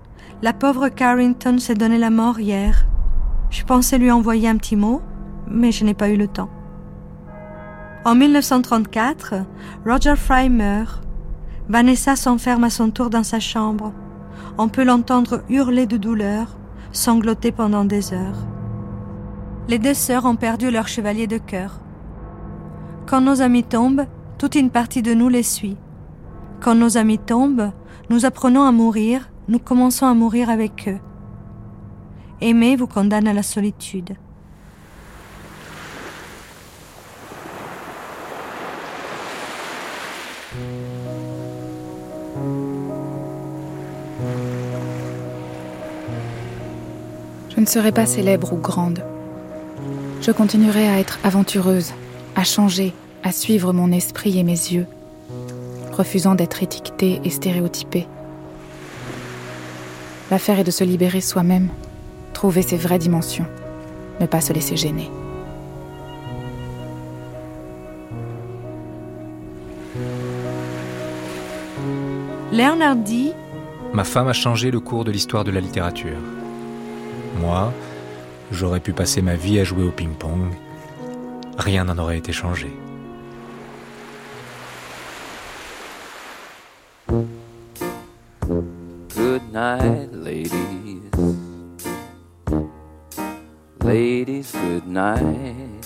[0.41, 2.88] la pauvre Carrington s'est donné la mort hier.
[3.52, 5.03] Je pensais lui envoyer un petit mot,
[5.48, 6.49] mais je n'ai pas eu le temps.
[8.03, 9.45] En 1934,
[9.86, 11.03] Roger Fry meurt
[11.70, 13.94] Vanessa s'enferme à son tour dans sa chambre.
[14.58, 16.58] On peut l'entendre hurler de douleur,
[16.91, 18.48] sangloter pendant des heures.
[19.68, 21.80] Les deux sœurs ont perdu leur chevalier de cœur.
[23.06, 24.08] Quand nos amis tombent,
[24.40, 25.78] toute une partie de nous les suit.
[26.60, 27.72] Quand nos amis tombent,
[28.10, 31.00] nous apprenons à mourir, nous commençons à mourir avec eux.
[32.41, 34.16] Aimer vous condamne à la solitude.
[47.60, 49.03] Je ne serai pas célèbre ou grande.
[50.22, 51.91] Je continuerai à être aventureuse,
[52.38, 54.88] à changer, à suivre mon esprit et mes yeux,
[55.91, 58.07] refusant d'être étiquetée et stéréotypée.
[60.31, 61.68] L'affaire est de se libérer soi-même,
[62.31, 63.45] trouver ses vraies dimensions,
[64.22, 65.11] ne pas se laisser gêner.
[72.53, 73.34] Léonard dit
[73.91, 76.15] Ma femme a changé le cours de l'histoire de la littérature.
[77.40, 77.72] Moi,
[78.52, 80.52] j'aurais pu passer ma vie à jouer au ping-pong.
[81.57, 82.68] Rien n'en aurait été changé.
[89.16, 91.02] Good night, ladies.
[93.84, 95.86] Ladies, good night.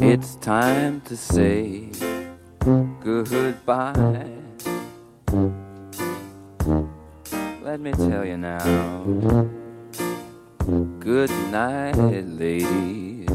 [0.00, 1.90] It's time to say
[3.04, 4.26] goodbye.
[7.66, 8.62] Let me tell you now.
[11.00, 13.28] Good night, ladies.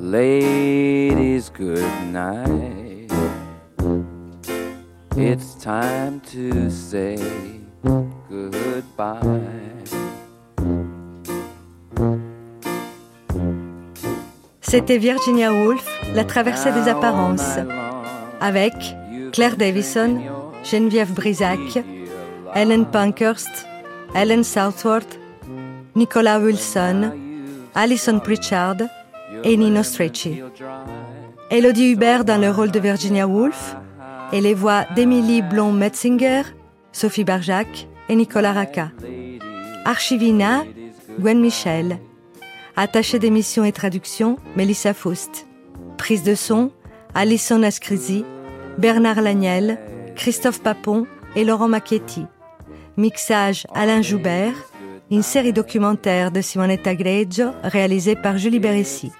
[0.00, 3.10] Ladies, good night.
[5.18, 7.18] It's time to say
[8.30, 9.20] goodbye.
[14.62, 17.58] C'était Virginia Woolf, La traversée des apparences,
[18.40, 18.72] avec
[19.32, 20.22] Claire Davison,
[20.64, 21.84] Geneviève Brisac,
[22.54, 23.66] Ellen Pankhurst,
[24.14, 25.18] Ellen Southworth,
[25.94, 27.12] Nicola Wilson,
[27.74, 28.76] Alison Pritchard
[29.44, 30.42] et Nino Strachey.
[31.50, 33.76] Elodie Hubert dans le rôle de Virginia Woolf
[34.32, 36.42] et les voix d'Emily Blom-Metzinger,
[36.92, 38.90] Sophie Barjac et Nicolas Racca.
[39.84, 40.64] Archivina,
[41.20, 41.98] Gwen Michel.
[42.76, 45.46] Attaché d'émission et traduction, Melissa Faust.
[45.98, 46.70] Prise de son,
[47.14, 48.24] Alison Ascrisi,
[48.78, 49.78] Bernard Lagnel,
[50.16, 52.26] Christophe Papon et Laurent Macchietti.
[52.96, 54.54] Mixage Alain Joubert,
[55.10, 59.10] une série documentaire de Simonetta Greggio réalisée par Julie Beressi.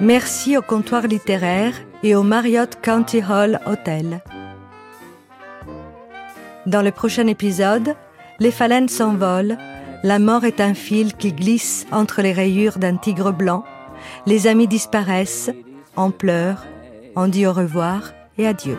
[0.00, 4.22] Merci au comptoir littéraire et au Marriott County Hall Hotel.
[6.66, 7.94] Dans le prochain épisode,
[8.40, 9.58] les phalènes s'envolent,
[10.02, 13.64] la mort est un fil qui glisse entre les rayures d'un tigre blanc,
[14.26, 15.50] les amis disparaissent,
[15.96, 16.64] on pleure,
[17.16, 18.78] on dit au revoir et adieu.